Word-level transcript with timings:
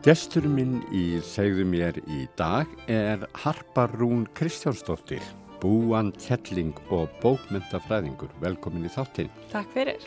Gestur 0.00 0.46
minn 0.48 0.78
í 0.96 1.18
segðu 1.20 1.66
mér 1.68 1.98
í 2.08 2.22
dag 2.38 2.70
er 2.88 3.26
Harpa 3.42 3.82
Rún 3.90 4.22
Kristjánsdóttir, 4.32 5.20
búan 5.60 6.08
kjelling 6.16 6.72
og 6.88 7.12
bókmyndafræðingur. 7.20 8.32
Velkomin 8.40 8.88
í 8.88 8.92
þáttinn. 8.94 9.28
Takk 9.52 9.68
fyrir. 9.74 10.06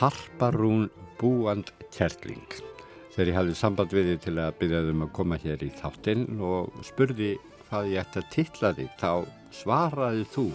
Harpa 0.00 0.50
Rún 0.56 0.88
búan 1.20 1.62
kjelling. 1.94 2.58
Þegar 3.14 3.30
ég 3.30 3.38
hafði 3.38 3.56
samband 3.60 3.94
við 3.94 4.10
þið 4.10 4.20
til 4.26 4.34
að 4.42 4.58
byrjaðum 4.64 5.06
að 5.06 5.14
koma 5.20 5.38
hér 5.46 5.62
í 5.62 5.70
þáttinn 5.78 6.26
og 6.42 6.74
spurði 6.82 7.32
hvað 7.68 7.94
ég 7.94 8.02
ætti 8.02 8.24
að 8.24 8.30
tilla 8.34 8.74
þig, 8.80 8.92
þá 8.98 9.12
svaraði 9.54 10.28
þú 10.34 10.48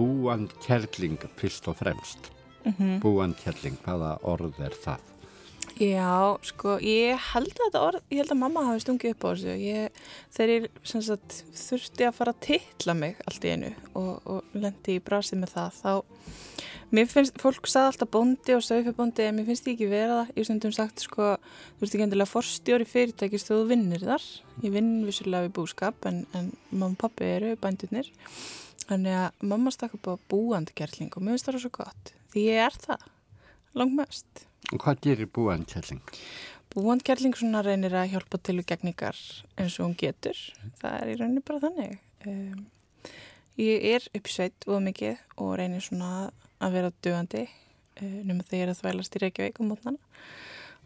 búan 0.00 0.48
kjelling 0.64 1.20
fyrst 1.36 1.68
og 1.68 1.76
fremst. 1.84 2.32
Mm 2.64 2.72
-hmm. 2.72 3.00
Búan 3.04 3.36
kjelling, 3.44 3.76
hvaða 3.84 4.16
orð 4.24 4.56
er 4.64 4.72
það? 4.88 5.19
Já, 5.80 6.36
sko, 6.44 6.74
ég 6.84 7.16
held 7.30 7.54
að 7.54 7.62
þetta 7.62 7.80
orð, 7.80 8.02
ég 8.12 8.20
held 8.20 8.32
að 8.34 8.40
mamma 8.42 8.66
hafi 8.66 8.82
stungið 8.84 9.14
upp 9.14 9.22
á 9.24 9.28
þessu. 9.30 9.52
Ég, 9.64 10.00
þegar 10.36 10.50
ég 10.52 10.66
sagt, 10.90 11.36
þurfti 11.56 12.04
að 12.04 12.16
fara 12.18 12.34
að 12.34 12.42
tilla 12.44 12.94
mig 12.98 13.22
allt 13.24 13.46
í 13.48 13.52
einu 13.54 13.70
og, 13.96 14.10
og 14.28 14.58
lendi 14.60 14.98
í 14.98 15.02
brasið 15.06 15.40
með 15.40 15.54
það, 15.54 15.78
þá, 15.78 15.94
mér 16.92 17.08
finnst, 17.08 17.40
fólk 17.40 17.70
sagði 17.72 17.92
alltaf 17.94 18.10
bondi 18.12 18.56
og 18.58 18.66
sögfebóndi 18.66 19.24
en 19.24 19.38
mér 19.38 19.48
finnst 19.48 19.64
því 19.64 19.74
ekki 19.78 19.88
vera 19.94 20.18
það. 20.18 20.34
Ég 20.36 20.48
stundum 20.50 20.74
sagt, 20.76 21.06
sko, 21.06 21.30
þú 21.78 21.86
veist 21.86 21.96
ekki 21.96 22.06
endilega 22.10 22.32
forstjóri 22.34 22.88
fyrirtækist 22.92 23.48
þú 23.48 23.62
vinnir 23.72 24.04
þar. 24.04 24.28
Ég 24.66 24.76
vinn 24.76 24.92
vissulega 25.08 25.48
við 25.48 25.56
búskap 25.62 26.10
en, 26.12 26.26
en 26.36 26.52
mamma 26.74 26.90
og 26.92 27.00
pappi 27.06 27.30
eru 27.38 27.54
bændunir. 27.64 28.12
Þannig 28.84 29.16
að 29.22 29.48
mamma 29.54 29.72
stakk 29.72 29.96
upp 29.96 30.12
á 30.12 30.14
búandgerling 30.28 31.16
og 31.16 31.24
mér 31.24 31.38
finnst 31.38 31.48
það 31.48 31.60
svo 31.64 31.74
gott. 31.80 32.14
Því 32.34 32.46
ég 32.50 32.68
er 32.68 32.80
það, 32.84 33.10
langmest. 33.80 34.49
Og 34.70 34.82
hvað 34.84 35.00
gerir 35.06 35.30
búandkjærling? 35.34 36.02
Búandkjærling 36.70 37.34
svona 37.34 37.64
reynir 37.66 37.96
að 37.98 38.12
hjálpa 38.12 38.38
til 38.38 38.60
og 38.62 38.68
gegningar 38.68 39.16
eins 39.58 39.78
og 39.80 39.88
hún 39.88 39.96
getur. 39.98 40.38
Það 40.78 40.98
er 41.00 41.10
í 41.10 41.16
rauninni 41.18 41.42
bara 41.46 41.62
þannig. 41.64 41.96
Um, 42.28 42.60
ég 43.58 43.88
er 43.96 44.06
uppsveit 44.14 44.68
og 44.70 44.84
mikið 44.84 45.18
og 45.40 45.56
reynir 45.58 45.82
svona 45.82 46.28
að 46.60 46.76
vera 46.76 46.92
dögandi 47.02 47.46
uh, 47.48 48.20
nema 48.28 48.44
þegar 48.44 48.60
ég 48.60 48.68
er 48.68 48.74
að 48.74 48.82
þvælast 48.84 49.16
í 49.16 49.24
Reykjavík 49.24 49.60
um 49.64 49.72
mótnana 49.72 49.98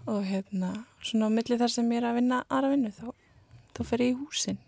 og 0.08 0.24
hérna 0.28 0.72
svona 1.04 1.28
á 1.28 1.36
milli 1.36 1.60
þar 1.60 1.72
sem 1.72 1.92
ég 1.92 2.00
er 2.00 2.08
að 2.08 2.18
vinna 2.20 2.40
aðra 2.48 2.72
vinnu 2.74 2.94
þá, 2.94 3.06
þá 3.76 3.82
fer 3.90 4.04
ég 4.04 4.14
í 4.14 4.18
húsinn. 4.22 4.62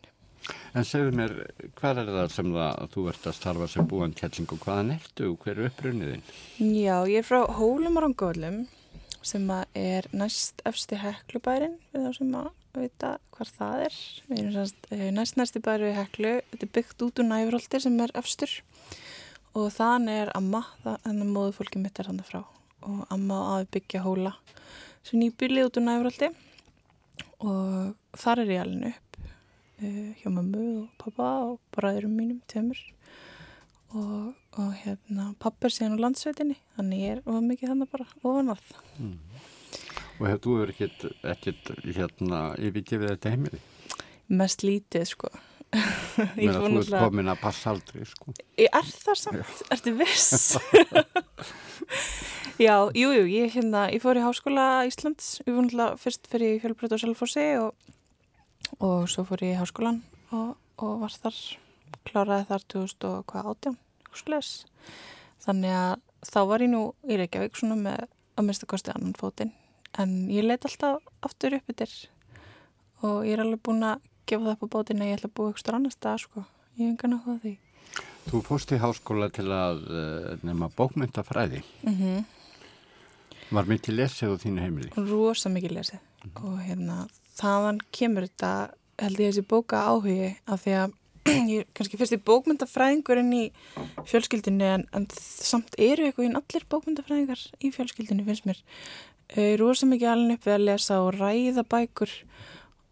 En 0.77 0.85
segðu 0.87 1.17
mér, 1.17 1.33
hvað 1.81 2.03
er 2.03 2.11
það 2.13 2.33
sem 2.37 2.53
það 2.55 2.71
að 2.71 2.91
þú 2.93 3.05
ert 3.11 3.27
að 3.27 3.37
starfa 3.41 3.67
sem 3.73 3.89
búandkjærling 3.91 4.53
og 4.53 4.61
hvaðan 4.63 4.95
ertu 4.95 5.31
og 5.33 5.39
hver 5.43 5.57
er 5.57 5.71
upprunniðinn? 5.71 6.25
Já, 6.61 6.97
ég 7.09 7.23
er 7.23 7.27
frá 7.27 7.41
Hólum 7.57 7.97
og 7.97 8.05
Rangólum 8.05 8.67
sem 9.27 9.51
er 9.51 10.07
næst 10.15 10.63
efsti 10.69 10.99
heklubærin 11.03 11.77
við 11.93 12.07
þá 12.07 12.19
sem 12.19 12.35
að 12.39 12.51
vita 12.77 13.13
hvað 13.35 13.53
það 13.57 13.85
er. 13.87 13.99
Við 14.29 14.39
erum 14.39 14.55
sannst, 14.55 14.89
eh, 14.93 15.09
næst 15.15 15.39
næsti 15.41 15.63
bæri 15.65 15.89
við 15.89 15.99
heklu, 16.01 16.33
þetta 16.53 16.67
er 16.67 16.75
byggt 16.79 17.05
út 17.07 17.23
úr 17.23 17.29
næfróldir 17.31 17.83
sem 17.83 18.01
er 18.05 18.15
efstur. 18.15 18.53
Og 19.57 19.71
þann 19.73 20.09
er 20.13 20.31
amma, 20.37 20.63
þannig 20.85 21.25
að 21.25 21.33
móðu 21.33 21.57
fólki 21.57 21.81
mitt 21.81 21.99
er 21.99 22.11
hann 22.11 22.21
frá. 22.21 22.45
Og 22.87 23.07
amma 23.11 23.41
aði 23.57 23.71
byggja 23.79 24.05
hóla 24.05 24.37
sem 25.07 25.21
nýbyrlið 25.21 25.69
út 25.69 25.79
úr 25.79 25.87
næfróldi 25.87 26.29
og 27.47 27.95
þar 28.19 28.43
er 28.43 28.53
ég 28.55 28.63
alveg 28.65 28.95
upp 28.97 29.19
uh, 29.23 30.11
hjá 30.21 30.29
mammu 30.33 30.65
og 30.83 30.89
pappa 30.99 31.29
og 31.47 31.61
bræðurum 31.77 32.17
mínum, 32.17 32.41
tömur 32.51 32.81
og, 33.95 34.35
og 34.57 34.73
hérna 34.83 35.31
pappar 35.43 35.73
síðan 35.73 35.99
á 36.01 36.05
landsveitinni 36.07 36.57
þannig 36.77 37.03
ég 37.03 37.17
er 37.17 37.23
of 37.29 37.43
mikið 37.45 37.73
þannig 37.73 37.91
bara 37.93 38.07
ofan 38.23 38.55
að 38.55 38.63
mm. 38.99 39.17
Og 40.17 40.23
hefur 40.31 40.41
þú 40.47 40.55
ekkert, 40.73 41.03
ekkert 41.29 41.71
hérna 41.85 42.39
yfirgefið 42.57 43.11
þetta 43.11 43.33
heimili? 43.35 43.59
Mest 44.33 44.65
lítið 44.65 45.05
sko 45.11 45.33
Mér 46.39 46.57
að 46.57 46.63
þú 46.63 46.81
ert 46.81 46.95
komin 47.03 47.29
að 47.29 47.43
passa 47.43 47.75
aldrei 47.75 48.07
sko 48.09 48.33
Ég 48.57 48.73
er 48.73 48.89
það 48.89 49.21
samt, 49.21 49.63
ertu 49.75 49.93
viss? 49.99 50.57
Já, 52.57 52.89
jújú, 52.97 53.27
jú, 53.27 53.29
ég, 53.29 53.51
hérna, 53.53 53.83
ég 53.93 54.01
fór 54.01 54.17
í 54.17 54.23
Háskóla 54.25 54.87
Íslands, 54.89 55.43
náttúrulega 55.45 55.99
fyrst 56.01 56.25
fyrir 56.33 56.63
fjölbröð 56.63 56.95
og 56.97 57.03
selfossi 57.03 57.45
og, 57.61 57.75
og 58.81 59.05
svo 59.13 59.27
fór 59.29 59.45
ég 59.45 59.59
í 59.59 59.59
Háskólan 59.61 60.01
og, 60.33 60.55
og 60.81 61.03
var 61.03 61.19
þar 61.21 61.43
kláraði 62.09 62.49
þar 62.49 62.65
2018 62.73 63.77
þannig 65.47 65.73
að 65.77 66.01
þá 66.27 66.41
var 66.51 66.61
ég 66.65 66.71
nú 66.71 66.83
í 67.07 67.17
Reykjavík 67.17 67.57
svona 67.57 67.77
með 67.77 68.09
að 68.37 68.47
mista 68.49 68.67
kosti 68.67 68.93
annan 68.93 69.15
fótinn 69.19 69.53
en 69.99 70.29
ég 70.31 70.45
let 70.45 70.65
alltaf 70.65 71.03
aftur 71.25 71.57
upp 71.57 71.71
yfir 71.73 71.95
og 73.05 73.27
ég 73.27 73.37
er 73.37 73.45
alveg 73.45 73.63
búin 73.63 73.85
að 73.87 74.01
gefa 74.27 74.45
það 74.45 74.55
upp 74.57 74.67
á 74.67 74.75
bótin 74.75 75.03
að 75.03 75.11
ég 75.11 75.19
ætla 75.19 75.31
að 75.31 75.37
búa 75.39 75.53
eitthvað 75.53 75.79
annars 75.79 75.97
stað 75.97 76.23
sko, 76.25 76.45
ég 76.77 76.83
hef 76.83 76.91
engan 76.91 77.17
á 77.17 77.19
það 77.27 77.39
því 77.45 77.55
Þú 78.27 78.41
fóst 78.43 78.73
í 78.75 78.79
háskóla 78.83 79.29
til 79.31 79.47
að 79.55 79.85
uh, 79.87 80.33
nefna 80.43 80.69
bókmyndafræði 80.77 81.63
mm 81.83 81.95
-hmm. 81.95 82.25
Var 83.51 83.65
mikið 83.65 83.95
lesið 83.95 84.35
á 84.35 84.37
þínu 84.43 84.61
heimili? 84.61 84.91
Rósa 84.97 85.49
mikið 85.49 85.73
lesið 85.73 86.01
mm 86.01 86.31
-hmm. 86.31 86.45
og 86.45 86.59
hérna 86.61 87.09
þaðan 87.37 87.79
kemur 87.93 88.27
þetta 88.27 88.71
held 88.99 89.21
ég 89.21 89.31
þessi 89.31 89.49
bóka 89.49 89.77
áhugi 89.87 90.37
af 90.47 90.65
því 90.65 90.73
að 90.83 90.93
ég 91.53 91.65
er 91.65 91.69
kannski 91.77 91.99
fyrst 92.01 92.17
í 92.17 92.23
bókmyndafræðingurinn 92.27 93.33
í 93.35 93.45
fjölskyldinu 94.09 94.69
en, 94.77 94.87
en 94.97 95.07
samt 95.17 95.77
eru 95.79 96.07
eitthvað 96.07 96.29
í 96.29 96.33
allir 96.41 96.67
bókmyndafræðingar 96.73 97.43
í 97.61 97.73
fjölskyldinu 97.75 98.27
finnst 98.27 98.47
mér. 98.49 98.61
Uh, 99.35 99.57
rosa 99.59 99.89
mikið 99.91 100.13
alveg 100.13 100.39
upp 100.39 100.47
við 100.47 100.55
að 100.55 100.67
lesa 100.69 101.01
og 101.03 101.17
ræða 101.17 101.67
bækur 101.67 102.13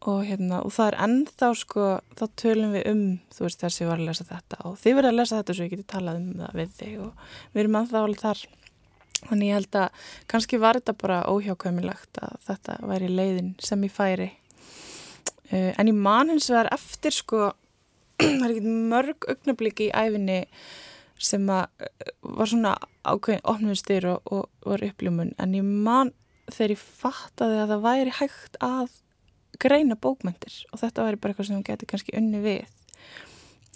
og, 0.05 0.25
hérna, 0.27 0.61
og 0.65 0.75
það 0.75 0.91
er 0.91 0.99
ennþá 1.07 1.51
sko 1.57 1.87
þá 2.19 2.25
tölum 2.41 2.75
við 2.75 2.91
um 2.91 3.05
þú 3.33 3.47
veist 3.47 3.63
þessi 3.63 3.89
var 3.89 4.03
að 4.03 4.11
lesa 4.11 4.27
þetta 4.29 4.61
og 4.69 4.77
þið 4.83 4.99
verður 4.99 5.13
að 5.13 5.19
lesa 5.21 5.41
þetta 5.41 5.57
svo 5.57 5.67
ég 5.67 5.73
geti 5.73 5.89
talað 5.95 6.21
um 6.21 6.29
það 6.43 6.61
við 6.61 6.77
þig 6.81 6.95
og 7.07 7.25
við 7.55 7.65
erum 7.65 7.81
ennþá 7.81 8.03
alveg 8.03 8.23
þar. 8.25 8.45
Þannig 9.25 9.49
ég 9.49 9.59
held 9.61 9.77
að 9.81 10.09
kannski 10.29 10.61
var 10.61 10.79
þetta 10.81 10.97
bara 11.01 11.21
óhjákvæmilegt 11.31 12.25
að 12.27 12.35
þetta 12.49 12.79
væri 12.91 13.13
leiðin 13.13 13.55
sem 13.63 13.87
ég 13.87 13.95
færi. 13.95 14.33
Uh, 15.53 15.71
en 15.79 15.89
ég 15.89 15.97
man 15.97 16.33
hins 16.33 16.51
vegar 16.51 16.73
eftir 16.75 17.15
sko 17.15 17.53
það 18.23 18.45
er 18.47 18.51
ekkert 18.55 18.73
mörg 18.95 19.29
augnabliki 19.31 19.89
í 19.89 19.95
æfinni 19.95 20.41
sem 21.25 21.47
að 21.53 21.87
eh, 21.87 22.13
var 22.23 22.51
svona 22.51 22.75
ákveðin 23.05 23.47
opnumstir 23.49 24.07
og, 24.11 24.21
og 24.33 24.49
var 24.67 24.85
uppljumun 24.87 25.35
en 25.39 25.57
ég 25.57 25.65
man 25.65 26.13
þegar 26.51 26.75
ég 26.75 26.85
fattaði 26.85 27.61
að 27.63 27.73
það 27.73 27.85
væri 27.89 28.15
hægt 28.19 28.59
að 28.65 28.95
greina 29.63 29.97
bókmyndir 29.97 30.57
og 30.73 30.81
þetta 30.83 31.07
væri 31.07 31.21
bara 31.21 31.33
eitthvað 31.33 31.49
sem 31.49 31.59
hún 31.59 31.67
geti 31.67 31.89
kannski 31.89 32.17
unni 32.19 32.41
við. 32.45 32.65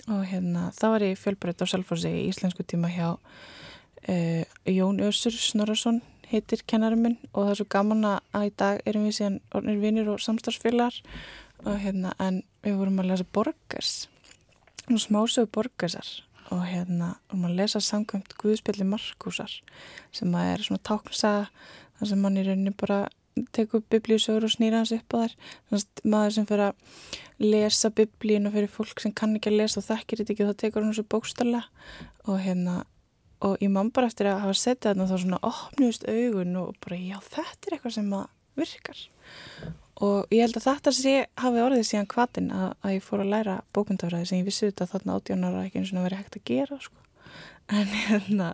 Og 0.08 0.25
hérna 0.29 0.69
það 0.76 0.94
var 0.94 1.05
ég 1.05 1.20
fjölbreytt 1.20 1.64
á 1.64 1.67
Salforsi 1.69 2.12
í 2.12 2.26
íslensku 2.31 2.64
tíma 2.64 2.90
hjá 2.93 3.08
uh, 3.14 4.44
Jón 4.69 5.02
Ösur 5.05 5.37
Snorarsson 5.37 6.00
heitir 6.29 6.64
kennarum 6.69 7.05
minn. 7.05 7.19
Og 7.32 7.46
það 7.46 7.52
er 7.52 7.61
svo 7.61 7.69
gaman 7.73 8.06
að 8.08 8.49
í 8.49 8.55
dag 8.61 8.82
erum 8.88 9.08
við 9.08 9.19
síðan 9.20 9.40
ornir 9.56 9.81
vinnir 9.82 10.11
og 10.12 10.23
samstarfsfélagar. 10.25 10.96
Og 11.67 11.81
hérna 11.82 12.14
en 12.23 12.43
við 12.64 12.79
vorum 12.81 13.02
að 13.02 13.12
lesa 13.12 13.29
Borgers 13.35 13.94
smásögu 14.96 15.50
borgarsar 15.52 16.08
og 16.49 16.64
hérna 16.64 17.19
um 17.35 17.44
að 17.44 17.58
lesa 17.61 17.81
samkvæmt 17.85 18.32
Guðspilli 18.40 18.87
Markusar 18.88 19.52
sem 20.17 20.32
að 20.32 20.52
er 20.55 20.64
svona 20.64 20.85
táknsaga 20.88 21.49
þar 21.99 22.11
sem 22.12 22.23
mann 22.25 22.40
í 22.40 22.44
rauninni 22.46 22.73
bara 22.73 23.08
tekur 23.55 23.82
biblíusögur 23.93 24.49
og 24.49 24.50
snýra 24.50 24.81
hans 24.81 24.93
upp 24.96 25.14
á 25.14 25.17
þær. 25.20 25.35
Þannig 25.69 25.82
að 25.85 26.08
maður 26.14 26.35
sem 26.35 26.46
fyrir 26.49 26.64
að 26.64 26.75
lesa 27.38 27.90
biblíun 27.94 28.49
og 28.49 28.56
fyrir 28.56 28.73
fólk 28.73 29.02
sem 29.02 29.12
kann 29.14 29.37
ekki 29.37 29.52
að 29.52 29.61
lesa 29.61 29.82
og 29.82 29.87
þekkir 29.87 30.23
þetta 30.23 30.35
ekki 30.35 30.46
og 30.46 30.50
það 30.50 30.61
tekur 30.64 30.87
hann 30.87 30.96
svo 30.96 31.05
bókstalla 31.12 31.62
og 32.25 32.40
hérna 32.43 32.79
og 33.44 33.61
ég 33.62 33.70
man 33.70 33.93
bara 33.94 34.08
eftir 34.11 34.26
að 34.26 34.40
hafa 34.43 34.56
sett 34.58 34.81
þetta 34.82 35.05
og 35.05 35.11
þá 35.12 35.19
svona 35.23 35.43
opnust 35.46 36.08
augun 36.11 36.56
og 36.58 36.75
bara 36.82 36.99
já 36.99 37.19
þetta 37.23 37.69
er 37.69 37.76
eitthvað 37.76 37.94
sem 37.94 38.11
að 38.19 38.26
virkar 38.58 39.05
og 40.05 40.35
ég 40.35 40.45
held 40.45 40.59
að 40.61 40.67
þetta 40.69 40.93
sé 40.95 41.15
hafi 41.43 41.65
orðið 41.65 41.89
síðan 41.89 42.11
kvatin 42.11 42.53
að, 42.55 42.69
að 42.85 42.95
ég 42.95 43.06
fór 43.06 43.25
að 43.25 43.33
læra 43.33 43.56
bókmyndafræði 43.75 44.31
sem 44.31 44.41
ég 44.41 44.47
vissi 44.49 44.69
þetta 44.69 44.87
þarna 44.93 45.19
18 45.19 45.49
ára 45.49 45.65
ekki 45.67 45.83
eins 45.83 45.93
og 45.95 46.06
verið 46.06 46.23
hægt 46.23 46.39
að 46.39 46.47
gera 46.53 46.79
sko. 46.85 47.03
en, 47.69 47.91
hérna, 48.06 48.53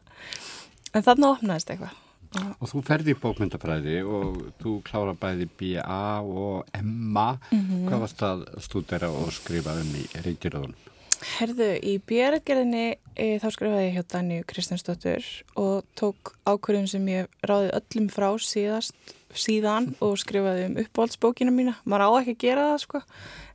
en 0.93 1.07
þarna 1.07 1.35
opnaðist 1.35 1.75
eitthvað 1.75 2.01
Og 2.35 2.67
þú 2.67 2.81
ferði 2.83 3.13
í 3.15 3.19
bókmyndafræði 3.23 3.99
og 4.11 4.39
þú 4.59 4.73
klára 4.87 5.13
bæði 5.15 5.47
BA 5.61 6.01
og 6.21 6.65
MA 6.83 7.39
mm 7.53 7.61
-hmm. 7.61 7.85
hvað 7.89 8.01
varst 8.01 8.23
að 8.23 8.43
stúdera 8.59 9.09
og 9.11 9.31
skrifa 9.33 9.71
um 9.81 9.95
í 9.95 10.05
reytiröðunum? 10.25 10.94
Herðu, 11.25 11.71
í 11.81 11.95
BR-gerðinni 12.05 12.99
e, 13.17 13.27
þá 13.41 13.47
skrifaði 13.55 13.85
ég 13.87 13.95
hjá 13.97 14.05
Danju 14.13 14.45
Kristjánsdóttur 14.51 15.29
og 15.61 15.87
tók 15.97 16.35
ákvörðum 16.45 16.89
sem 16.91 17.07
ég 17.09 17.31
ráði 17.49 17.71
öllum 17.79 18.11
frá 18.13 18.27
síðast 18.45 19.15
síðan 19.33 19.95
og 20.05 20.19
skrifaði 20.21 20.69
um 20.69 20.77
uppbóldsbókina 20.83 21.55
mína. 21.55 21.79
Maður 21.89 22.05
á 22.05 22.11
ekki 22.21 22.35
að 22.35 22.43
gera 22.45 22.67
það 22.73 22.83
sko. 22.85 23.01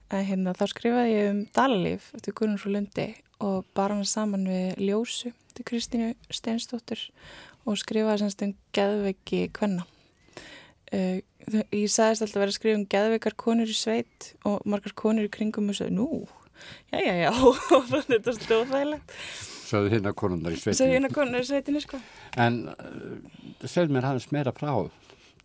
En 0.10 0.26
hérna 0.26 0.56
þá 0.58 0.64
skrifaði 0.72 1.14
ég 1.14 1.30
um 1.30 1.44
Dalalíf 1.56 2.10
til 2.26 2.34
Guðrun 2.34 2.58
frá 2.64 2.74
Lundi 2.74 3.08
og 3.46 3.70
bara 3.78 4.00
hann 4.00 4.10
saman 4.10 4.50
við 4.50 4.82
Ljósu 4.90 5.32
til 5.54 5.68
Kristínu 5.70 6.10
Steinstóttur 6.34 7.06
og 7.70 7.78
skrifaði 7.78 8.24
semst 8.24 8.44
um 8.48 8.56
geðveggi 8.76 9.46
kvenna. 9.54 9.86
Uh, 10.90 11.22
ég 11.70 11.86
sagðist 11.94 12.26
alltaf 12.26 12.40
að 12.40 12.42
vera 12.42 12.50
að 12.50 12.58
skrifa 12.58 12.82
um 12.82 12.90
geðveikar 12.90 13.38
konur 13.38 13.70
í 13.70 13.78
sveit 13.78 14.32
og 14.50 14.66
margar 14.66 14.98
konur 14.98 15.30
í 15.30 15.32
kringum 15.32 15.70
og 15.70 15.78
svo, 15.78 15.92
nú, 15.94 16.10
já, 16.92 17.00
já, 17.00 17.14
já 17.26 17.32
og 17.78 17.92
þetta 17.92 18.20
er 18.20 18.40
stóðægilegt 18.40 19.20
Sögðu 19.70 19.92
hérna 19.94 20.16
konundar 20.18 20.56
í 20.56 20.58
sveitinu 20.58 20.80
Sögðu 20.80 20.96
hérna 20.98 21.12
konundar 21.14 21.46
í 21.46 21.50
sveitinu, 21.50 21.84
sko 21.84 22.02
En 22.42 22.64
uh, 22.74 23.68
segð 23.68 23.94
mér 23.94 24.10
hans 24.10 24.32
meira 24.34 24.56
frá 24.56 24.74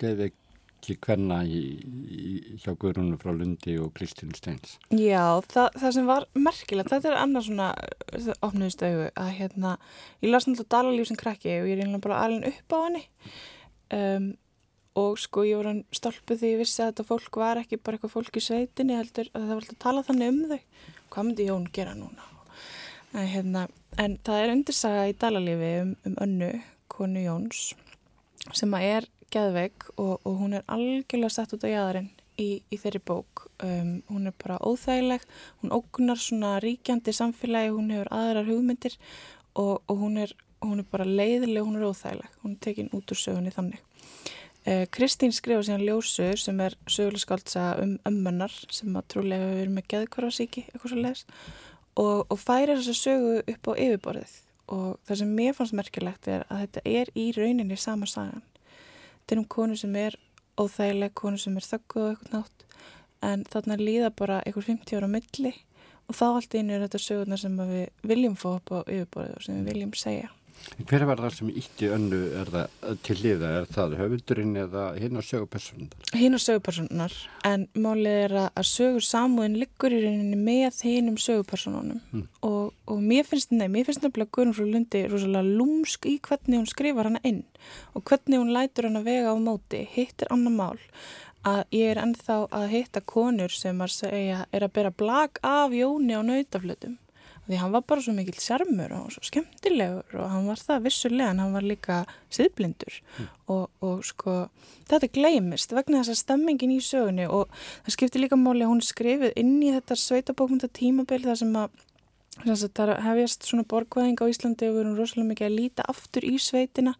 geðveik 0.00 0.38
ekki 0.84 1.00
hvenna 1.06 1.40
í, 1.49 1.61
í, 2.05 2.31
hjá 2.61 2.75
Guðrúnu 2.76 3.16
frá 3.20 3.32
Lundi 3.32 3.76
og 3.81 3.93
Kristín 3.96 4.34
Steins. 4.37 4.76
Já, 4.93 5.40
það, 5.49 5.69
það 5.81 5.94
sem 5.96 6.08
var 6.08 6.26
merkilegt, 6.37 6.93
þetta 6.93 7.11
er 7.11 7.20
annars 7.22 7.49
svona 7.49 7.70
opniðustögu 8.44 9.10
að 9.20 9.31
hérna, 9.38 9.75
ég 10.25 10.32
las 10.32 10.49
náttúrulega 10.49 10.72
dalalíf 10.76 11.10
sem 11.10 11.20
krakki 11.20 11.52
og 11.62 11.69
ég 11.70 11.78
er 11.78 11.84
einlega 11.87 12.05
bara 12.05 12.22
alveg 12.26 12.50
upp 12.52 12.76
á 12.76 12.78
henni 12.84 13.05
um, 13.96 14.28
og 15.05 15.17
sko 15.19 15.46
ég 15.49 15.62
var 15.62 15.81
stolpuð 15.96 16.43
því 16.43 16.52
ég 16.52 16.60
vissi 16.62 16.82
að 16.82 16.93
þetta 16.93 17.08
fólk 17.08 17.40
var 17.40 17.62
ekki 17.62 17.81
bara 17.81 17.99
eitthvað 17.99 18.14
fólk 18.14 18.38
í 18.38 18.44
sveitinni 18.44 18.99
heldur 18.99 19.31
að 19.32 19.40
það 19.40 19.55
var 19.55 19.62
alltaf 19.62 19.78
að 19.78 19.84
tala 19.87 20.05
þannig 20.10 20.34
um 20.34 20.43
þau. 20.52 20.60
Hvað 21.14 21.26
myndi 21.28 21.44
Jón 21.46 21.66
gera 21.70 21.93
núna? 21.94 22.25
En, 23.14 23.28
hérna, 23.31 23.61
en 24.02 24.16
það 24.26 24.40
er 24.43 24.52
undirsaga 24.56 25.02
í 25.06 25.12
dalalífi 25.14 25.69
um, 25.84 25.93
um 26.11 26.16
önnu, 26.25 26.49
konu 26.90 27.20
Jóns 27.22 27.69
sem 28.58 28.75
að 28.75 28.87
er 28.88 29.06
geðveik 29.31 29.87
og, 29.94 30.19
og 30.26 30.40
hún 30.40 30.56
er 30.58 30.64
algjörlega 30.66 31.31
sett 31.37 31.55
út 31.55 31.62
á 31.62 31.70
jæðarinn 31.70 32.11
í, 32.43 32.49
í 32.66 32.81
þeirri 32.82 33.00
bók. 33.06 33.44
Um, 33.62 34.00
hún 34.11 34.26
er 34.26 34.34
bara 34.43 34.58
óþægileg, 34.58 35.22
hún 35.62 35.76
ógunar 35.78 36.19
svona 36.19 36.56
ríkjandi 36.64 37.14
samfélagi, 37.14 37.70
hún 37.76 37.94
hefur 37.94 38.10
aðrar 38.19 38.50
hugmyndir 38.50 38.99
og, 39.55 39.84
og 39.87 40.02
hún, 40.02 40.19
er, 40.26 40.34
hún 40.67 40.82
er 40.82 40.90
bara 40.90 41.06
leiðileg, 41.06 41.62
hún 41.62 41.78
er 41.78 41.87
óþægileg. 41.93 42.38
Hún 42.43 42.58
er 42.58 42.62
tekin 42.67 42.90
út 42.90 43.14
úr 43.14 43.22
sögunni 43.22 43.55
þannig. 43.55 43.87
Uh, 44.64 44.87
Kristín 44.88 45.32
skrifa 45.37 45.61
síðan 45.66 45.84
ljósu 45.84 46.31
sem 46.40 46.61
er 46.64 46.72
sögulegskáldsa 46.88 47.75
um 47.82 47.99
ömmennar 48.08 48.55
sem 48.72 48.94
að 48.96 49.11
trúlega 49.12 49.44
hefur 49.44 49.58
verið 49.61 49.75
með 49.76 49.88
geðkvarfarsíki, 49.93 50.62
eitthvað 50.70 50.94
svo 50.94 51.02
leiðis 51.05 51.25
og, 52.00 52.25
og 52.32 52.38
færir 52.40 52.78
þessa 52.78 52.94
sögu 52.96 53.34
upp 53.43 53.69
á 53.70 53.72
yfirborðið. 53.75 54.37
Og 54.75 54.87
það 55.05 55.20
sem 55.20 55.34
mér 55.37 55.56
fannst 55.56 55.76
merkilegt 55.76 56.28
er 56.32 56.46
að 56.49 56.62
þetta 56.64 56.82
er 56.88 57.11
í 57.12 57.26
rauninni 57.37 57.76
sama 57.76 58.08
sagan. 58.08 58.44
Þetta 59.20 59.37
er 59.37 59.43
um 59.43 59.49
konu 59.56 59.76
sem 59.76 59.99
er 60.00 60.16
óþægileg, 60.61 61.12
konu 61.19 61.40
sem 61.40 61.56
er 61.60 61.69
þögguð 61.69 62.06
og 62.06 62.14
eitthvað 62.14 62.38
nátt. 62.38 62.64
En 63.25 63.44
þarna 63.52 63.78
líða 63.81 64.10
bara 64.17 64.40
einhver 64.44 64.64
50 64.64 64.96
ára 64.96 65.10
milli. 65.10 65.52
Og 66.08 66.17
þá 66.17 66.25
allt 66.31 66.56
einu 66.56 66.75
er 66.75 66.84
þetta 66.84 67.00
sögurnar 67.00 67.40
sem 67.40 67.60
við 67.60 67.84
viljum 68.05 68.37
fá 68.37 68.49
upp 68.55 68.72
á 68.72 68.78
yfirborðið 68.84 69.37
og 69.37 69.44
sem 69.44 69.60
við 69.60 69.70
viljum 69.72 69.94
segja. 69.96 70.32
Hver 70.88 71.04
var 71.06 71.20
það 71.22 71.34
sem 71.36 71.50
ítti 71.54 71.88
önnu 71.92 72.20
er 72.40 72.50
til 73.06 73.16
liða? 73.20 73.50
Er 73.60 73.66
það 73.70 73.96
höfundurinn 74.00 74.54
eða 74.64 74.84
hinn 74.98 75.18
og 75.20 75.26
sögupersonar? 75.26 75.92
Hinn 76.16 76.36
og 76.36 76.42
sögupersonar 76.42 77.16
en 77.46 77.66
málið 77.74 78.18
er 78.24 78.36
að 78.46 78.68
sögur 78.68 79.04
samúðin 79.06 79.58
liggur 79.60 79.94
í 79.94 80.00
rauninni 80.02 80.38
með 80.40 80.80
hinn 80.88 81.12
um 81.12 81.18
sögupersonunum 81.20 82.00
mm. 82.10 82.24
og, 82.48 82.72
og 82.90 83.02
mér 83.02 83.28
finnst 83.28 83.52
nefn, 83.54 83.74
mér 83.76 83.88
finnst 83.88 84.02
nefnilega 84.04 84.34
Guðrun 84.34 84.56
frá 84.56 84.66
Lundi 84.70 85.04
rosalega 85.10 85.58
lúmsk 85.60 86.08
í 86.10 86.16
hvernig 86.24 86.62
hún 86.62 86.70
skrifar 86.70 87.10
hana 87.10 87.22
inn 87.28 87.44
og 87.94 88.06
hvernig 88.08 88.40
hún 88.40 88.54
lætur 88.56 88.88
hana 88.88 89.04
vega 89.06 89.34
á 89.34 89.38
móti, 89.38 89.84
hittir 89.94 90.32
annar 90.34 90.56
mál 90.58 90.82
að 91.44 91.62
ég 91.76 91.92
er 91.92 92.00
ennþá 92.00 92.38
að 92.56 92.68
hitta 92.72 93.04
konur 93.04 93.52
sem 93.52 93.80
að 93.84 93.96
segja 93.98 94.44
er 94.50 94.64
að 94.64 94.76
bera 94.78 94.92
blag 94.94 95.40
af 95.44 95.74
Jóni 95.76 96.16
á 96.16 96.22
nautaflutum 96.24 96.96
því 97.46 97.61
hann 97.61 97.73
var 97.75 97.85
bara 97.88 98.05
svo 98.05 98.14
mikill 98.17 98.41
sjarmur 98.41 98.93
og 98.96 99.12
svo 99.14 99.25
skemmtilegur 99.29 100.19
og 100.20 100.31
hann 100.32 100.49
var 100.49 100.61
það 100.61 100.87
vissulega 100.87 101.32
en 101.32 101.43
hann 101.43 101.56
var 101.56 101.67
líka 101.67 102.00
siðblindur 102.32 103.00
mm. 103.00 103.31
og, 103.52 103.64
og 103.85 104.05
sko 104.08 104.37
þetta 104.91 105.11
gleimist 105.14 105.75
vegna 105.76 106.00
þess 106.00 106.14
að 106.14 106.20
stemmingin 106.23 106.76
í 106.76 106.81
sögunni 106.85 107.26
og 107.29 107.52
það 107.85 107.96
skiptir 107.96 108.25
líka 108.25 108.38
máli 108.41 108.64
að 108.64 108.73
hún 108.73 108.85
skrifið 108.85 109.35
inn 109.41 109.56
í 109.62 109.73
þetta 109.75 109.99
sveitabókmynda 110.00 110.70
tímabil 110.73 111.23
þar 111.26 111.41
sem 111.43 111.56
að 111.61 111.82
það 112.44 112.94
hefjast 113.05 113.46
svona 113.46 113.67
borgvæðing 113.70 114.19
á 114.19 114.26
Íslandi 114.26 114.69
og 114.69 114.76
við 114.76 114.85
erum 114.85 114.96
rosalega 114.99 115.31
mikið 115.31 115.49
að 115.49 115.58
líta 115.58 115.88
aftur 115.91 116.26
í 116.26 116.35
sveitina 116.43 116.96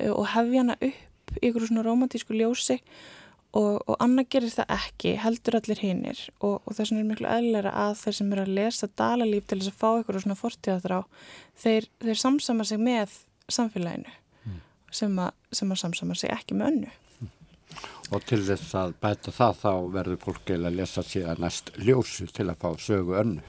eh, 0.00 0.10
og 0.10 0.26
hefja 0.32 0.64
hana 0.64 0.78
upp 0.80 1.36
í 1.40 1.50
ykkur 1.50 1.68
svona 1.68 1.84
romantísku 1.86 2.34
ljósi 2.36 2.80
og, 3.54 3.84
og 3.86 3.98
annað 4.02 4.30
gerir 4.34 4.52
það 4.52 4.72
ekki, 4.74 5.14
heldur 5.22 5.58
allir 5.58 5.80
hinnir 5.82 6.20
og, 6.40 6.56
og 6.64 6.74
þess 6.74 6.90
vegna 6.90 7.04
er 7.04 7.08
miklu 7.12 7.30
eðlera 7.30 7.74
að 7.84 7.94
þeir 8.02 8.16
sem 8.18 8.34
eru 8.34 8.44
að 8.44 8.52
lesa 8.58 8.90
dalalíf 8.98 9.46
til 9.46 9.60
þess 9.60 9.70
að 9.70 9.78
fá 9.80 9.88
ykkur 10.00 10.20
svona 10.24 10.38
fortíðaþrá, 10.40 11.00
þeir, 11.62 11.88
þeir 12.02 12.20
samsama 12.24 12.66
sig 12.68 12.82
með 12.82 13.16
samfélaginu 13.52 14.10
mm. 14.10 14.60
sem, 14.90 15.16
að, 15.22 15.32
sem 15.54 15.74
að 15.74 15.82
samsama 15.84 16.18
sig 16.18 16.34
ekki 16.34 16.58
með 16.58 16.70
önnu. 16.72 16.92
Mm. 17.20 17.32
Og 18.16 18.28
til 18.28 18.40
þess 18.48 18.78
að 18.80 18.96
bæta 19.04 19.34
það 19.34 19.58
þá 19.62 19.72
verður 19.98 20.22
fólk 20.26 20.54
eða 20.56 20.70
að 20.70 20.80
lesa 20.80 21.06
síðan 21.06 21.44
næst 21.44 21.74
ljósu 21.78 22.30
til 22.34 22.48
að 22.50 22.62
fá 22.64 22.70
sögu 22.82 23.18
önnu. 23.22 23.44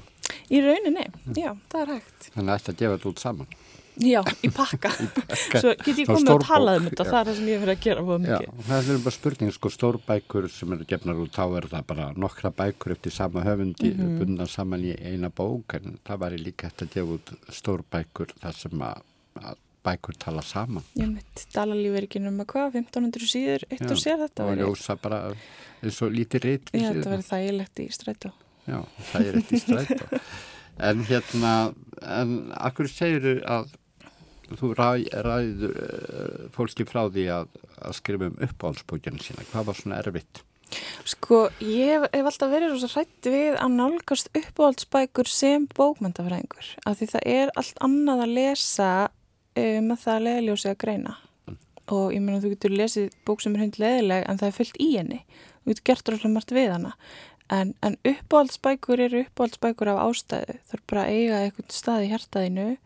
Í 0.54 0.62
rauninni, 0.62 1.06
mm. 1.10 1.38
já, 1.38 1.52
það 1.72 1.82
er 1.82 1.96
hægt. 1.96 2.30
Þannig 2.36 2.52
að 2.52 2.60
þetta 2.60 2.78
gefur 2.82 3.00
þetta 3.00 3.12
út 3.14 3.26
saman. 3.26 3.56
Já, 4.04 4.20
í 4.44 4.50
pakka. 4.52 4.92
Í 4.92 5.08
pakka. 5.16 5.62
Svo 5.62 5.74
get 5.80 6.00
ég 6.02 6.10
komið 6.10 6.32
að 6.34 6.42
tala 6.44 6.76
um 6.80 6.88
þetta, 6.90 7.06
það 7.08 7.20
er 7.20 7.30
það 7.30 7.38
sem 7.38 7.50
ég 7.52 7.62
fyrir 7.64 7.74
að 7.74 7.84
gera 7.86 8.06
mjög 8.06 8.24
mikið. 8.26 8.48
Já, 8.48 8.64
það 8.68 8.90
er 8.92 9.04
bara 9.06 9.16
spurning, 9.16 9.52
sko, 9.56 9.72
stórbækur 9.72 10.48
sem 10.52 10.74
eru 10.76 10.88
gefnar 10.90 11.22
út, 11.24 11.36
þá 11.36 11.44
er 11.60 11.68
það 11.72 11.86
bara 11.92 12.08
nokkra 12.20 12.52
bækur 12.56 12.96
eftir 12.96 13.16
sama 13.16 13.44
höfundi, 13.46 13.92
mm 13.94 14.02
-hmm. 14.02 14.18
bundna 14.20 14.48
saman 14.52 14.84
í 14.84 14.96
eina 15.00 15.30
bók, 15.30 15.78
en 15.80 16.00
það 16.04 16.20
var 16.26 16.36
líka 16.40 16.68
eftir 16.68 16.88
að 16.88 16.98
gefa 16.98 17.16
út 17.16 17.54
stórbækur 17.60 18.36
þar 18.42 18.60
sem 18.60 18.82
að, 18.82 19.06
að 19.40 19.62
bækur 19.86 20.18
tala 20.20 20.42
saman. 20.42 20.84
Ég 21.00 21.08
mitt, 21.14 21.46
dalalíf 21.54 21.96
er 21.96 22.08
ekki 22.10 22.20
um 22.20 22.42
að 22.42 22.50
hvað, 22.52 22.76
1500 22.82 23.32
síður, 23.32 23.66
eitt 23.70 23.86
og 23.88 24.02
sér 24.02 24.20
þetta. 24.26 24.44
Já, 24.44 24.52
og 24.52 24.60
ljósa 24.60 24.98
bara 25.00 25.22
eins 25.82 26.02
og 26.02 26.12
lítið 26.12 26.50
reyt. 26.50 26.74
Já, 26.74 26.90
þetta 26.92 27.14
verður 27.14 27.30
þægilegt 27.30 27.80
í 27.80 27.88
strætó. 27.96 28.34
Já, 28.66 28.80
þægilegt 29.14 29.56
í 29.56 29.62
strætó. 29.62 30.22
en 30.90 31.04
hérna, 31.08 31.74
en 32.02 32.38
akkur 32.58 32.90
segir 32.92 33.44
að 33.46 33.72
þú 34.54 34.74
ræ, 34.78 34.90
ræður 35.26 35.78
uh, 35.82 36.42
fólki 36.56 36.86
frá 36.88 37.06
því 37.10 37.30
að, 37.34 37.56
að 37.82 37.96
skrifa 37.98 38.30
um 38.30 38.44
uppáhaldsbókjana 38.48 39.24
sína. 39.26 39.48
Hvað 39.52 39.72
var 39.72 39.80
svona 39.80 40.02
erfitt? 40.04 40.44
Sko, 41.06 41.46
ég 41.62 42.08
hef 42.10 42.28
alltaf 42.28 42.50
verið 42.52 42.74
rosa 42.74 42.90
hrætti 42.92 43.32
við 43.34 43.60
að 43.62 43.76
nálgast 43.78 44.32
uppáhaldsbækur 44.34 45.30
sem 45.30 45.68
bókmyndafræðingur. 45.78 46.72
Af 46.90 46.98
því 47.00 47.10
það 47.14 47.28
er 47.36 47.54
allt 47.60 47.84
annað 47.86 48.24
að 48.26 48.34
lesa 48.40 48.90
um 49.62 49.94
að 49.94 50.02
það 50.02 50.26
leðljósi 50.28 50.72
að 50.72 50.80
greina. 50.82 51.14
Mm. 51.46 51.60
Og 51.96 52.08
ég 52.16 52.26
meina, 52.26 52.42
þú 52.44 52.52
getur 52.56 52.76
lesið 52.76 53.16
bók 53.28 53.46
sem 53.46 53.56
er 53.56 53.66
hund 53.66 53.80
leðileg 53.82 54.26
en 54.26 54.42
það 54.42 54.50
er 54.50 54.58
fyllt 54.60 54.82
í 54.82 54.90
henni. 54.98 55.22
Þú 55.62 55.72
getur 55.72 55.88
gert 55.92 56.12
rosalega 56.12 56.36
margt 56.36 56.56
við 56.56 56.70
hana. 56.74 56.94
En, 57.54 57.76
en 57.86 57.98
uppáhaldsbækur 58.02 59.06
eru 59.06 59.26
uppáhaldsbækur 59.28 59.94
af 59.94 60.02
ástæðu. 60.08 60.58
Það 60.66 60.80
er 60.80 60.86
bara 60.92 61.06
að 61.06 61.20
eiga 61.20 61.42
eitthvað 61.44 61.76
stað 61.78 62.06
í 62.08 62.12
hjartaðinu 62.12 62.70
og, 62.74 62.80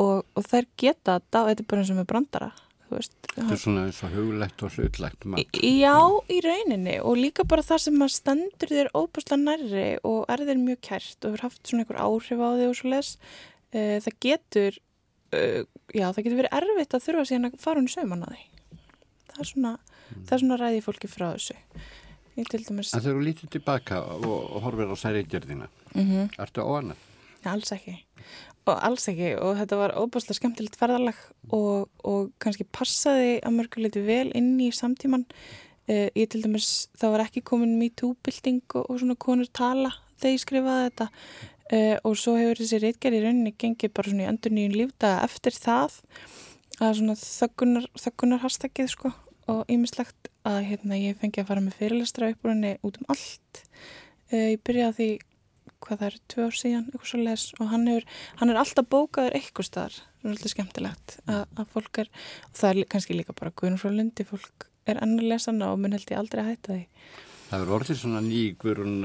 og 0.00 0.44
þær 0.48 0.68
geta 0.80 1.18
þetta, 1.18 1.46
þetta 1.48 1.64
er 1.64 1.68
bara 1.68 1.82
eins 1.82 1.92
og 1.92 1.98
með 2.00 2.12
brandara 2.12 2.52
Þetta 2.92 3.54
er 3.54 3.60
svona 3.60 3.86
eins 3.86 4.02
og 4.04 4.12
hugulegt 4.12 4.62
og 4.66 4.74
hlutlegt 4.76 5.24
Já, 5.64 5.96
í 6.28 6.40
rauninni 6.44 6.98
og 7.00 7.16
líka 7.16 7.46
bara 7.48 7.64
það 7.64 7.84
sem 7.86 7.96
maður 7.96 8.14
stendur 8.18 8.72
þér 8.72 8.90
óbúslega 8.92 9.40
nærri 9.40 9.86
og 10.08 10.26
er 10.32 10.44
þér 10.48 10.60
mjög 10.60 10.82
kært 10.88 11.24
og 11.24 11.32
hefur 11.32 11.44
haft 11.46 11.62
svona 11.64 11.86
einhver 11.86 12.00
áhrif 12.02 12.42
á 12.44 12.48
þig 12.58 12.68
og 12.68 12.76
svo 12.76 12.92
les 12.92 13.14
uh, 13.16 13.96
það 14.04 14.18
getur 14.26 14.78
uh, 15.32 15.62
já, 15.88 16.06
það 16.10 16.20
getur 16.26 16.40
verið 16.42 16.58
erfitt 16.60 16.98
að 16.98 17.06
þurfa 17.06 17.26
síðan 17.30 17.48
að 17.48 17.58
fara 17.64 17.80
hún 17.80 17.90
sögman 17.94 18.26
að 18.28 18.36
því 18.36 18.44
það 19.32 19.42
er 19.44 19.50
svona, 19.54 19.72
mm. 19.72 20.22
það 20.28 20.36
er 20.36 20.44
svona 20.44 20.60
ræði 20.60 20.84
fólki 20.84 21.12
frá 21.12 21.26
þessu 21.32 21.58
dæmis... 22.36 22.92
En 22.92 23.00
þegar 23.04 23.16
þú 23.16 23.24
lítið 23.24 23.54
tilbaka 23.56 24.02
og, 24.18 24.28
og 24.28 24.62
horfir 24.66 24.92
á 24.92 24.96
særiðgjörðina 25.00 25.68
mm 25.94 26.04
-hmm. 26.04 26.30
ertu 26.44 26.64
óanað? 26.64 27.08
Alls 27.48 27.72
ekki 27.72 27.96
og 28.68 28.78
alls 28.86 29.08
ekki 29.10 29.32
og 29.42 29.56
þetta 29.58 29.78
var 29.80 29.96
óbúslega 29.98 30.38
skemmtilegt 30.38 30.78
ferðalag 30.78 31.18
og, 31.50 31.88
og 32.06 32.30
kannski 32.42 32.66
passaði 32.70 33.40
að 33.42 33.56
mörguleiti 33.56 34.02
vel 34.06 34.28
inn 34.38 34.54
í 34.62 34.70
samtíman 34.74 35.26
uh, 35.26 36.08
ég 36.14 36.28
til 36.30 36.42
dæmis, 36.44 36.88
það 36.98 37.16
var 37.16 37.24
ekki 37.26 37.44
komin 37.46 37.74
MeToo-bilding 37.80 38.62
og, 38.76 38.86
og 38.86 39.00
svona 39.02 39.18
konur 39.18 39.50
tala 39.50 39.94
þegar 40.20 40.36
ég 40.36 40.44
skrifaði 40.44 40.86
þetta. 40.90 41.08
Uh, 41.72 41.96
og 42.04 42.16
svo 42.20 42.36
hefur 42.36 42.60
þessi 42.60 42.80
reitgerð 42.82 43.18
í 43.18 43.24
rauninni 43.24 43.54
gengið 43.58 43.94
bara 43.96 44.12
svona 44.12 44.26
í 44.26 44.30
endur 44.30 44.54
nýjum 44.54 44.76
lífdaga 44.76 45.26
eftir 45.26 45.56
það 45.56 45.98
að 46.82 46.96
svona 46.98 47.16
þöggunar, 47.18 47.86
þöggunar 47.98 48.42
hashtagið 48.42 48.90
sko 48.92 49.12
og 49.50 49.72
ýmislegt 49.72 50.30
að 50.46 50.58
hérna 50.68 50.98
ég 50.98 51.18
fengi 51.20 51.42
að 51.42 51.48
fara 51.48 51.64
með 51.64 51.78
fyrirlestra 51.80 52.30
upp 52.32 52.44
úr 52.44 52.52
henni 52.52 52.74
út 52.84 52.98
um 53.00 53.12
allt. 53.14 53.62
Uh, 54.30 54.52
ég 54.52 54.62
byrjaði 54.66 54.98
því 54.98 55.10
hvað 55.82 56.02
það 56.02 56.08
er, 56.08 56.18
tvö 56.32 56.46
ár 56.46 56.58
síðan, 56.58 56.86
eitthvað 56.90 57.10
svo 57.12 57.22
les 57.22 57.46
og 57.58 57.72
hann, 57.72 57.88
hefur, 57.90 58.06
hann 58.40 58.52
er 58.52 58.60
alltaf 58.62 58.88
bókaður 58.92 59.38
eitthvað 59.38 59.68
starf, 59.68 59.98
það 60.20 60.28
er 60.28 60.36
alltaf 60.36 60.54
skemmtilegt 60.54 61.16
að, 61.26 61.42
að 61.56 61.74
fólk 61.74 62.02
er, 62.04 62.12
og 62.48 62.62
það 62.62 62.70
er 62.70 62.90
kannski 62.94 63.18
líka 63.18 63.36
bara 63.38 63.54
guðnum 63.56 63.82
frá 63.82 63.90
lundi, 63.90 64.28
fólk 64.28 64.68
er 64.86 65.02
enn 65.02 65.18
að 65.18 65.28
lesa 65.32 65.52
hana 65.52 65.72
og 65.72 65.82
mun 65.82 65.94
held 65.94 66.10
ég 66.10 66.22
aldrei 66.22 66.42
að 66.44 66.50
hætta 66.52 66.78
því 66.78 66.86
Það 67.52 67.62
er 67.62 67.70
orðið 67.76 67.98
svona 68.00 68.20
ný 68.24 68.40
guðrun 68.56 69.02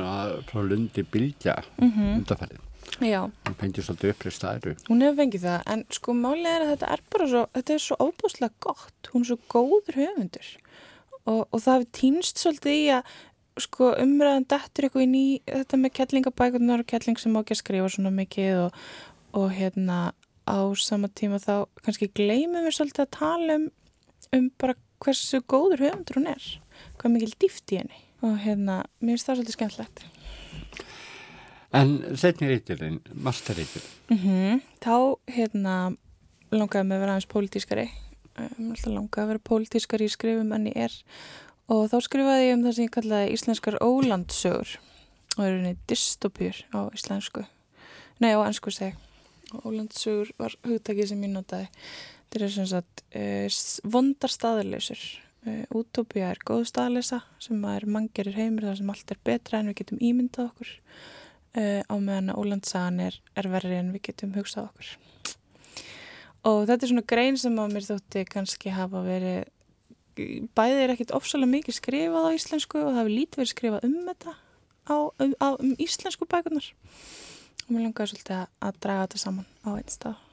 frá 0.48 0.62
lundi 0.64 1.04
bylgja 1.04 1.58
mm 1.78 1.90
-hmm. 1.92 2.14
undarfærið 2.22 2.64
Já. 3.04 3.28
Hún 3.46 3.58
fengið 3.60 3.86
svolítið 3.86 4.12
upprið 4.14 4.34
stæru. 4.34 4.74
Hún 4.88 5.02
hefur 5.04 5.18
fengið 5.20 5.44
það, 5.44 5.64
en 5.74 5.84
sko 5.94 6.14
málið 6.18 6.48
er 6.52 6.64
að 6.64 6.70
þetta 6.72 6.92
er 6.96 7.02
bara 7.14 7.28
svo, 7.28 7.42
þetta 7.58 7.74
er 7.74 7.84
svo 7.84 7.98
óbúslega 8.00 8.54
gott, 8.64 9.10
hún 9.12 9.26
er 9.26 9.30
svo 9.30 9.38
góður 9.54 10.00
höfundur 10.00 10.48
og, 11.28 11.42
og 11.52 11.60
það 11.60 11.74
hefur 11.74 11.90
týnst 12.00 12.42
svolítið 12.42 12.78
í 12.78 12.86
að 12.96 13.12
sko 13.64 13.92
umræðan 14.02 14.48
dettur 14.50 14.88
eitthvað 14.88 15.18
í 15.18 15.26
þetta 15.46 15.82
með 15.82 15.96
kettlingabækurnar 16.00 16.84
og 16.84 16.90
kettling 16.90 17.20
sem 17.20 17.34
má 17.34 17.42
ekki 17.42 17.58
að 17.58 17.62
skrifa 17.64 17.92
svona 17.94 18.14
mikið 18.16 18.64
og, 18.66 18.82
og 19.38 19.52
hérna 19.58 20.00
á 20.48 20.60
sama 20.80 21.10
tíma 21.12 21.40
þá 21.44 21.68
kannski 21.84 22.12
gleymum 22.16 22.68
við 22.68 22.78
svolítið 22.78 23.06
að 23.06 23.16
tala 23.18 23.60
um, 23.60 23.70
um 24.38 24.52
bara 24.62 24.78
hversu 25.04 25.42
góður 25.44 25.84
höfundur 25.88 26.22
hún 26.22 26.30
er 26.32 26.52
hvað 26.98 27.14
mikil 27.14 27.34
dýft 27.42 27.74
í 27.74 27.82
henni. 27.82 28.04
Og 28.26 28.38
hérna, 28.42 28.82
mér 28.98 29.14
finnst 29.14 29.28
það 29.28 29.38
svolítið 29.38 29.58
skemmtlegt 29.58 30.06
En 31.78 31.92
setni 32.18 32.48
reytilinn, 32.50 33.02
masterreytilinn 33.14 33.92
mm 34.10 34.18
-hmm. 34.18 34.62
Þá 34.82 34.96
hérna 35.28 35.76
langaði 36.52 36.88
mig 36.88 36.96
að 36.96 37.02
vera 37.02 37.12
aðeins 37.12 37.34
pólitískari. 37.34 37.90
Um, 38.38 38.74
langaði 38.86 39.24
að 39.24 39.28
vera 39.28 39.48
pólitískari 39.50 40.06
í 40.06 40.10
skrifum 40.10 40.54
en 40.54 40.68
ég 40.68 40.78
er 40.78 40.94
og 41.68 41.88
þá 41.92 41.98
skrifaði 42.06 42.48
ég 42.48 42.56
um 42.58 42.64
það 42.66 42.78
sem 42.78 42.88
ég 42.88 42.96
kallaði 42.96 43.36
íslenskar 43.36 43.80
ólandsögur. 43.84 44.74
Og 45.36 45.38
það 45.38 45.50
eru 45.50 45.60
henni 45.60 45.78
dystopjur 45.90 46.64
á 46.74 46.80
íslensku. 46.96 47.44
Nei 48.24 48.34
á 48.34 48.42
ennsku 48.42 48.74
seg 48.74 48.96
og 49.54 49.70
ólandsögur 49.70 50.34
var 50.40 50.56
hugtakið 50.66 51.12
sem 51.12 51.24
ég 51.24 51.34
notaði. 51.34 51.70
Þetta 52.28 52.46
er 52.46 52.54
sem 52.56 52.70
sagt 52.72 53.04
uh, 53.16 53.88
vondar 53.88 54.34
staðarleysur 54.34 55.04
uh, 55.48 55.64
útópia 55.78 56.32
er 56.34 56.42
góð 56.48 56.66
staðarleysa 56.72 57.22
sem 57.44 57.64
er 57.70 57.88
manngerir 57.88 58.36
heimir 58.36 58.68
þar 58.68 58.80
sem 58.82 58.92
allt 58.92 59.14
er 59.14 59.22
betra 59.30 59.62
en 59.62 59.72
við 59.72 59.82
getum 59.84 60.02
ímyndað 60.04 60.52
okkur. 60.52 60.74
Uh, 61.58 61.82
á 61.88 61.96
meðan 61.96 62.34
að 62.34 62.42
ólandsagan 62.42 63.04
er, 63.08 63.20
er 63.40 63.52
verri 63.52 63.78
en 63.80 63.94
við 63.96 64.10
getum 64.10 64.36
hugsað 64.36 64.72
okkur. 64.72 64.96
Og 66.48 66.64
þetta 66.68 66.86
er 66.86 66.92
svona 66.92 67.08
grein 67.10 67.40
sem 67.40 67.56
að 67.60 67.74
mér 67.76 67.88
þótti 67.88 68.24
kannski 68.30 68.72
hafa 68.76 69.02
verið 69.04 69.48
bæðið 70.58 70.84
er 70.84 70.94
ekkit 70.96 71.16
ofsalega 71.18 71.54
mikið 71.54 71.80
skrifað 71.80 72.30
á 72.30 72.38
íslensku 72.38 72.84
og 72.84 72.92
það 72.92 73.02
hefur 73.02 73.16
lítið 73.16 73.42
verið 73.42 73.54
skrifað 73.54 73.88
um 73.88 73.98
þetta 74.12 74.36
á, 74.88 74.98
um, 74.98 75.34
á, 75.42 75.48
um 75.56 75.74
íslensku 75.82 76.30
bækunar 76.30 76.72
og 77.66 77.74
mér 77.74 77.84
langaði 77.88 78.14
svolítið 78.14 78.40
að, 78.40 78.48
að 78.64 78.80
draga 78.86 79.04
þetta 79.06 79.24
saman 79.26 79.52
á 79.68 79.70
einn 79.76 79.92
stað 79.92 80.24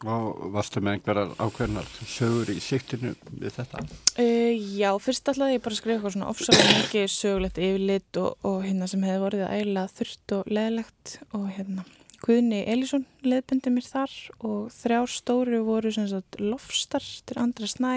Og 0.00 0.46
varstu 0.54 0.80
með 0.80 0.94
einhverjar 0.96 1.32
ákveðnar 1.36 1.88
sögur 2.08 2.48
í 2.48 2.54
siktinu 2.64 3.10
við 3.36 3.58
þetta? 3.58 3.82
Uh, 4.16 4.56
já, 4.56 4.88
fyrst 4.96 5.28
alltaf 5.28 5.52
ég 5.52 5.60
bara 5.60 5.76
skrifa 5.76 5.98
eitthvað 5.98 6.14
svona 6.14 6.30
ofsalega 6.32 6.78
mikið 6.78 7.04
sögulegt 7.12 7.60
yfirlit 7.60 8.20
og, 8.22 8.46
og 8.48 8.62
hérna 8.64 8.88
sem 8.88 9.04
hefði 9.04 9.24
vorið 9.26 9.44
að 9.44 9.56
æla 9.58 9.84
þurft 9.92 10.36
og 10.38 10.48
leðlegt 10.56 11.18
og 11.36 11.44
hérna 11.52 11.84
Guðni 12.20 12.62
Elísson 12.68 13.04
leðbindi 13.24 13.72
mér 13.72 13.86
þar 13.88 14.14
og 14.44 14.72
þrjár 14.72 15.12
stóri 15.12 15.60
voru 15.64 15.92
sem 15.92 16.08
sagt 16.08 16.40
lofstar 16.40 17.04
til 17.28 17.36
andra 17.40 17.68
snæ 17.68 17.92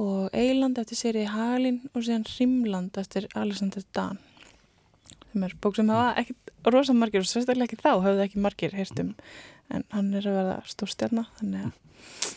og 0.00 0.32
Eiland 0.32 0.78
eftir 0.80 0.98
sérið 0.98 1.32
Halin 1.34 1.80
og 1.92 2.04
síðan 2.04 2.28
Rimland 2.28 2.96
eftir 3.00 3.28
Alexander 3.36 3.84
Dan 3.92 4.18
sem 5.32 5.44
er 5.46 5.54
bók 5.60 5.76
sem 5.76 5.88
hafa 5.92 6.14
ekkert 6.20 6.52
rosa 6.72 6.94
margir 6.96 7.24
og 7.24 7.28
sérstaklega 7.28 7.68
ekki 7.68 7.80
þá 7.80 7.92
hafði 8.04 8.26
ekki 8.26 8.42
margir 8.44 8.76
herstum 8.76 9.14
en 9.72 9.86
hann 9.92 10.12
er 10.16 10.28
að 10.28 10.38
verða 10.38 10.58
stórstjarnar 10.68 11.28
þannig 11.38 11.68
að 11.68 11.78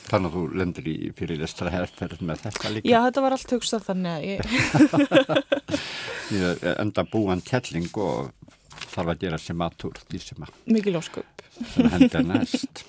Þannig 0.06 0.28
að 0.30 0.36
þú 0.36 0.42
lendur 0.62 0.88
í 0.92 0.96
fyrir 1.18 1.40
lestra 1.42 1.72
herrferð 1.74 2.20
með 2.26 2.44
þetta 2.44 2.70
líka. 2.70 2.86
Já, 2.86 3.00
þetta 3.08 3.24
var 3.26 3.34
allt 3.34 3.54
hugsað 3.56 3.86
þannig 3.88 4.12
að 4.12 4.22
ég 4.30 4.40
enda 6.84 7.06
búan 7.10 7.42
kelling 7.46 7.90
og 7.98 8.30
þarf 8.94 9.10
að 9.16 9.24
gera 9.26 9.40
sem 9.42 9.66
aðtúr 9.66 9.98
því 10.06 10.22
sem 10.22 10.46
að 10.46 10.52
Mikið 10.78 10.98
lóskup 11.00 11.46
sem 11.74 11.90
hendur 11.96 12.26
næst. 12.30 12.86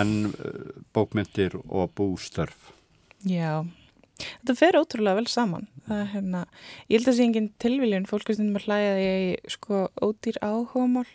En 0.00 0.10
uh, 0.32 0.72
bókmyndir 0.96 1.58
og 1.68 1.92
bústörf. 1.92 2.72
Já 3.28 3.64
Þetta 4.20 4.54
fer 4.58 4.78
ótrúlega 4.78 5.18
vel 5.18 5.30
saman. 5.30 5.66
Það 5.88 6.04
hérna, 6.12 6.42
ég 6.86 6.98
held 6.98 7.02
að 7.02 7.08
það 7.10 7.16
sé 7.18 7.24
engin 7.28 7.48
tilviljun, 7.62 8.06
fólk 8.08 8.30
er 8.30 8.38
stundum 8.38 8.60
að 8.60 8.68
hlæða 8.68 8.92
því 8.94 9.08
að 9.08 9.22
ég 9.24 9.50
sko 9.56 9.80
ódýr 10.06 10.38
áhugamál. 10.44 11.08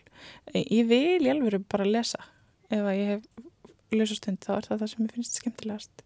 Ég 0.60 0.89
vil 0.89 1.24
ég 1.24 1.32
alveg 1.34 1.65
bara 1.72 1.88
lesa. 1.88 2.22
Ef 2.70 2.84
að 2.84 3.00
ég 3.00 3.13
hef 3.13 3.48
lausastund 3.96 4.44
þá 4.44 4.51
er 4.58 4.68
það 4.68 4.84
það 4.84 4.91
sem 4.91 5.08
ég 5.08 5.15
finnst 5.15 5.39
skemmtilegast. 5.39 6.06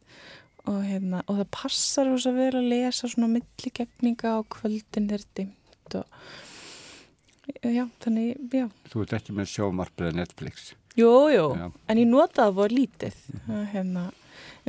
Og, 0.64 0.80
hérna, 0.88 1.20
og 1.28 1.42
það 1.42 1.50
passar 1.58 2.08
þess 2.14 2.30
að 2.30 2.40
vera 2.40 2.62
að 2.62 2.70
lesa 2.72 3.10
svona 3.12 3.34
milligegninga 3.34 4.38
á 4.38 4.40
kvöldin 4.54 5.10
þeir 5.10 5.26
dimt 5.36 5.98
og 6.00 7.68
já, 7.68 7.84
þannig, 8.06 8.38
já. 8.54 8.70
Þú 8.94 9.04
ert 9.04 9.16
ekki 9.18 9.36
með 9.36 9.50
sjómarfið 9.52 10.16
Netflix. 10.22 10.72
Jú, 10.96 11.10
jú, 11.34 11.48
en 11.60 12.00
ég 12.00 12.08
notaði 12.08 12.46
að 12.48 12.58
voru 12.62 12.78
lítið. 12.78 13.18
Mm. 13.48 13.64
Hérna, 13.74 14.04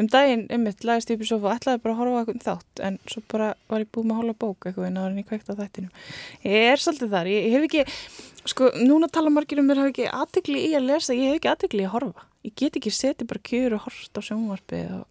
um 0.00 0.06
daginn, 0.10 0.44
einmitt, 0.50 0.80
lagist 0.86 1.10
ég 1.10 1.16
upp 1.18 1.24
í 1.24 1.26
sofa 1.28 1.46
og 1.50 1.54
ætlaði 1.54 1.82
bara 1.84 1.92
að 1.94 2.00
horfa 2.00 2.18
eitthvað 2.20 2.46
þátt 2.48 2.74
en 2.88 2.94
svo 3.10 3.20
bara 3.30 3.48
var 3.70 3.80
ég 3.84 3.90
búið 3.94 4.06
með 4.08 4.14
að 4.14 4.20
hóla 4.20 4.34
bók 4.42 4.60
eitthvað 4.66 4.88
en 4.88 4.96
það 4.98 5.04
var 5.04 5.12
henni 5.12 5.28
kveikt 5.28 5.50
á 5.50 5.54
þættinum. 5.60 5.92
Ég 6.42 6.54
er 6.72 6.78
svolítið 6.82 7.10
þar, 7.14 7.26
ég, 7.30 7.40
ég 7.46 7.52
hef 7.54 7.62
ekki 7.68 7.82
sko, 8.50 8.62
núna 8.82 9.06
tala 9.12 9.30
margir 9.30 9.60
um 9.62 9.66
mér, 9.70 9.80
hef 9.84 9.90
ekki 9.92 10.06
aðtegli 10.10 10.58
í 10.66 10.68
að 10.74 10.88
lesa, 10.90 11.12
ég 11.14 11.26
hef 11.30 11.36
ekki 11.38 11.52
aðtegli 11.52 11.82
í 11.84 11.86
að 11.86 11.94
horfa. 11.94 12.22
Ég 12.44 12.52
get 12.58 12.78
ekki 12.80 12.92
setið 12.92 13.26
bara 13.30 13.46
kjur 13.50 13.70
og 13.78 13.84
hort 13.86 14.14
á 14.18 14.20
sjónvarpið 14.26 14.88
og, 14.98 15.04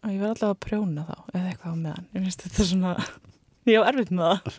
og 0.00 0.08
ég 0.08 0.20
verði 0.22 0.32
alltaf 0.32 0.52
að 0.54 0.64
prjóna 0.64 1.02
þá 1.06 1.16
eða 1.20 1.48
eitthvað 1.52 1.70
á 1.70 1.82
meðan, 1.84 2.06
ég 2.16 2.20
finnst 2.24 2.44
þetta 2.46 2.62
svona 2.72 2.92
ég 3.70 3.76
á 3.76 3.88
erfitt 3.92 4.12
með 4.16 4.26
það. 4.32 4.40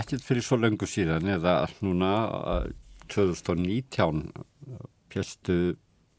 Ekkert 0.00 0.24
fyrir 0.24 0.44
svo 0.44 0.56
lengur 0.58 0.90
síðan 0.90 1.28
eða 1.36 1.54
núna 1.84 2.10
2019 3.12 4.32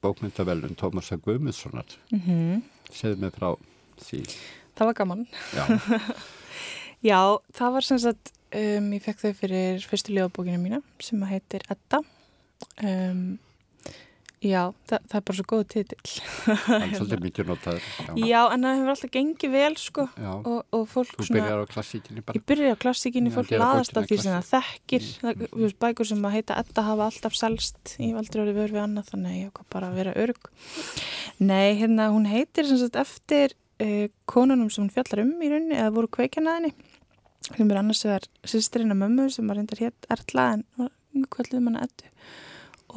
félstu 0.04 0.08
bókmyndavelun 0.08 0.76
Tómasa 0.76 1.18
Guðmundssonar. 1.18 1.86
Mm 2.12 2.20
-hmm. 2.20 2.62
segð 2.92 3.20
með 3.20 3.32
frá 3.38 3.56
því. 3.98 4.24
Það 4.76 4.86
var 4.86 4.94
gaman. 4.94 5.28
Já, 5.54 5.66
Já 7.10 7.40
það 7.54 7.72
var 7.72 7.82
sem 7.82 8.00
sagt 8.00 8.32
um, 8.56 8.94
ég 8.94 9.02
fekk 9.02 9.20
þau 9.20 9.34
fyrir 9.34 9.80
fyrstu 9.80 10.14
ljóðbókinu 10.14 10.58
mína 10.58 10.82
sem 11.00 11.22
heitir 11.24 11.62
Edda. 11.70 12.02
Um, 12.84 13.40
Já, 14.44 14.62
það, 14.90 15.04
það 15.08 15.18
er 15.18 15.24
bara 15.28 15.38
svo 15.38 15.46
góð 15.48 15.62
titill. 15.72 16.14
Það 16.44 16.74
er 16.76 16.94
svolítið 16.98 17.22
mikið 17.24 17.50
notaður 17.50 17.86
Já, 17.88 18.12
já 18.28 18.40
en 18.42 18.66
það 18.66 18.78
hefur 18.78 18.92
alltaf 18.94 19.12
gengið 19.14 19.54
vel 19.54 19.72
sko 19.80 20.06
og, 20.34 20.60
og 20.76 20.84
fólk 20.92 21.14
Þú 21.16 21.28
byrjar 21.38 21.64
á 21.64 21.68
klassíkinni 21.72 22.24
bara. 22.26 22.38
Ég 22.38 22.46
byrjar 22.52 22.76
á 22.76 22.80
klassíkinni, 22.84 23.34
fólk 23.34 23.54
laðast 23.56 24.00
af 24.00 24.10
því 24.10 24.20
sem 24.20 24.36
það 24.36 24.50
þekkir. 24.52 25.08
Mm. 25.08 25.24
það, 25.24 25.46
veist, 25.64 25.80
bækur 25.86 26.10
sem 26.12 26.28
að 26.28 26.36
heita 26.38 26.60
Edda 26.60 26.86
hafa 26.90 27.10
alltaf 27.10 27.38
selst 27.40 27.96
Ég 27.96 28.12
hef 28.12 28.22
aldrei 28.24 28.42
verið 28.44 28.60
vörð 28.60 28.78
við 28.78 28.84
annað 28.84 29.12
þannig 29.14 29.38
ég 29.40 29.52
hef 29.52 29.70
bara 29.78 29.92
að 29.92 30.00
vera 30.02 30.16
örg 30.26 30.52
Nei, 31.40 31.76
hérna, 31.80 32.10
hún 32.14 32.28
heitir 32.28 32.68
sem 32.68 32.82
sagt 32.84 33.00
eftir 33.00 33.56
uh, 33.80 34.08
konunum 34.30 34.70
sem 34.74 34.84
hún 34.84 34.94
fjallar 34.94 35.24
um 35.24 35.34
í 35.40 35.54
rauninni 35.54 35.80
eða 35.80 35.96
voru 35.96 36.12
kveikjanaðinni 36.20 36.74
sem 37.50 37.72
er 37.72 37.80
annars 37.80 38.04
vegar 38.06 38.28
sýsterinn 38.48 38.94
af 38.94 39.00
mömmu 39.02 39.28
sem 39.32 39.48
var 39.48 39.60
reyndar 39.60 39.82
hér 39.84 39.96
erla 40.14 40.46
en 40.58 40.64
hvað 41.28 41.50
hlutum 41.50 41.68
hann 41.70 41.80
að 41.82 41.90
eddu. 41.90 42.12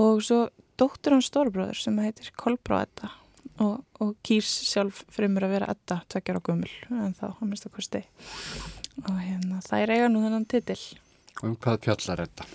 Og 0.03 0.23
svo 0.25 0.41
dóttur 0.81 1.17
hans 1.17 1.31
stórbróður 1.31 1.79
sem 1.81 1.97
heitir 2.03 2.33
Kolbrá 2.39 2.83
Edda 2.85 3.11
og, 3.63 3.81
og 4.03 4.15
kýrs 4.27 4.53
sjálf 4.69 5.03
fremur 5.13 5.47
að 5.47 5.57
vera 5.57 5.71
Edda 5.73 6.01
tvekjar 6.13 6.41
á 6.41 6.47
gummul 6.49 6.73
en 6.93 7.17
þá 7.17 7.27
að 7.31 7.49
mista 7.51 7.73
kosti. 7.73 8.03
Og 9.07 9.19
hérna 9.21 9.61
það 9.65 9.83
er 9.83 9.95
eiga 9.97 10.13
nú 10.13 10.23
þennan 10.25 10.49
titil. 10.51 10.81
Og 11.41 11.51
um 11.51 11.59
hvað 11.61 11.83
fjallar 11.89 12.25
Edda? 12.27 12.49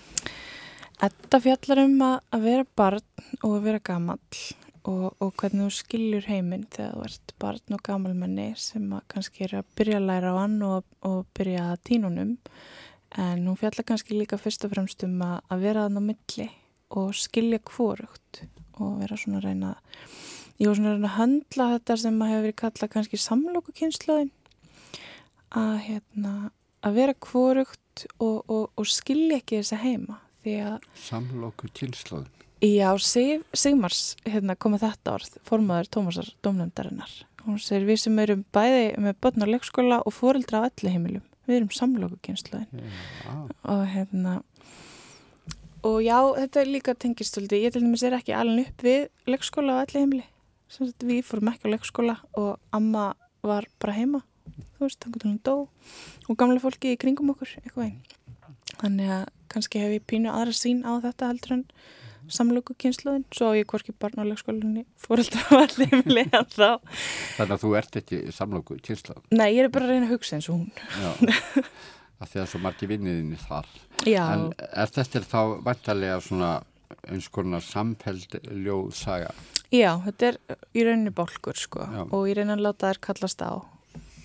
Edda 1.01 1.39
fjallar 1.41 1.83
um 1.85 1.95
að, 2.05 2.17
að 2.29 2.43
vera 2.45 2.67
barn 2.77 3.29
og 3.41 3.55
að 3.55 3.63
vera 3.65 3.81
gamall 3.91 4.43
og, 4.89 5.07
og 5.21 5.33
hvernig 5.37 5.65
þú 5.65 5.71
skiljur 5.77 6.29
heiminn 6.29 6.67
þegar 6.73 6.93
þú 6.93 7.07
ert 7.07 7.33
barn 7.41 7.75
og 7.77 7.83
gammalmenni 7.85 8.47
sem 8.61 8.87
kannski 9.11 9.45
er 9.47 9.59
að 9.61 9.75
byrja 9.77 9.99
að 10.01 10.07
læra 10.09 10.33
á 10.33 10.41
hann 10.41 10.57
og, 10.65 10.85
og 11.05 11.25
byrja 11.37 11.71
að 11.71 11.83
tínunum 11.89 12.35
en 13.21 13.45
hún 13.45 13.59
fjallar 13.59 13.85
kannski 13.87 14.15
líka 14.15 14.39
fyrst 14.41 14.65
og 14.65 14.73
fremst 14.73 15.03
um 15.05 15.17
að, 15.25 15.37
að 15.51 15.65
vera 15.65 15.85
þann 15.87 16.01
á 16.01 16.03
milli 16.11 16.47
og 16.97 17.13
skilja 17.17 17.61
hvorugt 17.71 18.43
og 18.81 18.99
vera 19.01 19.17
svona 19.19 19.41
að 19.41 19.47
reyna 19.49 19.75
ég 20.61 20.69
var 20.69 20.77
svona 20.77 20.93
að 20.93 20.97
reyna 20.97 21.11
að 21.11 21.17
höndla 21.19 21.69
þetta 21.75 21.97
sem 22.03 22.21
að 22.21 22.33
hefur 22.33 22.47
verið 22.47 22.59
kallað 22.63 22.93
kannski 22.95 23.21
samlóku 23.21 23.75
kynnslóðin 23.77 24.33
að 25.61 25.77
hérna 25.87 26.35
að 26.81 26.97
vera 26.97 27.15
hvorugt 27.21 28.05
og, 28.17 28.37
og, 28.47 28.69
og 28.75 28.87
skilja 28.89 29.41
ekki 29.41 29.61
þessa 29.61 29.81
heima 29.81 30.21
því 30.41 30.55
að 30.65 30.77
Samlóku 31.05 31.69
kynnslóðin 31.77 32.29
Já, 32.61 32.93
Sig, 33.01 33.41
Sigmars 33.57 34.15
hérna, 34.21 34.53
komið 34.53 34.83
þetta 34.83 35.13
orð, 35.17 35.37
formadur 35.49 35.87
Tómasar 35.89 36.27
Dómnefndarinnar. 36.45 37.09
Hún 37.41 37.55
segir 37.57 37.87
við 37.87 37.97
sem 38.03 38.19
erum 38.21 38.43
bæði 38.53 38.83
með 39.01 39.15
börn 39.25 39.41
á 39.41 39.47
leikskóla 39.49 39.97
og 40.05 40.13
fóreldra 40.13 40.61
á 40.61 40.65
allir 40.67 40.93
heimilum. 40.93 41.23
Við 41.49 41.57
erum 41.57 41.71
samlóku 41.73 42.19
kynnslóðin 42.21 42.83
og 43.65 43.81
hérna 43.89 44.35
og 45.87 45.97
já, 46.05 46.17
þetta 46.37 46.61
er 46.61 46.69
líka 46.69 46.95
tengistöldi 46.97 47.61
ég 47.63 47.73
til 47.73 47.83
dæmis 47.83 48.03
er 48.05 48.15
ekki 48.17 48.35
alveg 48.37 48.71
upp 48.71 48.85
við 48.85 49.07
leikskóla 49.29 49.77
á 49.77 49.81
allir 49.83 50.03
heimili. 50.03 50.25
Sannsagt, 50.71 51.05
við 51.07 51.23
fórum 51.27 51.51
ekki 51.51 51.67
á 51.67 51.73
leikskóla 51.73 52.17
og 52.39 52.51
amma 52.75 53.11
var 53.45 53.67
bara 53.81 53.97
heima. 53.97 54.21
Þú 54.77 54.87
veist, 54.87 55.01
þannig 55.03 55.21
að 55.21 55.27
hún 55.29 55.39
dó. 55.45 55.55
Og 56.29 56.37
gamla 56.39 56.61
fólki 56.63 56.93
í 56.95 56.99
kringum 57.01 57.33
okkur 57.33 57.57
eitthvað 57.63 57.87
einn. 57.87 57.97
Þannig 58.81 59.11
að 59.17 59.25
kannski 59.51 59.81
hef 59.81 59.97
ég 59.97 60.05
pínu 60.07 60.31
aðra 60.31 60.55
sín 60.55 60.85
á 60.87 60.97
þetta 61.03 61.31
heldur 61.31 61.57
en 61.57 61.65
samlöku 62.31 62.75
kynsluðin, 62.79 63.25
svo 63.35 63.51
ég 63.57 63.67
hvorki 63.69 63.93
barn 63.97 64.21
á 64.21 64.25
leikskólinni 64.27 64.85
fóreldra 65.01 65.41
á 65.51 65.53
allir 65.65 65.89
heimili 65.91 66.23
en 66.29 66.47
þá. 66.47 66.79
Þannig 67.37 67.55
að 67.57 67.63
þú 67.63 67.71
ert 67.81 67.97
ekki 68.01 68.21
samlóku 68.35 68.77
kynsla. 68.85 69.17
Nei, 69.33 69.49
ég 69.57 69.65
er 69.65 69.73
bara 69.73 69.89
að 69.89 69.95
reyna 69.95 70.07
að 70.07 70.13
hugsa 70.15 70.37
eins 70.37 70.49
og 70.51 70.61
hún. 70.61 70.69
Af 72.21 72.29
því 72.29 72.43
að 72.43 72.51
svo 72.51 72.59
margi 72.61 72.89
vinniðinni 72.89 73.39
þar. 73.41 73.69
Já. 74.05 74.21
En 74.35 74.51
er 74.53 74.91
þetta 74.93 75.23
þá 75.25 75.39
vantarlega 75.65 76.19
svona 76.21 76.51
eins 77.09 77.27
konar 77.33 77.63
samfeld 77.65 78.37
ljóðsaga? 78.45 79.31
Já, 79.71 79.95
þetta 80.05 80.27
er 80.27 80.39
í 80.75 80.85
rauninni 80.85 81.13
bólkur 81.15 81.57
sko 81.57 81.85
Já. 81.87 82.01
og 82.03 82.27
reyna 82.37 82.57
að 82.57 82.65
láta 82.67 82.91
þær 82.91 83.01
kallast 83.07 83.43
á 83.43 83.51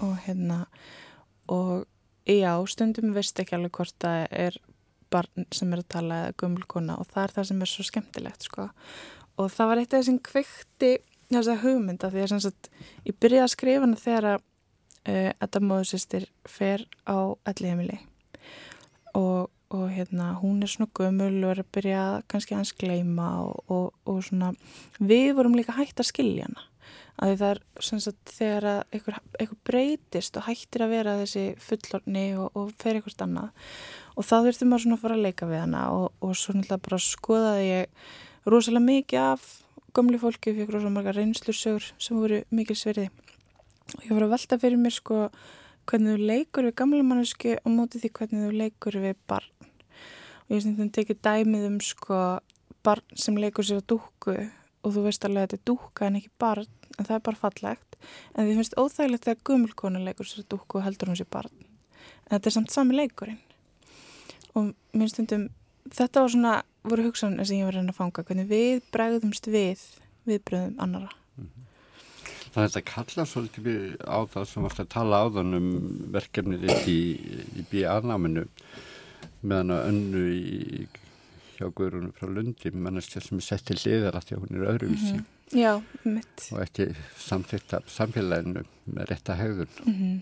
og 0.03 0.15
hérna 0.27 0.65
og 1.53 1.87
já, 2.27 2.53
stundum 2.69 3.15
veist 3.15 3.39
ekki 3.41 3.57
alveg 3.57 3.77
hvort 3.79 3.95
það 4.03 4.25
er 4.35 4.59
barn 5.15 5.47
sem 5.55 5.71
er 5.73 5.85
að 5.85 5.93
tala 5.95 6.23
eða 6.25 6.39
gömulkona 6.43 6.97
og 7.01 7.07
það 7.13 7.23
er 7.23 7.35
það 7.37 7.49
sem 7.51 7.63
er 7.63 7.71
svo 7.71 7.87
skemmtilegt 7.87 8.49
sko 8.49 8.67
og 9.37 9.53
það 9.55 9.71
var 9.71 9.83
eitt 9.83 9.95
af 9.95 10.03
þessum 10.03 10.19
kveikti 10.27 10.91
þessa 11.31 11.57
hugmynda 11.63 12.11
því 12.11 12.27
að 12.27 12.69
ég 13.07 13.19
byrjaði 13.23 13.45
að 13.47 13.55
skrifa 13.55 13.87
hana 13.87 14.03
þegar 14.03 14.29
að 14.35 14.45
uh, 15.09 15.33
þetta 15.41 15.63
móðusistir 15.65 16.29
fer 16.49 16.87
á 17.09 17.35
elli 17.49 17.73
heimili 17.73 17.99
og, 19.17 19.51
og 19.73 19.91
hérna 19.91 20.35
hún 20.41 20.63
er 20.63 20.71
svona 20.71 20.91
gömul 20.95 21.45
og 21.45 21.55
er 21.55 21.63
að 21.65 21.73
byrja 21.75 22.05
kannski 22.31 22.57
hans 22.57 22.75
gleima 22.77 23.29
og, 23.47 23.73
og, 23.73 23.93
og 24.07 24.23
svona 24.25 24.53
við 24.99 25.35
vorum 25.39 25.57
líka 25.57 25.77
hægt 25.77 26.01
að 26.01 26.11
skilja 26.13 26.49
hana. 26.49 26.67
Að 27.17 27.39
það 27.41 27.51
er 27.55 27.61
sem 27.81 28.01
sagt 28.05 28.33
þegar 28.37 28.67
að 28.69 28.81
einhver, 28.93 29.19
einhver 29.41 29.61
breytist 29.65 30.37
og 30.37 30.45
hættir 30.51 30.85
að 30.85 30.93
vera 30.93 31.15
þessi 31.23 31.45
fullorni 31.65 32.27
og, 32.37 32.75
fer 32.77 32.99
eitthvað 32.99 33.25
annað. 33.25 33.71
Og 34.17 34.27
þá 34.29 34.35
þurftum 34.45 34.71
maður 34.71 34.85
svona 34.85 34.99
að 34.99 35.05
fara 35.07 35.17
að 35.17 35.25
leika 35.25 35.49
við 35.49 35.63
hana 35.63 35.85
og, 35.97 36.11
og 36.21 36.35
svo 36.37 36.53
náttúrulega 36.53 36.85
bara 36.85 37.01
skoðaði 37.07 37.71
ég 37.71 38.13
rosalega 38.53 38.89
mikið 38.91 39.23
af 39.23 39.47
gömlu 39.97 40.21
fólki 40.21 40.53
fikk 40.59 40.75
rosalega 40.75 40.97
marga 40.99 41.17
reynslusögur 41.17 41.89
sem 41.97 42.21
voru 42.21 42.43
mikil 42.53 42.77
sverði 42.77 43.09
og 43.09 43.26
ég 43.95 44.13
var 44.13 44.27
að 44.27 44.35
velta 44.35 44.59
fyrir 44.61 44.81
mér 44.81 44.95
sko 44.95 45.27
hvernig 45.87 46.17
þú 46.17 46.29
leikur 46.31 46.67
við 46.67 46.77
gamla 46.81 47.03
mannesku 47.07 47.55
og 47.61 47.73
móti 47.73 48.01
því 48.03 48.11
hvernig 48.19 48.45
þú 48.45 48.61
leikur 48.61 48.99
við 49.03 49.19
barn. 49.31 49.69
Og 50.47 50.55
ég 50.57 50.63
snýttum 50.65 50.93
tekið 50.95 51.21
dæmið 51.27 51.67
um 51.69 51.81
sko 51.83 52.21
barn 52.87 53.19
sem 53.19 53.39
leikur 53.39 53.67
sér 53.67 53.83
að 53.83 53.89
dúkku 53.95 54.35
og 54.37 54.95
þú 54.95 55.05
veist 55.07 55.27
alveg 55.27 55.43
að 55.43 55.47
þetta 55.47 55.59
er 55.59 55.69
dúkka 55.71 56.07
en 56.07 56.19
ekki 56.21 56.33
barn 56.43 56.67
en 56.97 57.09
það 57.09 57.17
er 57.19 57.25
bara 57.29 57.43
fallegt. 57.43 57.99
En 58.35 58.47
því 58.47 58.57
finnst 58.59 58.79
óþægilegt 58.79 59.27
þegar 59.27 59.45
gumulkona 59.51 60.03
leikur 60.03 60.29
sér 60.29 60.43
að 60.45 60.51
dúkku 60.55 60.81
og 60.81 60.87
heldur 60.87 61.13
hún 61.13 61.21
sér 61.21 61.31
barn. 61.31 61.55
En 62.27 62.37
þetta 62.37 62.51
er 62.51 62.57
samt 62.57 62.75
sami 62.75 62.99
leikurinn. 62.99 63.43
Og 64.57 64.73
mér 64.97 65.13
stundum 65.13 65.49
þetta 65.93 66.25
var 66.25 66.35
svona, 66.35 66.57
voru 66.87 67.07
hugsanir 67.07 67.47
sem 67.47 67.61
ég 67.61 67.69
var 67.69 67.77
að 67.77 67.85
reyna 67.85 67.95
að 67.95 68.01
fanga 68.01 68.27
hvernig 68.27 68.51
við 68.51 68.83
bregðumst 68.95 69.51
við 69.53 69.87
viðbröðum 70.27 70.83
annara 70.83 71.15
Það 72.57 72.63
er 72.63 72.71
þetta 72.73 72.89
kalla 72.89 73.25
svolítið 73.29 73.67
á 74.09 74.19
það 74.33 74.45
sem 74.49 74.65
varst 74.65 74.79
að 74.81 74.93
tala 74.95 75.17
á 75.21 75.25
þann 75.29 75.57
um 75.59 75.73
verkefnið 76.15 76.63
þitt 76.65 76.87
í, 76.89 77.01
í 77.61 77.65
B.A.náminu 77.69 78.47
meðan 79.45 79.73
að 79.75 79.89
önnu 79.91 80.23
í 80.33 80.87
hjá 81.59 81.67
Guðrúnu 81.69 82.15
frá 82.17 82.31
Lundi 82.31 82.71
manneskja 82.73 83.21
sem 83.27 83.37
er 83.37 83.45
sett 83.45 83.67
til 83.69 83.77
liðar 83.83 84.17
að 84.17 84.31
því 84.31 84.37
að 84.37 84.47
hún 84.47 84.57
er 84.57 84.71
öðruvísi. 84.73 85.11
Mm 85.13 85.19
-hmm. 85.19 85.61
Já, 85.61 85.73
mitt 86.03 86.47
og 86.53 86.63
ekki 86.65 86.87
samþýtt 87.27 87.75
af 87.77 87.91
samfélaginu 87.93 88.63
með 88.87 89.11
rétta 89.11 89.37
hegðun. 89.37 89.75
Mm 89.85 89.95
-hmm. 89.99 90.17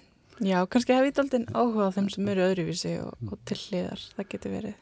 Já, 0.50 0.66
kannski 0.66 0.92
hef 0.92 1.06
ég 1.06 1.18
aldrei 1.18 1.44
áhuga 1.54 1.86
á 1.86 1.94
þeim 1.94 2.08
sem 2.10 2.28
eru 2.28 2.48
öðruvísi 2.48 2.96
og, 3.04 3.12
og 3.30 3.38
til 3.44 3.60
liðar, 3.70 4.00
það 4.16 4.28
getur 4.28 4.50
verið. 4.50 4.74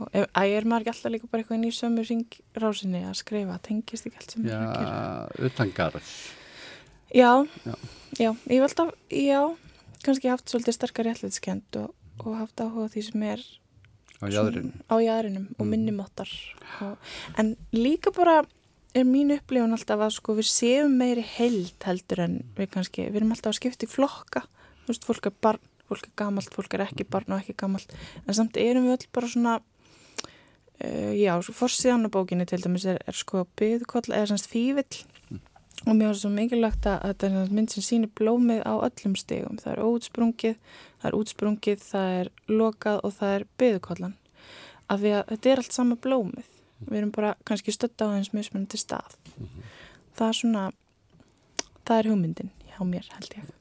Og 0.00 0.08
ef, 0.12 0.26
að 0.34 0.48
ég 0.48 0.56
er 0.56 0.64
maður 0.64 0.80
ekki 0.80 0.92
alltaf 0.92 1.12
líka 1.12 1.26
bara 1.30 1.42
eitthvað 1.42 1.60
ný 1.60 1.70
sömur 1.72 2.04
ringrásinni 2.04 3.02
að 3.04 3.16
skrifa, 3.16 3.58
tengist 3.62 4.06
ekki 4.06 4.16
allt 4.16 4.30
sem 4.30 4.44
ég 4.44 4.52
er 4.52 4.60
að 4.60 4.76
gera? 4.76 4.92
Já, 4.92 5.44
utan 5.46 5.72
garðs 5.72 6.39
Já, 7.10 7.46
Já. 7.66 7.74
já, 8.18 8.30
ég 8.46 8.60
hef 8.60 8.68
alltaf, 8.68 8.94
já, 9.10 9.40
kannski 10.04 10.30
haft 10.30 10.50
svolítið 10.50 10.76
sterkar 10.76 11.08
réttleitkend 11.08 11.78
og, 11.80 11.94
og 12.22 12.36
haft 12.38 12.62
áhuga 12.62 12.86
því 12.92 13.02
sem 13.08 13.24
er 13.26 13.42
á 14.20 14.26
jæðrinu. 14.30 14.72
Á 14.86 14.96
jæðrinum 15.02 15.46
og 15.58 15.66
Mm. 15.66 16.86
Og, 16.86 16.98
en 17.36 17.56
líka 17.72 18.12
bara 18.14 18.44
er 18.94 19.04
mín 19.04 19.32
upplifun 19.34 19.74
alltaf 19.74 20.00
að 20.00 20.14
sko 20.14 20.36
við 20.38 20.48
séum 20.50 20.94
meiri 21.00 21.22
held 21.22 21.74
heldur 21.82 22.22
en 22.24 22.36
við 22.56 22.70
kannski, 22.76 23.08
við 23.10 23.20
erum 23.20 23.34
alltaf 23.34 23.54
að 23.54 23.58
skipta 23.58 23.86
í 23.86 23.90
flokka, 23.90 24.44
þú 24.84 24.92
veist, 24.92 25.06
fólk 25.08 25.26
er 25.26 25.34
barn, 25.42 25.66
fólk 25.90 26.06
er 26.06 26.14
gamalt, 26.22 26.54
fólk 26.54 26.74
er 26.74 26.86
ekki 26.86 27.06
barn 27.10 27.34
og 27.34 27.42
ekki 27.42 27.56
gamalt, 27.58 27.92
en 28.26 28.38
samt 28.38 28.58
erum 28.60 28.86
við 28.86 28.96
öll 28.96 29.10
bara 29.12 29.30
svona, 29.34 29.56
uh, 30.84 31.12
já, 31.14 31.34
svo 31.42 31.54
fórsíðan 31.58 32.06
á 32.06 32.14
bókinni 32.14 32.46
til 32.46 32.62
dæmis 32.62 32.86
er, 32.86 32.98
er 33.06 33.18
sko 33.18 33.46
byðkoll 33.58 34.10
eða 34.10 34.30
semst 34.30 34.50
fívill 34.50 35.02
og 35.86 35.96
mér 35.96 36.10
var 36.10 36.18
svo 36.20 36.30
mikilvægt 36.30 36.86
að 36.86 37.02
þetta 37.08 37.26
er 37.26 37.36
sem 37.36 37.54
mynd 37.56 37.70
sem 37.74 37.84
sýnir 37.86 38.10
blómið 38.20 38.62
á 38.68 38.74
öllum 38.84 39.16
stegum 39.16 39.60
það 39.62 39.72
er 39.72 39.84
útsprungið, 39.86 40.56
það 41.00 41.10
er 41.10 41.18
útsprungið 41.20 41.84
það 41.84 42.16
er 42.20 42.32
lokað 42.48 43.00
og 43.04 43.14
það 43.16 43.36
er 43.36 43.46
byðkollan 43.62 44.16
af 44.90 45.02
því 45.02 45.12
að 45.16 45.26
þetta 45.32 45.50
er 45.50 45.62
allt 45.62 45.76
sama 45.76 45.98
blómið. 46.00 46.46
Við 46.80 47.00
erum 47.00 47.12
bara 47.14 47.34
kannski 47.48 47.74
stötta 47.74 48.08
á 48.08 48.16
eins 48.16 48.32
mismunandi 48.34 48.80
stað. 48.80 49.18
Það 50.16 50.26
er 50.28 50.38
svona 50.38 50.64
það 51.84 51.98
er 51.98 52.08
hugmyndin 52.10 52.54
hjá 52.70 52.80
mér 52.88 53.12
held 53.16 53.38
ég. 53.38 53.52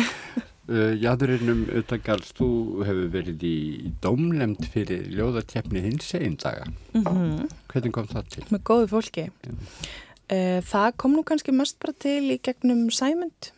Uh, 0.70 0.92
Jæðurinnum 0.94 1.64
utan 1.80 2.02
garðs, 2.06 2.28
þú 2.38 2.46
hefur 2.86 3.08
verið 3.10 3.40
í 3.42 3.54
dómlemd 4.04 4.68
fyrir 4.70 5.08
ljóðartjefni 5.16 5.82
hins 5.82 6.12
einn 6.14 6.36
daga. 6.38 6.68
mm 6.92 7.02
-hmm. 7.02 7.48
Hvernig 7.72 7.92
kom 7.92 8.06
það 8.06 8.28
til? 8.28 8.44
með 8.50 8.62
góðu 8.62 8.86
fólki. 8.86 9.24
Uh, 9.48 9.56
það 10.30 10.90
kom 11.02 11.16
nú 11.16 11.24
kannski 11.26 11.54
mest 11.54 11.80
bara 11.82 11.96
til 11.98 12.30
í 12.30 12.40
gegnum 12.42 12.86
Sæmund. 12.94 13.50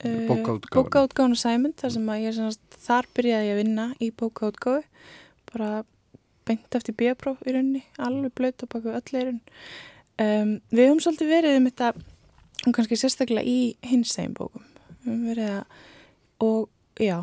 Bókaútgáfuna. 0.00 0.74
bókaútgáfuna 0.76 1.36
Sæmund 1.36 1.76
þar 1.80 1.94
sem 1.96 2.12
að 2.12 2.22
ég 2.24 2.36
semast, 2.36 2.62
þar 2.86 3.08
byrjaði 3.16 3.50
að 3.50 3.60
vinna 3.60 3.86
í 4.00 4.10
bókaútgáfu. 4.14 4.84
Bara 5.50 5.70
beint 6.48 6.78
eftir 6.78 6.96
bíapróf 6.98 7.42
í 7.46 7.54
rauninni 7.54 7.82
alveg 8.00 8.34
blöyt 8.38 8.64
og 8.64 8.72
baka 8.72 8.96
öll 8.98 9.18
eirun 9.18 9.40
um, 10.20 10.54
við 10.72 10.88
höfum 10.88 11.02
svolítið 11.04 11.32
verið 11.34 11.58
um 11.58 11.68
þetta 11.68 11.90
og 12.66 12.76
kannski 12.76 12.98
sérstaklega 13.00 13.46
í 13.46 13.58
hins 13.86 14.16
einn 14.20 14.34
bókum. 14.36 14.64
Við 15.02 15.10
höfum 15.10 15.28
verið 15.30 15.52
að 15.54 15.78
og 16.40 16.68
já, 17.00 17.18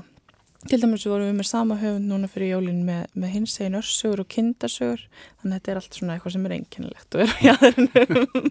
til 0.66 0.82
dæmis 0.82 1.06
vorum 1.06 1.30
við 1.30 1.38
með 1.38 1.50
sama 1.52 1.78
höfund 1.82 2.10
núna 2.10 2.30
fyrir 2.32 2.56
jólinn 2.56 2.82
með, 2.88 3.06
með 3.14 3.34
hins 3.36 3.60
einn 3.62 3.78
örsögur 3.78 4.24
og 4.24 4.32
kindasögur 4.34 5.04
þannig 5.42 5.52
að 5.52 5.58
þetta 5.58 5.72
er 5.72 5.82
allt 5.82 6.00
svona 6.00 6.16
eitthvað 6.18 6.36
sem 6.36 6.48
er 6.48 6.56
einkennilegt 6.58 7.18
og 7.18 7.24
er 7.24 7.34
á 7.34 7.38
jæðurinnum 7.48 8.48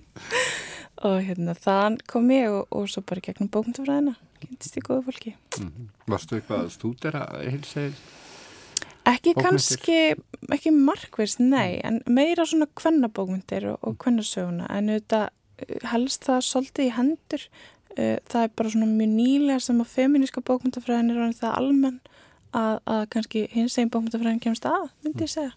og 1.07 1.17
hérna 1.27 1.57
þann 1.59 1.99
kom 2.09 2.31
ég 2.33 2.53
og, 2.53 2.63
og 2.71 2.87
svo 2.91 3.03
bara 3.07 3.25
gegnum 3.27 3.51
bókmyndafræðina 3.53 4.15
kynntist 4.41 4.79
ég 4.79 4.87
góðu 4.87 5.09
fólki 5.11 5.35
Mm 5.57 5.73
-hmm. 5.73 5.89
Varstu 6.07 6.37
eitthvað 6.37 6.65
að 6.65 6.71
stúdera 6.71 7.21
hins 7.51 7.77
einn? 7.77 7.95
ekki 9.07 9.35
Bókmenntir? 9.35 9.43
kannski, 9.43 10.15
ekki 10.53 10.71
markvist 10.71 11.41
nei, 11.41 11.81
en 11.85 12.03
meira 12.07 12.47
svona 12.47 12.67
kvennabókmyndir 12.75 13.71
og, 13.73 13.79
og 13.83 13.99
kvennasöguna 13.99 14.67
en 14.71 14.89
auðvitað 14.89 15.29
eh, 15.59 15.89
helst 15.93 16.25
það 16.25 16.41
svolítið 16.41 16.85
í 16.85 16.95
hendur 16.97 17.49
það 17.97 18.43
er 18.43 18.53
bara 18.59 18.73
svona 18.73 18.91
mjög 18.91 19.15
nýlega 19.15 19.63
sem 19.65 19.81
að 19.83 19.95
feminíska 19.95 20.43
bókmyndafræðin 20.47 21.15
er 21.15 21.23
orðin 21.23 21.41
það 21.41 21.57
almenn 21.61 21.99
að, 22.57 22.77
að 22.85 23.03
kannski 23.15 23.47
hins 23.53 23.79
einn 23.81 23.93
bókmyndafræðin 23.95 24.43
kemst 24.45 24.69
að, 24.69 24.89
myndi 25.05 25.27
ég 25.27 25.33
segja. 25.33 25.53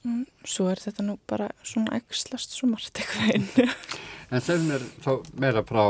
Mm, 0.00 0.22
svo 0.48 0.70
er 0.70 0.80
þetta 0.80 1.04
nú 1.04 1.18
bara 1.28 1.50
svona 1.66 1.98
ekslast 1.98 2.54
svo 2.56 2.70
margt 2.70 3.02
eitthvað 3.02 3.36
inn. 3.36 3.74
En 4.30 4.38
þeim 4.38 4.68
er 4.70 4.82
þá 5.02 5.08
meira 5.42 5.60
frá 5.66 5.82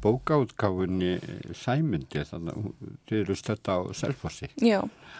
bókaútgáfunni 0.00 1.18
Sæmundi, 1.52 2.22
þannig 2.30 2.56
að 2.56 2.94
þið 3.10 3.18
eru 3.18 3.36
stödd 3.36 3.68
á 3.68 3.76
Selfossi. 3.92 4.48
Já, 4.56 4.78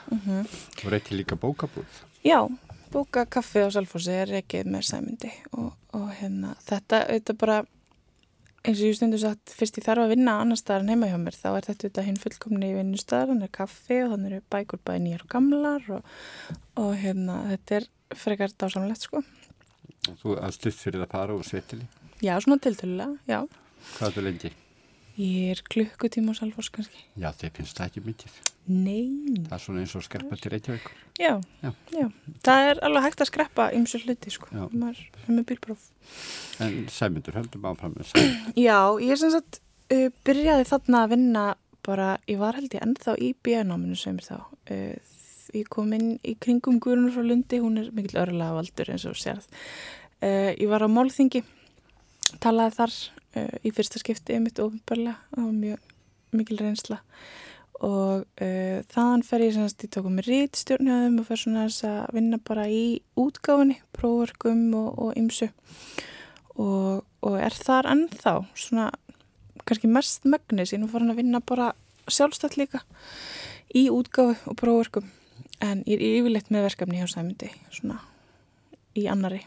mm 0.08 0.46
og 0.84 0.86
reyti 0.88 1.18
líka 1.18 1.36
bókabúð. 1.36 2.00
já 2.24 2.48
bóka 2.92 3.26
kaffi 3.26 3.60
á 3.60 3.68
Salfossi 3.68 4.16
er 4.16 4.32
ekki 4.40 4.62
með 4.64 4.86
sæmundi 4.88 5.30
og, 5.52 5.72
og 5.92 6.08
hérna 6.20 6.54
þetta 6.64 7.04
auðvitað 7.08 7.38
bara 7.40 7.56
eins 8.64 8.80
og 8.80 8.88
ég 8.88 8.96
stundu 8.96 9.18
sagt, 9.20 9.52
fyrst 9.52 9.76
ég 9.78 9.84
þarf 9.84 10.06
að 10.06 10.14
vinna 10.14 10.38
annar 10.40 10.58
staðar 10.58 10.86
en 10.86 10.92
heima 10.94 11.10
hjá 11.10 11.18
mér, 11.20 11.36
þá 11.36 11.48
er 11.50 11.66
þetta 11.66 11.84
auðvitað 11.84 12.08
hinn 12.08 12.20
fullkomni 12.22 12.70
í 12.70 12.76
vinnustæðar, 12.78 13.32
hann 13.34 13.44
er 13.44 13.52
kaffi 13.52 14.00
og 14.06 14.14
hann 14.14 14.26
eru 14.30 14.40
bækur 14.54 14.80
bæði 14.88 15.04
nýjar 15.04 15.26
og 15.26 15.32
gamlar 15.34 15.90
og, 15.98 16.10
og 16.80 16.90
hérna, 17.02 17.38
þetta 17.52 17.78
er 17.80 17.88
frekar 18.24 18.56
dásamlegt 18.56 19.04
sko. 19.04 19.22
Þú 20.22 20.38
að 20.40 20.56
stutt 20.56 20.80
fyrir 20.80 21.04
að 21.04 21.12
fara 21.12 21.36
úr 21.36 21.46
sveitili. 21.46 21.88
Já, 22.24 22.38
svona 22.40 22.60
tiltölulega, 22.64 23.18
já. 23.28 23.40
Hvað 23.94 24.08
er 24.08 24.16
það 24.16 24.28
lengi? 24.30 24.54
Ég 25.14 25.52
er 25.54 25.60
klukkutíma 25.70 26.32
á 26.34 26.38
Salfoss 26.40 26.72
kannski. 26.74 27.04
Já, 27.14 27.28
þeir 27.38 27.52
finnst 27.54 27.78
það 27.78 27.86
ekki 27.90 28.00
mikið. 28.02 28.38
Nei. 28.66 29.04
Það 29.44 29.52
er 29.54 29.62
svona 29.62 29.82
eins 29.84 29.94
og 29.94 30.02
skerpa 30.06 30.38
til 30.40 30.50
Reykjavíkur. 30.54 30.94
Já, 31.20 31.34
Já. 31.62 31.70
já. 31.94 32.06
Það 32.48 32.70
er 32.70 32.80
alveg 32.88 33.04
hægt 33.06 33.22
að 33.22 33.30
skreppa 33.30 33.66
ymsu 33.78 34.00
hluti 34.02 34.32
sko. 34.34 34.48
Já. 34.50 34.64
Maður 34.72 35.02
er 35.20 35.30
með 35.36 35.46
bílpróf. 35.52 35.84
En 36.64 36.80
Sæmundur, 36.90 37.38
höldum 37.38 37.68
áfram 37.70 37.94
með 37.94 38.10
Sæmundur. 38.10 38.56
Já, 38.66 38.78
ég 39.04 39.14
er 39.14 39.22
sem 39.22 39.34
sagt 39.36 39.60
uh, 39.94 40.08
byrjaði 40.26 40.66
þarna 40.72 41.04
að 41.04 41.14
vinna 41.14 41.44
bara, 41.86 42.10
ég 42.26 42.40
var 42.40 42.58
held 42.58 42.74
ég 42.74 42.82
ennþá 42.88 43.14
í 43.22 43.30
bíanáminu 43.44 43.98
sem 44.00 44.18
þá 44.24 44.38
uh, 44.40 45.16
ég 45.54 45.68
kom 45.70 45.92
inn 45.94 46.16
í 46.26 46.34
kringum 46.42 46.80
Guðrunur 46.82 47.14
frá 47.14 47.22
Lundi, 47.22 47.60
hún 47.62 47.78
er 47.78 47.92
mikill 47.94 48.18
örlega 48.24 48.56
valdur 48.56 48.90
eins 48.90 49.04
og 49.06 49.14
sérð. 49.20 49.46
Uh, 50.24 50.50
ég 50.56 50.66
var 50.72 50.82
á 50.82 50.88
Málþingi, 50.90 51.44
talaði 52.42 52.74
þar 52.80 52.96
uh, 53.36 53.56
í 53.64 53.72
fyrsta 53.74 54.00
skipti 54.02 54.38
mitt 54.42 54.60
ofinbarlega, 54.62 55.18
var 55.36 55.50
mjög 55.52 55.92
mikil 56.34 56.60
reynsla. 56.60 57.00
Og 57.84 58.24
uh, 58.24 58.78
þaðan 58.94 59.24
fer 59.26 59.44
ég 59.44 59.54
semst, 59.56 59.84
ég 59.84 59.92
tókum 59.92 60.16
mér 60.18 60.28
rítstjórnjöðum 60.30 61.20
og 61.20 61.28
fer 61.28 61.40
svona 61.42 61.66
þess 61.66 61.86
að 61.90 62.18
vinna 62.18 62.40
bara 62.50 62.66
í 62.70 62.84
útgáfinni, 63.20 63.80
prófverkum 63.96 64.66
og, 64.78 64.90
og 65.06 65.16
ymsu 65.20 65.50
og, 66.54 67.02
og 67.24 67.38
er 67.40 67.56
þar 67.58 67.90
ennþá 67.90 68.36
svona 68.54 68.90
kannski 69.64 69.90
mest 69.90 70.26
mögnis, 70.28 70.74
ég 70.74 70.82
nú 70.82 70.88
farin 70.92 71.12
að 71.12 71.22
vinna 71.22 71.40
bara 71.44 71.72
sjálfstætt 72.06 72.58
líka 72.60 72.84
í 73.74 73.88
útgáfi 73.92 74.38
og 74.50 74.58
prófverkum. 74.60 75.10
En 75.64 75.82
ég 75.88 75.98
er 75.98 76.20
yfirleitt 76.20 76.50
með 76.52 76.68
verkefni 76.68 77.00
hjá 77.00 77.08
Sæmundi 77.10 77.50
svona 77.72 78.00
í 78.98 79.06
annari 79.10 79.44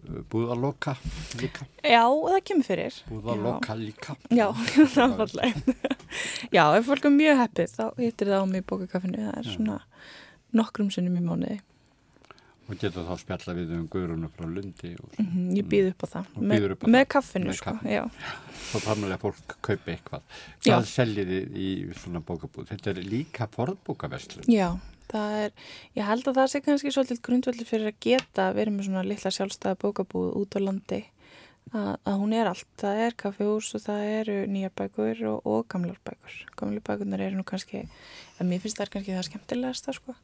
Vertu 0.00 0.24
búðaloka 0.30 0.94
líka? 1.40 1.66
Já, 1.84 2.04
það 2.08 2.42
kemur 2.48 2.66
fyrir 2.66 2.98
Búðaloka 3.08 3.74
líka? 3.76 4.16
Já, 4.32 4.48
það 4.94 5.02
er 5.04 5.16
fallegt 5.16 5.72
Já, 6.54 6.64
ef 6.76 6.86
fólk 6.86 7.08
er 7.08 7.16
mjög 7.16 7.40
heppið 7.44 7.74
þá 7.74 7.84
hittir 7.98 8.30
það 8.30 8.44
á 8.44 8.46
mig 8.50 8.62
í 8.62 8.68
bókakaffinu 8.70 9.26
það 9.26 9.40
er 9.40 9.50
svona 9.50 9.80
nokkrum 10.56 10.90
sinnum 10.94 11.18
í 11.20 11.24
mánuði 11.24 11.58
Og 12.70 12.78
getur 12.78 13.02
þá 13.02 13.16
spjalla 13.18 13.54
við 13.56 13.70
um 13.74 13.86
guðrunu 13.90 14.28
frá 14.30 14.46
Lundi 14.46 14.92
mm 14.94 15.26
-hmm, 15.26 15.46
Ég 15.58 15.66
býð 15.66 15.88
upp 15.90 16.04
á 16.06 16.08
það 16.12 16.26
Og 16.36 16.44
býður 16.44 16.74
upp 16.76 16.84
á 16.84 16.86
með 16.86 17.00
það. 17.00 17.08
kaffinu 17.14 17.46
Með 17.50 17.56
sko, 17.58 17.72
já. 17.82 18.04
Þá 18.70 18.76
þarf 18.84 19.04
að 19.04 19.18
fólk 19.24 19.56
kaupi 19.60 19.90
eitthvað 19.90 20.22
Já. 20.62 20.74
Hvað 20.74 20.86
seljið 20.86 21.32
þið 21.34 21.56
í 21.56 21.70
svona 21.98 22.20
bókabúð? 22.20 22.68
Þetta 22.70 22.90
er 22.90 23.02
líka 23.02 23.48
forðbókaverslun 23.50 24.46
já, 24.46 24.78
það 25.10 25.36
er 25.44 25.54
ég 25.98 26.08
held 26.08 26.28
að 26.30 26.40
það 26.40 26.50
sé 26.52 26.62
kannski 26.64 26.92
svolítið 26.94 27.22
grundvöldur 27.26 27.68
fyrir 27.68 27.92
að 27.92 28.02
geta 28.06 28.50
verið 28.56 28.76
með 28.76 28.88
svona 28.88 29.06
litla 29.06 29.32
sjálfstæða 29.36 29.80
bókabúð 29.84 30.28
út 30.40 30.58
á 30.58 30.60
landi 30.62 31.00
að, 31.70 31.94
að 32.08 32.20
hún 32.22 32.36
er 32.36 32.50
allt, 32.50 32.68
það 32.80 33.02
er 33.06 33.16
kaffihús 33.22 33.72
og 33.78 33.84
það 33.84 34.04
eru 34.18 34.36
nýjar 34.50 34.76
bækur 34.80 35.24
og, 35.32 35.40
og 35.46 35.66
gamlar 35.70 35.98
bækur 36.06 36.38
gamlar 36.58 36.86
bækurnar 36.86 37.24
eru 37.26 37.40
nú 37.40 37.46
kannski 37.46 37.84
að 38.38 38.46
mér 38.50 38.62
finnst 38.62 38.80
það 38.80 38.86
er 38.86 38.94
kannski 38.94 39.16
það 39.16 39.26
skemmtilegasta 39.30 39.96
sko. 39.96 40.16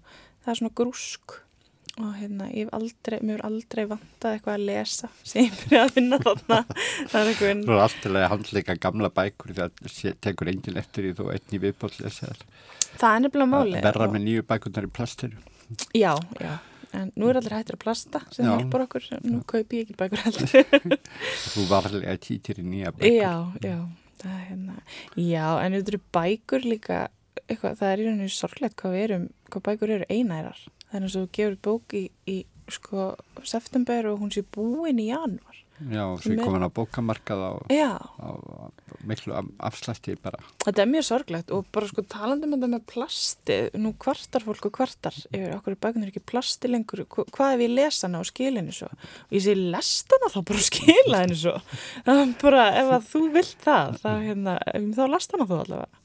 það 0.44 0.54
er 0.54 0.60
svona 0.62 0.78
grúsk 0.82 1.40
og 1.96 2.12
hérna, 2.18 2.50
ég 2.52 2.66
hef 2.66 2.74
aldrei, 2.76 3.16
mér 3.24 3.38
er 3.38 3.46
aldrei 3.46 3.86
vantað 3.88 4.34
eitthvað 4.36 4.58
að 4.58 4.64
lesa 4.68 5.08
sem 5.22 5.46
ég 5.46 5.54
byrja 5.62 5.84
að 5.86 5.94
finna 5.94 6.18
þarna 6.20 6.58
það 7.12 7.20
er 7.20 7.30
eitthvað 7.30 7.62
Þú 7.62 7.76
er 7.76 8.18
að 8.20 8.26
handleika 8.34 8.76
gamla 8.82 9.12
bækur 9.16 9.54
þegar 9.56 10.18
tekur 10.26 10.50
engin 10.52 10.80
eftir 10.82 11.06
því 11.06 11.14
þú 11.20 11.30
einn 11.32 11.56
í 11.56 11.62
viðbótt 11.62 11.96
lesa 12.02 12.28
þær. 12.28 12.44
Það 13.00 13.16
er 13.16 13.22
nefnilega 13.26 13.50
máli 13.52 13.82
Verra 13.84 14.08
með 14.12 14.24
nýju 14.26 14.46
bækurnar 14.50 14.86
í 14.88 14.90
plastinu. 14.96 15.42
Já, 15.96 16.12
já, 16.40 16.54
en 16.96 17.12
nú 17.18 17.28
er 17.30 17.40
allir 17.40 17.56
hættir 17.56 17.76
að 17.76 17.82
plasta 17.82 18.20
sem 18.30 18.46
Já. 18.46 18.52
hjálpar 18.54 18.84
okkur, 18.86 19.06
nú 19.26 19.40
kaupi 19.50 19.80
ég 19.80 19.88
ekki 19.88 19.96
bækur 20.00 20.22
heldur. 20.24 20.98
Þú 21.50 21.66
varlega 21.70 22.16
títir 22.22 22.60
í 22.62 22.66
nýja 22.66 22.92
bækur. 22.94 23.16
já, 23.18 23.32
já, 23.66 23.78
það 24.22 24.32
er 24.36 24.44
hérna, 24.50 24.76
já, 25.18 25.46
en 25.64 25.78
þetta 25.78 25.92
eru 25.94 26.02
bækur 26.18 26.68
líka, 26.70 27.00
eitthvað, 27.48 27.76
það 27.82 27.90
er 27.92 27.98
í 28.04 28.06
rauninu 28.08 28.30
sorglegt 28.36 28.76
hvað 28.80 28.94
við 28.96 29.04
erum, 29.08 29.26
hvað 29.50 29.66
bækur 29.70 29.94
eru 29.98 30.08
einærar. 30.10 30.62
Er 30.92 31.02
eins 31.02 31.16
og 31.18 31.26
þú 31.26 31.32
gefur 31.40 31.58
bók 31.66 31.96
í, 31.98 32.04
í 32.30 32.38
sko, 32.72 33.10
september 33.46 34.06
og 34.12 34.20
hún 34.22 34.30
sé 34.34 34.42
búin 34.54 35.02
í 35.02 35.08
januar. 35.10 35.58
Já, 35.76 36.04
Með- 36.16 36.38
komin 36.40 36.64
á 36.64 36.70
bókamarkað 36.72 37.40
á, 37.44 37.52
á, 37.68 38.30
á 38.32 38.32
miklu 39.04 39.34
af- 39.36 39.50
afslætti 39.68 40.14
bara. 40.22 40.38
þetta 40.64 40.80
er 40.82 40.88
mjög 40.88 41.04
sorglegt 41.04 41.50
og 41.52 41.66
bara 41.70 41.86
sko 41.90 42.00
talandi 42.08 42.48
með 42.48 42.62
þetta 42.64 42.70
með 42.72 42.86
plasti, 42.88 43.58
nú 43.76 43.92
kvartar 44.00 44.40
fólk 44.46 44.64
og 44.70 44.72
kvartar 44.78 45.12
yfir 45.28 45.52
okkur 45.58 45.76
er 45.76 45.80
bækunar 45.84 46.08
ekki 46.08 46.24
plasti 46.24 46.70
lengur, 46.72 47.04
Hva- 47.04 47.28
hvað 47.28 47.54
ef 47.58 47.60
ég 47.66 47.74
lesa 47.76 48.06
hana 48.08 48.24
skila 48.24 48.62
henni 48.62 48.72
svo? 48.72 48.88
Og 48.88 49.36
ég 49.36 49.44
segi 49.44 49.68
lest 49.76 50.16
hana 50.16 50.32
þá 50.32 50.40
bara 50.48 50.64
skila 50.70 51.20
henni 51.26 51.36
svo. 51.36 51.54
Bara 52.46 52.64
ef 52.80 52.90
að 52.96 53.06
þú 53.12 53.22
vilt 53.36 53.56
það, 53.60 54.00
þá, 54.00 54.10
hérna, 54.24 54.58
þá 54.96 55.04
lest 55.12 55.32
hana 55.36 55.44
þá 55.46 55.56
allavega. 55.60 56.02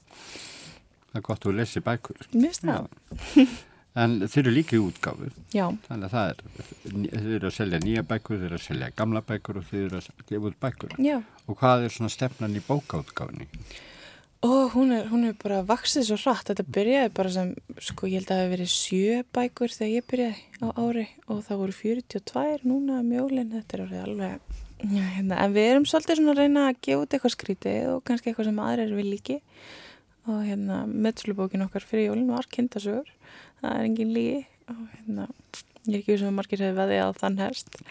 Það 1.12 1.16
er 1.20 1.26
gott 1.32 1.40
að 1.40 1.48
þú 1.48 1.56
lesi 1.56 1.80
bækur. 1.80 2.26
Mér 2.36 2.52
finnst 2.52 2.64
það. 2.68 3.56
En 3.94 4.14
þeir 4.24 4.40
eru 4.46 4.52
líka 4.56 4.76
í 4.78 4.80
útgáfu. 4.80 5.26
Já, 5.52 5.66
Þannig 5.84 6.06
að 6.08 6.12
það 6.14 6.28
er, 6.30 6.68
þeir 7.12 7.32
eru 7.36 7.48
að 7.50 7.56
selja 7.58 7.80
nýja 7.82 8.02
bækur, 8.08 8.38
þeir 8.40 8.46
eru 8.48 8.56
að 8.56 8.66
selja 8.66 8.90
gamla 8.96 9.20
bækur 9.28 9.58
og 9.60 9.66
þeir 9.68 9.82
eru 9.90 9.98
að 10.00 10.22
gefa 10.30 10.48
út 10.48 10.60
bækur. 10.62 10.94
já. 10.98 11.16
Og 11.48 11.58
hvað 11.60 11.84
er 11.84 11.92
svona 11.92 12.08
stefnan 12.14 12.56
í 12.56 12.62
bókaútgáfunni? 12.64 13.48
Og 14.42 14.72
hún 14.74 14.90
er, 14.96 15.04
hún 15.12 15.26
er 15.28 15.34
bara 15.38 15.60
vaksið 15.62 16.06
svo 16.08 16.16
hratt. 16.18 16.48
Þetta 16.48 16.64
byrjaði 16.74 17.12
bara 17.14 17.30
sem, 17.30 17.52
sko, 17.78 18.08
ég 18.10 18.22
held 18.22 18.30
að 18.30 18.32
það 18.32 18.40
hefði 18.42 18.54
verið 18.56 18.72
sjö 18.72 19.20
bækur 19.36 19.74
þegar 19.76 19.92
ég 19.92 20.08
byrjaði 20.10 20.40
á 20.64 20.68
ári 20.82 21.04
og 21.28 21.44
það 21.46 21.60
voru 21.60 21.76
42 21.78 22.66
núna 22.66 23.02
mjólinn. 23.06 23.52
Þetta 23.54 23.76
er 23.78 23.84
orðið 23.84 24.02
alveg, 24.08 24.58
já, 24.82 25.04
hérna, 25.18 25.38
en 25.44 25.54
við 25.54 25.68
erum 25.74 25.86
svolítið 25.86 26.18
svona 26.18 26.34
að 26.34 26.40
reyna 26.42 26.64
að 26.72 26.80
gefa 26.88 27.04
út 27.04 27.14
eitthvað 27.14 27.36
skrítið 27.36 27.78
og 27.92 28.02
kannski 28.08 28.32
eitthvað 28.32 28.48
sem 28.50 28.62
aðrir 28.66 28.96
vil 28.98 29.08
líki. 29.12 29.38
Og 30.26 30.42
hérna, 30.46 30.82
meðslubókin 30.86 31.66
okkar 31.68 31.86
fyrir 31.86 32.08
jólinn 32.10 32.30
var 32.34 32.46
kindasögur. 32.50 33.10
Það 33.62 33.78
er 33.78 33.88
engin 33.88 34.12
lígi 34.16 34.38
og 34.72 34.84
hérna, 34.92 35.26
ég 35.86 35.96
er 35.96 35.98
ekki 36.02 36.14
við 36.14 36.22
sem 36.24 36.38
margir 36.38 36.62
hefði 36.64 36.78
veðið 36.80 37.02
á 37.02 37.10
þann 37.22 37.42
hest. 37.42 37.82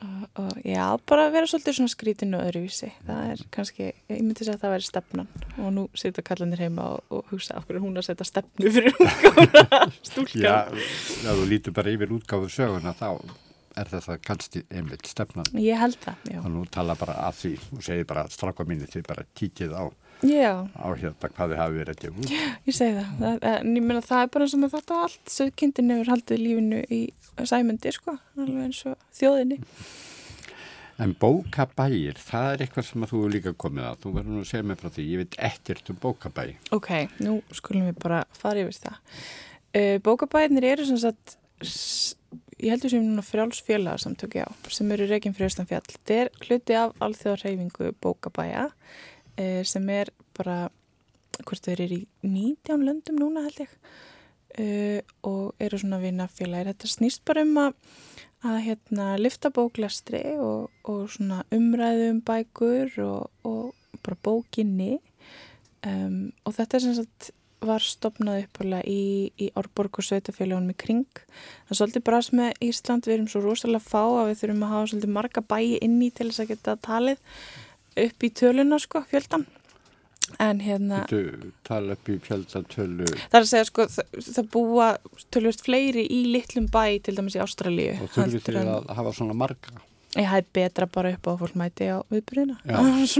Og, 0.00 0.20
og 0.40 0.60
já, 0.64 0.84
bara 1.10 1.26
að 1.26 1.34
vera 1.34 1.48
svolítið 1.50 1.74
svona 1.76 1.92
skrítinu 1.92 2.38
öðruvísi. 2.40 2.88
Það 3.04 3.32
er 3.34 3.42
kannski, 3.52 3.88
ég 4.08 4.22
myndi 4.22 4.46
segja 4.46 4.54
að 4.56 4.62
það 4.62 4.72
væri 4.74 4.86
stefnan 4.86 5.28
og 5.60 5.74
nú 5.76 5.84
sita 6.00 6.24
kallanir 6.24 6.62
heima 6.64 6.86
og, 6.94 7.02
og 7.12 7.28
hugsa 7.34 7.58
af 7.58 7.66
hverju 7.68 7.82
er 7.82 7.84
hún 7.84 8.00
að 8.00 8.06
setja 8.08 8.28
stefnu 8.28 8.72
fyrir 8.72 8.96
útgáfuna 8.96 9.82
stúlka. 10.08 10.40
Já, 10.40 10.56
ef 10.72 11.28
þú 11.28 11.44
lítur 11.52 11.76
bara 11.76 11.92
yfir 11.92 12.14
útgáfu 12.16 12.48
söguna 12.54 12.94
þá 12.96 13.10
er 13.80 13.92
þetta 13.92 14.16
kannski 14.24 14.64
einmitt 14.72 15.08
stefnan. 15.08 15.52
Ég 15.60 15.76
held 15.80 16.00
það, 16.00 16.24
já. 16.32 16.40
Og 16.40 16.48
nú 16.56 16.64
tala 16.72 16.96
bara 16.98 17.18
að 17.28 17.36
því 17.42 17.52
og 17.76 17.84
segir 17.84 18.08
bara 18.08 18.24
stráka 18.32 18.64
mínu 18.68 18.88
því 18.90 19.04
bara 19.06 19.26
kíkið 19.36 19.76
á, 19.76 19.84
Já, 20.20 20.68
á 20.76 20.88
hérna 21.00 21.30
hvað 21.32 21.52
þið 21.52 21.60
hafi 21.62 21.78
verið 21.78 21.94
að 21.94 22.02
gefa 22.02 22.20
út. 22.20 22.32
ég 22.68 22.76
segi 22.76 22.96
það. 22.98 23.10
það 23.20 23.46
en 23.50 23.72
ég 23.78 23.86
meina 23.86 24.02
það 24.04 24.22
er 24.24 24.30
bara 24.34 24.46
eins 24.46 24.54
og 24.56 24.60
með 24.60 24.74
þetta 24.74 25.00
allt. 25.06 25.32
Söðkindin 25.32 25.92
hefur 25.94 26.12
haldið 26.12 26.42
lífinu 26.44 26.80
í 26.92 27.00
sæmundi, 27.48 27.92
sko, 27.96 28.16
alveg 28.36 28.66
eins 28.66 28.82
og 28.90 29.10
þjóðinni. 29.16 29.60
En 31.00 31.14
bókabæir, 31.16 32.18
það 32.20 32.50
er 32.52 32.64
eitthvað 32.66 32.88
sem 32.90 33.04
að 33.06 33.12
þú 33.14 33.20
er 33.24 33.32
líka 33.32 33.54
komið 33.64 33.86
að. 33.88 34.00
Þú 34.02 34.10
verður 34.18 34.34
nú 34.34 34.42
að 34.42 34.48
segja 34.50 34.66
mig 34.68 34.80
frá 34.82 34.90
því, 34.92 35.04
ég 35.08 35.22
veit 35.22 35.38
ekkert 35.48 35.92
um 35.92 36.00
bókabæi. 36.02 36.50
Ok, 36.76 36.90
nú 37.24 37.38
skulum 37.56 37.86
við 37.88 38.00
bara 38.02 38.18
fara 38.36 38.66
yfir 38.66 38.76
það. 38.82 38.98
Uh, 39.70 39.96
bókabæðinir 40.04 40.66
eru 40.74 40.84
sem 40.90 41.00
sagt, 41.00 41.38
ég 42.60 42.74
heldur 42.74 42.92
sem 42.92 43.06
núna 43.06 43.24
frjálsfélagar 43.24 44.04
samtök, 44.04 44.36
já, 44.42 44.44
sem 44.68 44.92
eru 44.92 45.08
reygin 45.08 45.32
fyrir 45.32 45.48
Östanfjall. 45.48 45.88
Þetta 45.88 46.18
er 46.18 46.32
hluti 46.44 46.76
af 46.76 46.92
alþjóðarreyfingu 47.08 47.94
bókabæja 48.04 48.68
sem 49.66 49.90
er 49.94 50.12
bara, 50.36 50.62
hvort 51.44 51.66
þau 51.66 51.74
eru 51.74 52.00
í 52.00 52.06
19 52.26 52.86
löndum 52.86 53.20
núna 53.20 53.44
held 53.46 53.62
ég 53.64 53.74
uh, 53.74 55.00
og 55.26 55.62
eru 55.62 55.80
svona 55.80 56.00
vinafélagir. 56.02 56.72
Þetta 56.72 56.94
snýst 56.94 57.24
bara 57.28 57.46
um 57.46 57.56
að 57.68 57.76
að 58.40 58.62
hérna 58.64 59.10
lifta 59.20 59.50
bóklestri 59.52 60.22
og, 60.40 60.70
og 60.88 61.10
svona 61.12 61.42
umræðu 61.52 62.06
um 62.14 62.22
bækur 62.24 62.94
og, 63.04 63.28
og 63.44 63.98
bara 64.00 64.16
bókinni 64.24 64.94
um, 65.84 66.30
og 66.48 66.56
þetta 66.56 66.78
er 66.78 66.84
sem 66.86 66.96
sagt 67.02 67.30
var 67.60 67.84
stopnað 67.84 68.46
uppalega 68.46 68.88
í, 68.88 69.28
í 69.36 69.50
Árborg 69.60 69.98
og 70.00 70.06
Sveitafélagunum 70.06 70.72
í 70.72 70.76
kring. 70.80 71.18
Það 71.68 71.74
er 71.74 71.78
svolítið 71.82 72.04
bara 72.06 72.20
sem 72.24 72.38
með 72.40 72.62
Ísland, 72.64 73.04
við 73.04 73.16
erum 73.18 73.26
svo 73.28 73.42
rosalega 73.44 73.84
fá 73.84 74.00
að 74.00 74.30
við 74.30 74.38
þurfum 74.40 74.64
að 74.64 74.72
hafa 74.72 74.86
svolítið 74.92 75.12
marga 75.18 75.42
bæi 75.44 75.66
inn 75.84 75.98
í 76.00 76.08
til 76.08 76.30
þess 76.30 76.44
að 76.46 76.54
geta 76.54 76.76
talið 76.86 77.20
upp 77.96 78.22
í 78.26 78.30
töluna 78.30 78.78
sko, 78.82 79.02
fjöldan. 79.10 79.46
En 80.38 80.60
hérna, 80.62 81.00
Þú 81.10 81.50
tala 81.66 81.96
upp 81.96 82.06
í 82.12 82.14
fjöldatölu 82.22 83.06
það 83.10 83.34
er 83.34 83.40
að 83.40 83.48
segja 83.50 83.66
sko, 83.66 83.86
það, 83.90 84.18
það 84.30 84.50
búa 84.54 84.88
tölvist 85.34 85.64
fleiri 85.66 86.04
í 86.06 86.20
litlum 86.30 86.68
bæ 86.70 86.84
til 87.02 87.16
dæmis 87.18 87.34
í 87.34 87.40
Ástralíu. 87.42 87.96
og 88.04 88.12
þurfið 88.14 88.44
þið 88.46 88.58
en- 88.60 88.68
að 88.76 88.92
hafa 89.00 89.12
svona 89.16 89.34
marga. 89.34 89.72
Ég 90.18 90.26
hef 90.26 90.46
betra 90.52 90.86
bara 90.90 91.10
upp 91.14 91.26
á 91.26 91.30
að 91.34 91.38
fólk 91.42 91.54
mæti 91.58 91.86
á 91.90 91.98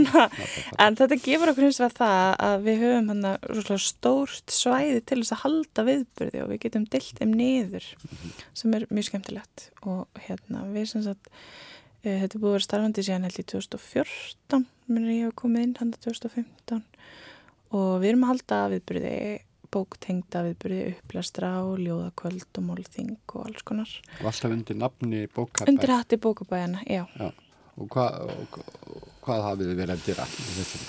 bara- 0.06 0.30
en 0.86 0.96
þetta 0.98 1.18
gefur 1.22 1.50
okkur 1.52 1.66
hins 1.66 1.78
vegar 1.82 1.96
það 1.98 2.30
að 2.46 2.64
við 2.66 2.80
höfum 2.84 3.10
hann 3.12 3.26
stórt 3.78 4.50
svæði 4.54 5.02
til 5.06 5.20
þess 5.22 5.34
að 5.36 5.42
halda 5.44 5.84
viðbyrði 5.90 6.42
og 6.44 6.48
við 6.50 6.62
getum 6.68 6.86
dilt 6.90 7.18
þeim 7.18 7.34
niður 7.38 7.86
sem 8.54 8.74
er 8.74 8.86
mjög 8.90 9.06
skemmtilegt 9.10 9.68
og 9.82 10.06
hérna 10.28 10.62
við 10.74 10.86
sem 10.94 11.02
sagt 11.06 11.30
þetta 12.04 12.36
er 12.36 12.40
búið 12.40 12.50
að 12.50 12.56
vera 12.56 12.66
starfandi 12.66 13.04
síðan 13.06 13.28
held 13.28 13.40
í 13.42 13.46
2014 13.52 14.66
minnur 14.90 15.12
ég 15.14 15.28
hef 15.28 15.36
komið 15.40 15.66
inn 15.66 15.76
hann 15.80 15.92
2015 15.96 16.82
og 17.76 17.92
við 18.02 18.10
erum 18.12 18.26
að 18.26 18.32
halda 18.32 18.60
viðbyrði 18.74 19.14
bóktengda 19.70 20.42
viðbyrði 20.48 20.80
upplæstra 20.96 21.52
og 21.62 21.78
ljóðakvöld 21.84 22.58
og 22.58 22.66
málþing 22.66 23.12
og 23.34 23.44
alls 23.44 23.66
konar 23.66 23.92
Og 24.18 24.26
alltaf 24.32 24.50
undir 24.50 24.78
nafni 24.80 25.26
bókabæ. 25.30 25.70
undir 25.70 25.94
hatti 25.94 26.18
bókabæjana, 26.18 26.82
já 26.86 27.04
Já. 27.14 27.30
Og 27.80 27.88
hvað, 27.88 28.16
og, 28.26 28.56
og 28.90 29.04
hvað 29.24 29.44
hafið 29.46 29.70
þið 29.70 29.78
verið 29.78 29.94
að 29.94 30.34
þessum? 30.34 30.88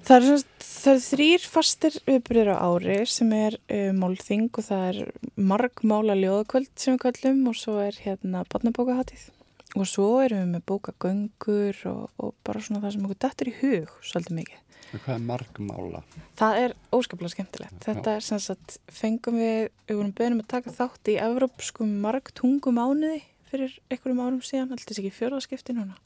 Það 0.00 0.16
er 0.16 0.44
eru 0.90 1.02
þrýr 1.04 1.42
fastir 1.52 1.98
viðbyrðir 2.06 2.52
á 2.54 2.56
ári 2.64 3.00
sem 3.10 3.32
er 3.36 3.58
uh, 3.58 3.90
málþing 3.96 4.48
og 4.54 4.64
það 4.64 4.86
er 4.86 5.00
margmála 5.36 6.16
ljóðakvöld 6.16 6.70
sem 6.80 6.96
við 6.96 7.02
kvöldum 7.04 7.42
og 7.50 7.58
svo 7.58 7.76
er 7.82 7.98
hérna 8.06 8.46
barnabókahatið 8.48 9.26
og 9.76 9.86
svo 9.86 10.08
erum 10.24 10.42
við 10.42 10.50
með 10.54 10.66
bókagöngur 10.70 11.80
og, 11.90 12.02
og 12.18 12.34
bara 12.46 12.62
svona 12.64 12.82
það 12.82 12.96
sem 12.96 13.06
okkur 13.06 13.22
dættur 13.24 13.50
í 13.50 13.56
hug 13.60 13.96
svolítið 14.02 14.38
mikið. 14.40 14.66
Hvað 14.90 15.12
er 15.14 15.22
margmála? 15.22 16.00
Það 16.40 16.60
er 16.64 16.72
óskaplega 16.96 17.34
skemmtilegt. 17.36 17.76
Þetta 17.84 18.14
er 18.16 18.24
sem 18.26 18.40
sagt, 18.42 18.80
fengum 18.90 19.36
við, 19.38 19.68
við 19.86 20.00
vorum 20.00 20.14
beðnum 20.18 20.42
að 20.42 20.48
taka 20.56 20.74
þátt 20.74 21.12
í 21.12 21.18
Evrópskum 21.22 21.92
margtungum 22.02 22.80
ániði 22.82 23.20
fyrir 23.50 23.76
einhverjum 23.90 24.22
árum 24.24 24.42
síðan, 24.44 24.72
alltaf 24.74 24.98
ekki 24.98 25.12
fjörðarskipti 25.14 25.74
núna 25.76 25.96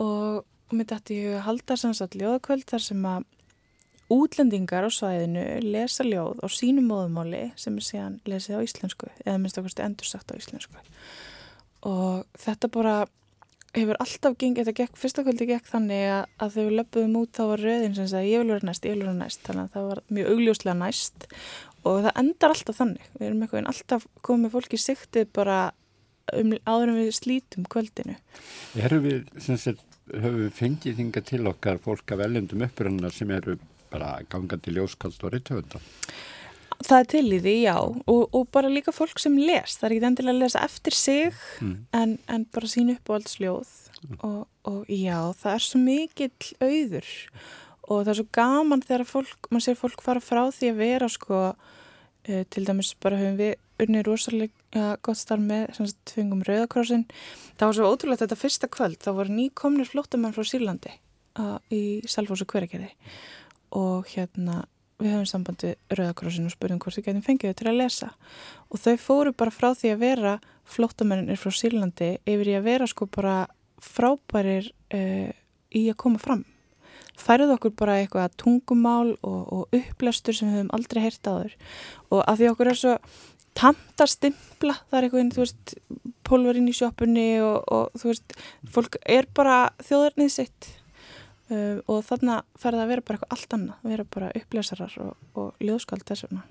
og, 0.00 0.44
og 0.44 0.76
mér 0.76 0.90
dætti 0.92 1.20
ég 1.20 1.38
að 1.38 1.46
halda 1.50 1.78
sem 1.80 1.94
sagt 1.96 2.16
ljóðakvöld 2.18 2.66
þar 2.68 2.84
sem 2.86 3.08
að 3.08 3.26
útlendingar 4.12 4.86
á 4.86 4.90
svæðinu 4.92 5.44
lesa 5.66 6.06
ljóð 6.06 6.42
á 6.44 6.46
sínum 6.52 6.90
móðumáli 6.92 7.48
sem 7.58 7.76
er 7.78 7.86
síðan 7.86 8.20
lesið 8.28 8.60
á 8.62 8.66
íslensku 8.66 9.10
eða 9.24 9.40
minnst 9.42 9.58
okkarstu 9.58 9.82
endursagt 9.82 10.30
á 10.30 10.38
íslensku 10.38 10.84
og 11.86 12.40
þetta 12.42 12.70
bara 12.72 12.96
hefur 13.76 13.98
alltaf 14.00 14.36
gengið, 14.40 14.66
þetta 14.66 14.82
gekk, 14.82 14.98
fyrsta 15.00 15.24
kvöldi 15.26 15.48
gekk 15.50 15.66
þannig 15.68 16.04
að, 16.08 16.22
að 16.40 16.52
þegar 16.54 16.68
við 16.68 16.76
löpum 16.80 17.16
út 17.20 17.32
þá 17.36 17.42
var 17.50 17.64
röðin 17.66 17.96
sem 17.96 18.08
sagði 18.10 18.30
ég 18.32 18.42
vil 18.42 18.52
vera 18.54 18.68
næst, 18.68 18.86
ég 18.86 18.94
vil 18.94 19.04
vera 19.04 19.16
næst. 19.18 19.42
Þannig 19.46 19.66
að 19.66 19.74
það 19.74 19.88
var 19.90 20.02
mjög 20.16 20.30
augljóslega 20.32 20.76
næst. 20.80 21.26
Og 21.86 21.98
það 22.06 22.20
endar 22.22 22.54
alltaf 22.54 22.78
þannig, 22.80 23.10
við 23.18 23.26
erum 23.28 23.42
eitthvað 23.44 23.68
alltaf 23.72 24.06
komið 24.26 24.54
fólki 24.56 24.80
siktið 24.80 25.28
bara 25.36 25.58
um, 26.34 26.54
áður 26.64 26.92
en 26.92 27.00
við 27.02 27.12
slítum 27.20 27.68
kvöldinu. 27.70 28.16
Erum 28.80 29.04
við, 29.04 29.20
sem 29.44 29.60
sagt, 29.60 29.84
höfum 30.10 30.40
við 30.44 30.54
fengið 30.56 31.00
þinga 31.02 31.24
til 31.28 31.42
okkar 31.50 31.82
fólk 31.84 32.16
af 32.16 32.24
ellendum 32.26 32.64
upprönda 32.66 33.12
sem 33.14 33.30
eru 33.34 33.58
bara 33.92 34.16
gangandi 34.32 34.74
ljóskald 34.74 35.20
og 35.22 35.36
rittöfunda? 35.36 35.82
Það 36.84 36.98
er 36.98 37.08
til 37.12 37.24
í 37.32 37.38
því, 37.40 37.54
já, 37.64 37.76
og, 37.80 38.22
og 38.36 38.48
bara 38.52 38.70
líka 38.72 38.92
fólk 38.94 39.20
sem 39.22 39.36
les, 39.40 39.78
það 39.78 39.88
er 39.88 39.94
ekki 39.96 40.08
endilega 40.10 40.34
að 40.34 40.42
lesa 40.42 40.64
eftir 40.66 40.96
sig, 40.96 41.38
mm. 41.64 41.76
en, 41.96 42.16
en 42.32 42.44
bara 42.52 42.70
sín 42.70 42.92
upp 42.92 43.08
á 43.08 43.12
allt 43.16 43.32
sljóð 43.32 43.70
mm. 44.02 44.18
og, 44.28 44.42
og 44.68 44.90
já, 44.92 45.20
það 45.40 45.54
er 45.54 45.64
svo 45.66 45.80
mikill 45.82 46.50
auður. 46.60 47.14
Og 47.86 48.02
það 48.02 48.12
er 48.12 48.18
svo 48.18 48.26
gaman 48.34 48.84
þegar 48.84 49.06
fólk, 49.08 49.50
mann 49.54 49.64
sér 49.64 49.78
fólk 49.78 50.04
fara 50.04 50.22
frá 50.24 50.42
því 50.52 50.72
að 50.72 50.82
vera 50.82 51.10
sko, 51.12 51.40
uh, 51.54 52.44
til 52.52 52.66
dæmis 52.68 52.92
bara 53.00 53.22
höfum 53.22 53.40
við 53.40 53.56
unni 53.86 54.04
rosalega 54.04 54.96
gott 55.04 55.20
starf 55.20 55.42
með 55.44 55.92
tvingum 56.08 56.44
Rauðakrossin, 56.46 57.04
það 57.56 57.68
var 57.68 57.76
svo 57.78 57.90
ótrúlega 57.92 58.22
þetta 58.24 58.38
fyrsta 58.40 58.70
kvöld, 58.72 59.00
þá 59.04 59.10
voru 59.18 59.36
nýkomnir 59.36 59.88
flótamenn 59.88 60.34
frá 60.36 60.44
Sýrlandi 60.48 60.94
uh, 61.40 61.58
í 61.72 61.82
Salfósu 62.08 62.48
hverjargerði 62.48 62.92
og 63.76 64.08
hérna 64.12 64.64
við 65.00 65.12
höfum 65.12 65.28
sambandi 65.28 65.74
Rauðakrossinu 65.92 66.50
og 66.50 66.54
spurðum 66.54 66.80
hvort 66.82 66.98
við 66.98 67.08
getum 67.08 67.24
fengið 67.24 67.52
þau 67.52 67.58
til 67.60 67.70
að 67.70 67.78
lesa. 67.82 68.10
Og 68.70 68.82
þau 68.82 68.96
fóru 69.02 69.32
bara 69.36 69.54
frá 69.54 69.70
því 69.76 69.92
að 69.92 70.02
vera 70.02 70.34
flottamennir 70.66 71.40
frá 71.40 71.54
Sýrlandi 71.54 72.10
yfir 72.24 72.52
í 72.52 72.58
að 72.58 72.68
vera 72.70 72.88
sko 72.90 73.08
bara 73.12 73.36
frábærir 73.82 74.70
uh, 74.96 75.30
í 75.76 75.86
að 75.90 75.98
koma 76.00 76.22
fram. 76.22 76.44
Færið 77.16 77.54
okkur 77.56 77.72
bara 77.76 78.00
eitthvað 78.00 78.34
tungumál 78.40 79.14
og, 79.24 79.40
og 79.52 79.76
upplestur 79.76 80.36
sem 80.36 80.50
við 80.50 80.60
höfum 80.60 80.74
aldrei 80.76 81.02
heyrt 81.04 81.28
á 81.28 81.32
þur 81.32 81.54
og 82.12 82.20
að 82.22 82.40
því 82.40 82.50
okkur 82.52 82.70
er 82.70 82.80
svo 82.80 82.96
tamt 83.56 84.02
að 84.04 84.12
stimpla, 84.12 84.74
það 84.90 84.98
er 84.98 85.06
eitthvað 85.06 85.30
þú 85.32 85.42
veist, 85.42 85.76
pólverinn 86.28 86.68
í 86.68 86.74
sjópunni 86.76 87.28
og, 87.40 87.62
og 87.72 87.96
þú 87.96 88.10
veist, 88.10 88.36
fólk 88.72 88.98
er 89.00 89.28
bara 89.36 89.60
þjóðarnið 89.80 90.34
sitt 90.34 90.68
Uh, 91.46 91.78
og 91.86 92.00
þannig 92.02 92.42
ferði 92.58 92.82
að 92.82 92.88
vera 92.90 93.02
bara 93.06 93.18
eitthvað 93.20 93.34
allt 93.36 93.54
annað, 93.54 93.82
vera 93.86 94.04
bara 94.16 94.30
upplesarar 94.34 94.94
og, 95.04 95.12
og 95.38 95.60
ljóðskald 95.62 96.02
þess 96.08 96.26
vegna. 96.26 96.42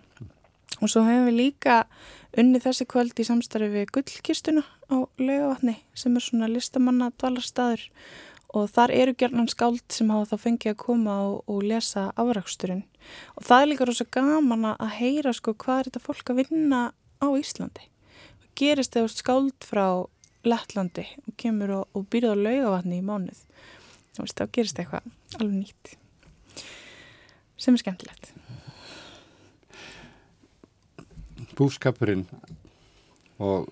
Og 0.84 0.92
svo 0.92 1.04
hefum 1.04 1.28
við 1.30 1.36
líka 1.36 1.82
unni 2.40 2.62
þessi 2.64 2.88
kvöld 2.88 3.20
í 3.20 3.26
samstarfi 3.28 3.68
við 3.74 3.92
gullkistuna 3.96 4.64
á 4.64 4.96
laugavatni 5.20 5.76
sem 5.96 6.16
er 6.16 6.24
svona 6.24 6.50
listamanna 6.52 7.12
dvalarstaður 7.16 7.84
og 8.56 8.72
þar 8.72 8.94
eru 8.96 9.16
gerðan 9.20 9.52
skáld 9.52 9.84
sem 9.92 10.12
hafa 10.16 10.32
þá 10.32 10.46
fengið 10.46 10.72
að 10.72 10.82
koma 10.86 11.16
og, 11.28 11.38
og 11.52 11.64
lesa 11.68 12.08
afraksturinn. 12.16 12.86
Og 13.36 13.48
það 13.48 13.62
er 13.62 13.72
líka 13.72 13.88
rosa 13.90 14.08
gaman 14.16 14.68
að 14.72 14.94
heyra 15.00 15.36
sko 15.36 15.58
hvað 15.60 15.80
er 15.80 15.90
þetta 15.90 16.06
fólk 16.08 16.32
að 16.32 16.44
vinna 16.44 16.82
á 17.20 17.28
Íslandi. 17.36 17.88
Það 18.40 18.52
gerist 18.62 18.96
eða 18.96 19.12
skáld 19.12 19.68
frá 19.68 19.88
Lettlandi 20.46 21.10
og 21.26 21.36
kemur 21.42 21.82
og, 21.82 21.88
og 21.92 22.08
byrða 22.12 22.36
á 22.36 22.44
laugavatni 22.48 23.02
í 23.02 23.06
mánuð 23.06 23.44
veist, 24.24 24.40
þá 24.40 24.52
gerist 24.56 24.80
eitthvað 24.82 25.08
alveg 25.40 25.56
nýtt 25.60 25.96
sem 27.60 27.76
er 27.76 27.82
skemmtilegt. 27.82 28.32
Búskapurinn 31.56 32.26
og 33.40 33.70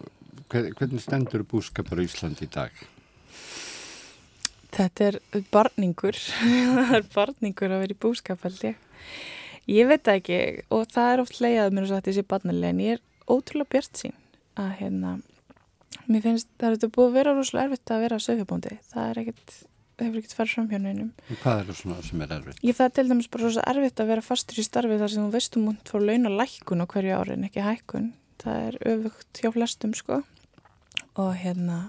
hvernig 0.52 1.04
stendur 1.04 1.44
búskapur 1.48 2.02
í 2.02 2.08
Íslandi 2.08 2.48
í 2.48 2.52
dag? 2.54 2.72
Þetta 4.74 5.10
er 5.10 5.20
barningur 5.54 6.18
það 6.78 6.96
er 7.00 7.10
barningur 7.14 7.76
að 7.76 7.84
vera 7.84 7.98
í 7.98 8.02
búskap 8.06 8.48
held 8.48 8.64
ég. 8.72 8.80
Ég 9.70 9.88
veit 9.88 10.10
ekki 10.12 10.40
og 10.74 10.88
það 10.92 11.12
er 11.12 11.24
oft 11.24 11.44
leiðað 11.44 11.76
mér 11.76 11.86
og 11.86 11.94
sagt 11.94 12.10
þessi 12.10 12.26
barnileg 12.28 12.74
en 12.74 12.82
ég 12.84 12.98
er 12.98 13.04
ótrúlega 13.30 13.76
bjart 13.76 14.02
sín 14.02 14.18
að 14.60 14.74
hérna 14.82 15.14
mér 16.10 16.26
finnst 16.26 16.50
það 16.58 16.68
er 16.68 16.76
þetta 16.76 16.96
búið 16.96 17.08
að 17.08 17.18
vera 17.18 17.36
rosalega 17.38 17.70
erfitt 17.70 17.94
að 17.94 18.04
vera 18.04 18.24
sögfjöbóndi 18.26 18.74
það 18.92 19.06
er 19.06 19.22
ekkert 19.24 19.54
það 19.54 19.73
hefur 20.08 20.22
ekkert 20.22 20.36
farið 20.38 20.56
fram 20.58 20.68
hjá 20.72 20.80
neinum. 20.82 21.10
Hvað 21.42 21.62
er 21.62 21.70
það 21.70 21.80
svona 21.80 22.06
sem 22.08 22.24
er 22.26 22.36
erfitt? 22.38 22.60
Ég 22.64 22.78
það 22.78 22.90
er 22.90 22.94
til 22.98 23.06
dæmis 23.10 23.30
bara 23.34 23.52
svo 23.54 23.66
erfitt 23.74 24.04
að 24.04 24.12
vera 24.14 24.26
fastur 24.26 24.62
í 24.62 24.66
starfi 24.68 25.00
þar 25.02 25.14
sem 25.14 25.26
þú 25.26 25.34
veistum 25.38 25.66
múnt 25.68 25.92
fór 25.94 26.06
launa 26.08 26.34
lækkun 26.34 26.84
á 26.84 26.86
hverju 26.94 27.18
ári 27.18 27.36
en 27.38 27.48
ekki 27.48 27.66
hækkun. 27.66 28.12
Það 28.44 28.68
er 28.68 28.80
öfugt 28.94 29.42
hjá 29.44 29.52
flestum 29.56 29.96
sko 29.98 30.22
og 31.22 31.32
hérna 31.38 31.80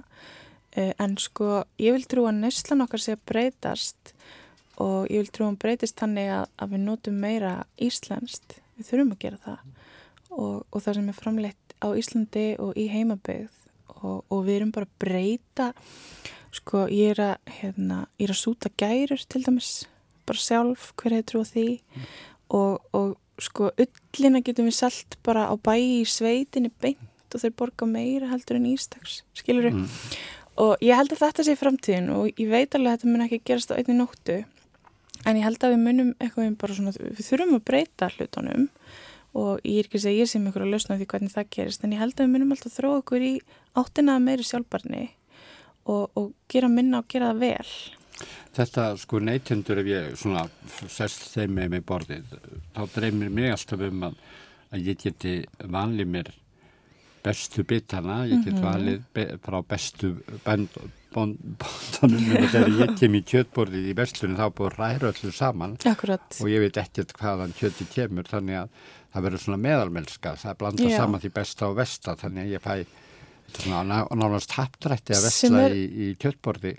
eh, 0.77 0.93
en 1.01 1.17
sko 1.21 1.65
ég 1.81 1.97
vil 1.97 2.09
trú 2.09 2.27
að 2.29 2.43
neslan 2.43 2.85
okkar 2.85 3.03
sé 3.03 3.17
að 3.17 3.25
breytast 3.31 4.15
og 4.83 5.09
ég 5.09 5.23
vil 5.23 5.33
trú 5.33 5.47
að 5.47 5.53
hann 5.53 5.63
breytist 5.63 5.99
þannig 6.01 6.31
að, 6.35 6.47
að 6.61 6.75
við 6.75 6.85
notum 6.85 7.19
meira 7.25 7.55
íslenskt. 7.83 8.59
Við 8.79 8.91
þurfum 8.91 9.15
að 9.15 9.23
gera 9.25 9.43
það 9.45 9.67
og, 10.35 10.65
og 10.71 10.81
það 10.83 10.99
sem 10.99 11.11
er 11.11 11.19
framleitt 11.19 11.77
á 11.85 11.89
Íslandi 11.95 12.47
og 12.63 12.79
í 12.79 12.89
heimabegð 12.91 13.64
og, 14.05 14.23
og 14.29 14.45
við 14.47 14.61
erum 14.61 14.75
bara 14.75 14.89
að 14.89 14.97
breyta 15.05 15.73
Sko 16.55 16.85
ég 16.93 17.15
er 17.15 17.23
að, 17.25 17.53
hérna, 17.59 18.05
ég 18.21 18.29
er 18.29 18.35
að 18.35 18.39
súta 18.39 18.71
gærur 18.79 19.23
til 19.31 19.43
dæmis, 19.43 19.73
bara 20.29 20.41
sjálf 20.41 20.93
hver 21.01 21.17
hefur 21.17 21.27
trúið 21.33 21.51
því 21.51 21.67
mm. 21.81 22.05
og, 22.59 22.85
og 22.95 23.43
sko 23.43 23.73
öllina 23.81 24.43
getum 24.45 24.69
við 24.69 24.77
selt 24.79 25.19
bara 25.27 25.49
á 25.51 25.55
bæi 25.59 26.01
í 26.01 26.05
sveitinni 26.07 26.71
beint 26.83 27.35
og 27.35 27.43
þeir 27.43 27.57
borga 27.59 27.89
meira 27.91 28.31
heldur 28.31 28.61
en 28.61 28.71
ístags, 28.71 29.23
skilur 29.35 29.67
við? 29.67 29.81
Mm. 29.81 30.19
Og 30.63 30.85
ég 30.87 30.95
held 30.95 31.11
að 31.17 31.25
þetta 31.25 31.47
sé 31.49 31.57
framtíðin 31.59 32.13
og 32.15 32.29
ég 32.39 32.53
veit 32.53 32.77
alveg 32.79 32.93
að 32.93 33.01
þetta 33.01 33.11
mun 33.11 33.25
ekki 33.27 33.41
gerast 33.51 33.75
á 33.75 33.79
einni 33.81 33.99
nóttu 33.99 34.39
en 35.25 35.41
ég 35.41 35.43
held 35.43 35.67
að 35.67 35.75
við 35.75 35.83
munum 35.89 36.15
eitthvað 36.21 36.55
bara 36.61 36.79
svona, 36.79 36.95
við 36.95 37.27
þurfum 37.27 37.59
að 37.59 37.67
breyta 37.73 38.13
hlutunum 38.15 38.69
og 39.35 39.61
ég 39.67 39.81
er 39.83 39.89
ekki 39.89 39.99
að 39.99 40.07
segja 40.07 40.25
ég 40.25 40.31
sem 40.31 40.47
ykkur 40.49 40.65
að 40.65 40.73
lausna 40.75 40.99
því 41.01 41.09
hvernig 41.11 41.35
það 41.35 41.51
gerist 41.57 41.85
en 41.85 41.95
ég 41.95 42.03
held 42.03 42.15
að 42.15 42.25
við 42.25 42.33
munum 42.35 42.55
alltaf 42.55 42.77
þróa 42.77 43.01
okkur 43.03 43.27
í 43.27 43.35
áttina 43.81 44.17
meiri 44.23 44.47
sjálfbarni 44.47 45.03
og, 45.91 46.05
og 46.15 46.31
gera 46.51 46.71
minna 46.71 47.03
og 47.03 47.11
gera 47.11 47.33
það 47.33 47.43
vel. 47.43 47.75
Þetta 48.55 48.87
sko 49.03 49.21
neytendur 49.27 49.83
ef 49.83 49.91
ég 49.91 50.15
svona 50.21 50.47
sest 50.87 51.27
þeim 51.35 51.59
með 51.59 51.73
mig 51.75 51.85
borðið, 51.89 52.39
þá 52.77 52.83
dreymir 52.95 53.35
mig 53.35 53.51
alltaf 53.51 53.83
um 53.89 54.09
að, 54.11 54.19
að 54.71 54.91
ég 54.93 55.01
geti 55.03 55.37
vanlið 55.75 56.13
mér 56.15 56.31
bestu 57.25 57.65
bitana, 57.67 58.23
ég 58.29 58.45
get 58.45 58.55
mhm. 58.55 58.65
valið 58.65 59.07
be, 59.17 59.25
frá 59.43 59.59
bestu 59.67 60.13
bóndunum 61.15 62.49
þegar 62.53 62.73
ég 62.81 62.93
kem 62.99 63.17
í 63.17 63.23
kjötborðið 63.27 63.91
í 63.91 63.95
vestlunum 63.97 64.39
þá 64.39 64.59
búið 64.59 64.77
ræra 64.79 65.13
öllu 65.13 65.33
saman 65.35 65.79
Akkurat. 65.89 66.27
og 66.41 66.51
ég 66.51 66.65
veit 66.65 66.81
ekkert 66.83 67.15
hvaðan 67.19 67.55
kjöti 67.57 67.87
kemur 67.95 68.29
þannig 68.29 68.65
að 68.65 68.93
það 69.15 69.27
verður 69.29 69.45
svona 69.45 69.63
meðalmelska, 69.63 70.35
það 70.43 70.61
blanda 70.61 70.91
Já. 70.91 70.99
saman 70.99 71.23
því 71.23 71.33
besta 71.39 71.71
og 71.71 71.79
vesta 71.79 72.17
þannig 72.21 72.45
að 72.45 72.55
ég 72.55 72.65
fæ 72.65 72.75
nánast 73.65 74.55
haptrætti 74.57 75.15
að 75.15 75.27
vesla 75.29 75.67
er... 75.69 75.75
í, 75.77 75.85
í 75.85 76.07
kjöttborði 76.19 76.75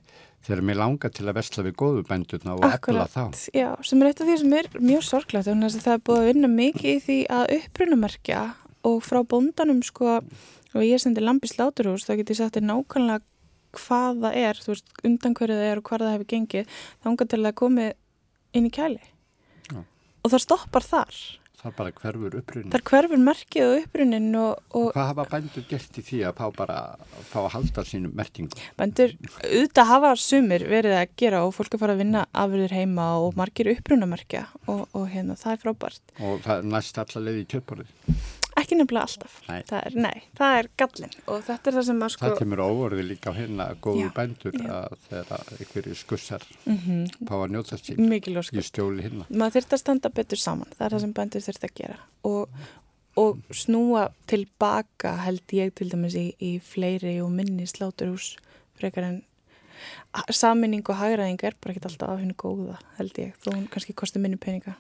þegar 0.45 0.63
mér 0.67 0.80
langar 0.82 1.13
til 1.15 1.26
að 1.26 1.38
vesla 1.39 1.63
við 1.65 1.78
góðu 1.80 2.02
bændurna 2.06 2.58
og 2.58 2.65
efla 2.67 3.06
þá. 3.10 3.24
Já, 3.56 3.69
sem 3.86 4.02
er 4.02 4.12
eitt 4.12 4.21
af 4.21 4.30
því 4.30 4.36
sem 4.41 4.58
er 4.60 4.69
mjög 4.78 5.06
sorglægt 5.08 5.50
þannig 5.50 5.71
að 5.71 5.86
það 5.86 5.95
er 5.95 6.04
búið 6.10 6.19
að 6.21 6.28
vinna 6.30 6.50
mikið 6.52 6.89
í 6.91 7.00
því 7.06 7.17
að 7.38 7.54
upprunamerkja 7.60 8.41
og 8.86 9.00
frá 9.02 9.21
bóndanum 9.26 9.80
sko, 9.86 10.19
og 10.76 10.86
ég 10.86 11.02
sendi 11.02 11.24
lampi 11.24 11.50
sláturhús, 11.50 12.06
þá 12.06 12.19
getur 12.19 12.36
ég 12.36 12.41
sagt 12.43 12.60
þér 12.60 12.67
nákvæmlega 12.69 13.24
hvað 13.76 14.21
það 14.24 14.38
er, 14.41 14.62
þú 14.62 14.71
veist, 14.71 14.93
undan 15.08 15.36
hverju 15.36 15.58
það 15.58 15.71
er 15.71 15.82
og 15.82 15.88
hvað 15.89 16.06
það 16.06 16.13
hefur 16.13 16.30
gengið, 16.34 16.76
þá 17.02 17.10
engar 17.12 17.32
til 17.32 17.41
að 17.41 17.58
komi 17.62 17.88
inn 18.56 18.69
í 18.69 18.71
kæli. 18.76 19.02
Já. 19.71 19.82
Og 20.21 20.32
það 20.32 20.45
stoppar 20.45 20.86
þar. 20.86 21.17
Það 21.65 21.71
er 21.71 21.78
bara 21.80 21.91
hverfur 21.97 22.36
upprunin. 22.38 22.69
Það 22.69 22.78
er 22.78 22.84
hverfur 22.91 23.21
merkið 23.25 23.63
og 23.65 23.80
upprunin 23.80 24.28
og, 24.38 24.60
og 24.78 24.89
Hvað 24.93 25.08
hafa 25.10 25.23
bændur 25.32 25.63
gert 25.71 25.97
í 25.97 26.04
því 26.06 26.19
að 26.30 26.36
fá 26.38 26.45
bara 26.60 26.75
fá 27.32 27.39
að 27.41 27.47
halda 27.56 27.86
sínum 27.89 28.13
merkingum? 28.19 28.62
bændur 28.78 29.15
auðvitað 29.41 29.89
hafa 29.89 30.12
sumir 30.21 30.67
verið 30.69 30.93
að 30.99 31.15
gera 31.23 31.41
og 31.47 31.56
fólk 31.58 31.73
er 31.73 31.82
farið 31.82 31.97
að 31.97 32.04
vinna 32.04 32.23
afurður 32.43 32.78
heima 32.78 33.08
og 33.23 33.34
margir 33.39 33.71
upprunamerkja 33.73 34.43
og, 34.69 34.86
og 34.93 35.10
hérna 35.10 35.39
það 35.41 35.56
er 35.56 35.63
frábært. 35.65 36.15
Og 36.21 36.45
það 36.45 36.62
er 36.62 36.69
næst 36.75 37.01
allar 37.01 37.25
leið 37.32 37.41
í 37.41 37.47
kjötborðið. 37.56 38.13
Ekki 38.65 38.80
nefnilega 38.80 39.06
alltaf. 39.06 39.34
Nei. 39.45 39.60
Það 39.69 39.80
er, 39.80 39.95
nei, 40.01 40.21
það 40.39 40.56
er 40.60 40.69
gallin 40.82 41.12
og 41.30 41.43
þetta 41.45 41.69
er 41.69 41.75
það 41.75 41.84
sem 41.89 41.99
að 42.01 42.13
sko... 42.15 42.25
Það 42.25 42.39
kemur 42.39 42.62
óvorði 42.65 43.04
líka 43.06 43.30
á 43.30 43.34
hérna 43.38 43.67
góðu 43.78 44.01
Já, 44.01 44.10
bændur 44.15 44.56
já. 44.58 44.69
að 44.80 44.95
þeirra 45.10 45.38
einhverju 45.60 45.97
skussar 45.99 46.47
Mm 46.65 47.06
fá 47.30 47.36
að 47.38 47.54
njóta 47.54 47.78
sín 47.80 48.10
í 48.15 48.63
stjóli 48.65 49.06
hérna. 49.06 49.28
maður 49.30 49.60
þurft 49.60 49.75
að 49.75 49.82
standa 49.82 50.12
betur 50.13 50.41
saman 50.41 50.71
það 50.75 50.86
er 50.88 50.95
það 50.95 51.04
sem 51.04 51.13
bændur 51.19 51.45
þurft 51.45 51.67
að 51.67 51.73
gera 51.80 51.97
og, 52.30 52.58
og 53.21 53.54
snúa 53.62 54.04
tilbaka 54.32 55.13
held 55.25 55.56
ég 55.58 55.73
til 55.78 55.89
dæmis 55.91 56.17
í, 56.19 56.25
í 56.39 56.51
fleiri 56.63 57.17
og 57.23 57.32
minni 57.34 57.67
sláturhús 57.69 58.36
frekar 58.80 59.10
en 59.10 59.21
saminning 60.34 60.86
og 60.89 60.99
hagraðing 60.99 61.41
er 61.43 61.58
bara 61.62 61.75
ekki 61.75 61.86
alltaf 61.89 62.15
af 62.15 62.21
henni 62.23 62.38
góða 62.39 62.80
held 62.99 63.21
ég, 63.21 63.36
þó 63.43 63.51
hún 63.54 63.69
kannski 63.71 63.95
kosti 63.97 64.21
minni 64.23 64.39
peninga 64.41 64.78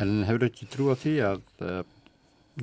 En 0.00 0.24
hefur 0.28 0.48
ekki 0.48 0.66
trú 0.72 0.90
á 0.92 0.96
því 0.98 1.14
að 1.24 1.44
uh, 1.64 1.82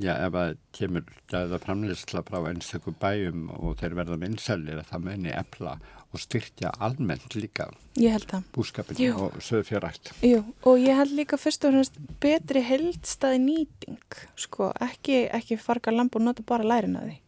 já, 0.01 0.13
ef 0.25 0.34
að 0.34 0.56
kemur 0.73 1.03
gæða 1.29 1.60
framleysla 1.62 2.23
frá 2.25 2.39
einstakku 2.49 2.93
bæjum 3.01 3.49
og 3.60 3.75
þeir 3.82 3.93
verða 3.99 4.17
vinsælir 4.23 4.79
að 4.82 4.89
það 4.93 5.03
meni 5.10 5.34
efla 5.38 5.75
og 6.13 6.21
styrkja 6.21 6.71
almennt 6.86 7.34
líka 7.38 7.67
ég 7.97 8.13
held 8.13 8.27
það 8.29 8.43
búskapin 8.53 8.99
Jú. 9.01 9.13
og 9.17 9.38
söðfjörækt. 9.41 10.12
Jú, 10.25 10.43
og 10.69 10.77
ég 10.82 10.97
held 10.97 11.13
líka 11.17 11.38
fyrst 11.41 11.65
og 11.65 11.73
fremst 11.73 11.97
betri 12.21 12.62
heldstæði 12.65 13.39
nýting 13.41 13.97
sko, 14.36 14.71
ekki, 14.82 15.23
ekki 15.34 15.58
farga 15.62 15.93
lamp 15.93 16.15
og 16.15 16.25
nota 16.25 16.45
bara 16.45 16.63
lærin 16.63 16.97
að 16.97 17.10
því 17.12 17.19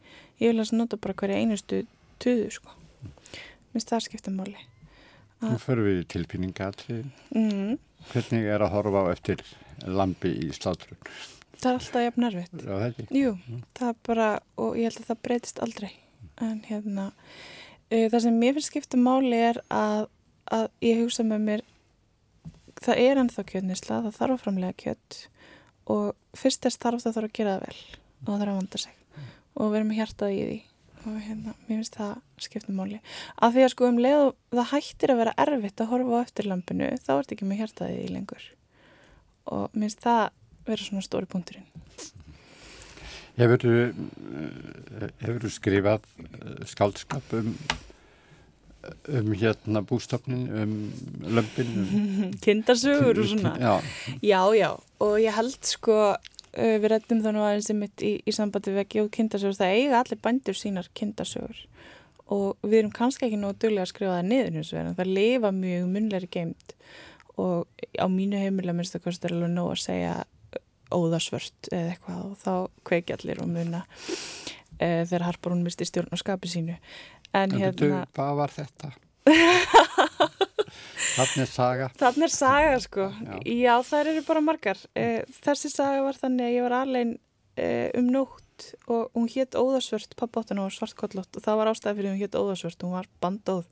ég 0.45 0.51
vil 0.53 0.61
að 0.65 0.73
nota 0.77 0.97
bara 1.01 1.13
hverja 1.17 1.41
einustu 1.41 1.83
tuðu 2.21 2.49
sko 2.51 2.73
minnst 3.73 3.89
það 3.91 4.05
skipta 4.09 4.31
máli 4.33 4.57
Nú 5.45 5.57
förum 5.61 5.85
við 5.85 5.97
í 5.99 6.05
tilpýningatriðin. 6.13 7.09
mm. 7.35 7.73
Hvernig 8.09 8.45
er 8.49 8.63
að 8.63 8.71
horfa 8.71 9.01
á 9.03 9.05
eftir 9.11 9.41
lambi 9.85 10.31
í 10.45 10.47
slátrun? 10.55 10.97
Það 11.65 11.71
er 11.71 11.79
alltaf 11.79 12.03
jafn 12.05 12.23
nervitt 12.25 12.65
Já. 12.65 13.05
Jú, 13.15 13.35
það 13.77 13.91
er 13.91 14.01
bara, 14.05 14.31
og 14.61 14.75
ég 14.77 14.89
held 14.89 15.01
að 15.01 15.07
það 15.09 15.21
breytist 15.27 15.61
aldrei. 15.65 15.91
En 16.43 16.59
hérna, 16.67 17.05
uh, 17.89 18.05
það 18.11 18.19
sem 18.25 18.41
mér 18.41 18.57
finnst 18.57 18.71
skipta 18.71 18.99
máli 18.99 19.39
er 19.51 19.61
að, 19.73 20.09
að 20.53 20.67
ég 20.85 21.01
hugsa 21.01 21.25
með 21.25 21.47
mér, 21.49 21.65
það 22.83 23.01
er 23.05 23.23
ennþá 23.23 23.47
kjötnisla, 23.51 24.03
það 24.05 24.19
þarf 24.19 24.37
að 24.37 24.43
framlega 24.43 24.77
kjött 24.83 25.19
og 25.95 26.37
fyrst 26.37 26.65
þess 26.65 26.81
þarf 26.81 27.03
það 27.03 27.17
þarf 27.17 27.29
að 27.29 27.35
gera 27.39 27.55
það 27.55 27.65
vel 27.65 27.81
og 28.15 28.29
það 28.29 28.39
þarf 28.41 28.53
að 28.53 28.59
vanda 28.59 28.81
sig 28.81 29.01
og 29.55 29.69
vera 29.71 29.87
með 29.87 29.99
hjartað 30.01 30.35
í 30.35 30.39
því 30.45 30.57
og 31.05 31.17
hérna, 31.21 31.51
mér 31.67 31.79
finnst 31.79 31.97
það 31.99 32.13
skipta 32.41 32.73
máli. 32.73 32.97
Af 33.37 33.53
því 33.53 33.63
að 33.63 33.71
sko 33.75 33.89
um 33.91 33.99
leið 34.01 34.23
það 34.57 34.71
hættir 34.71 35.13
að 35.13 35.19
vera 35.21 35.35
erfitt 35.45 35.81
að 35.83 35.91
horfa 35.91 36.17
á 36.17 36.23
eftir 36.25 36.49
lampinu, 36.49 36.87
þá 36.97 37.11
ert 37.15 37.33
ekki 37.35 37.45
með 37.45 37.61
hjartað 37.61 37.93
í 37.93 38.07
lengur 38.09 38.47
og 39.45 39.75
mér 39.75 39.85
finnst 39.85 40.01
það 40.01 40.23
vera 40.67 40.85
svona 40.85 41.05
stóri 41.05 41.29
punkturinn. 41.29 41.65
Hefur 43.35 43.59
þú 45.43 45.51
skrifað 45.51 46.05
eh, 46.23 46.61
skáldskap 46.71 47.33
um, 47.35 47.51
um 49.11 49.33
hérna 49.35 49.83
bústofnin, 49.83 50.45
um 50.55 50.77
lömpin? 51.35 51.73
Um, 51.75 52.31
Kindarsögur 52.45 53.19
og 53.19 53.29
svona. 53.33 53.57
Já, 53.59 53.73
Já, 54.21 54.41
já, 54.55 54.71
og 55.03 55.19
ég 55.19 55.35
held 55.35 55.59
sko, 55.67 55.99
uh, 56.15 56.75
við 56.79 56.89
rættum 56.93 57.23
það 57.25 57.35
nú 57.35 57.43
aðeins 57.43 57.71
í, 57.99 58.15
í 58.23 58.35
sambandi 58.35 58.71
við 58.71 58.85
ekki 58.85 59.03
og 59.03 59.11
kindarsögur, 59.11 59.59
það 59.59 59.75
eiga 59.81 59.99
allir 59.99 60.23
bændur 60.23 60.59
sínar 60.59 60.91
kindarsögur 60.95 61.65
og 62.31 62.55
við 62.65 62.79
erum 62.79 62.93
kannski 62.93 63.27
ekki 63.27 63.37
nógu 63.37 63.59
duglega 63.61 63.85
að 63.85 63.91
skrifa 63.91 64.15
það 64.17 64.29
niður 64.31 64.55
eins 64.55 64.71
og 64.71 64.79
verðan, 64.79 64.95
það 64.97 65.11
lifa 65.17 65.51
mjög 65.53 65.89
munleiri 65.91 66.29
geimt 66.33 66.73
og 67.41 67.83
á 67.99 68.05
mínu 68.09 68.39
heimilega 68.39 68.77
minnst 68.77 68.95
það 68.95 69.03
kostar 69.05 69.35
alveg 69.35 69.51
nóg 69.53 69.73
að 69.75 69.83
segja 69.83 70.13
óðarsvört 70.95 71.69
eða 71.71 71.93
eitthvað 71.93 72.21
og 72.25 72.37
þá 72.41 72.53
kveiki 72.89 73.15
allir 73.15 73.41
og 73.43 73.51
muna 73.51 73.83
uh, 73.83 75.01
þegar 75.05 75.27
Harparún 75.29 75.65
misti 75.65 75.87
stjórn 75.87 76.13
á 76.15 76.17
skapi 76.21 76.51
sínu. 76.51 76.77
En 77.35 77.51
en 77.51 77.59
hérna... 77.59 77.73
veitu, 77.73 77.91
hvað 78.15 78.39
var 78.41 78.55
þetta? 78.55 78.93
Þannig 81.15 81.43
er 81.45 81.49
saga. 81.51 81.91
Þannig 81.99 82.25
er 82.27 82.33
saga 82.33 82.79
sko. 82.83 83.05
Já. 83.11 83.35
Já, 83.47 83.75
þær 83.87 84.09
eru 84.11 84.23
bara 84.27 84.41
margar. 84.43 84.81
Eh, 84.99 85.21
Þessi 85.45 85.71
saga 85.71 86.01
var 86.03 86.17
þannig 86.19 86.49
að 86.49 86.55
ég 86.55 86.65
var 86.65 86.75
alveg 86.81 87.13
um 87.95 88.09
nótt 88.11 88.65
og 88.91 89.15
hún 89.15 89.29
hétt 89.31 89.55
Óðarsvört, 89.55 90.15
pappáttan 90.19 90.59
og 90.63 90.73
svartkollott 90.75 91.37
og 91.37 91.43
það 91.43 91.59
var 91.59 91.71
ástæði 91.71 91.97
fyrir 91.99 92.13
hún 92.13 92.21
hétt 92.21 92.37
Óðarsvört, 92.39 92.83
hún 92.83 92.95
var 92.97 93.07
bandóð. 93.23 93.65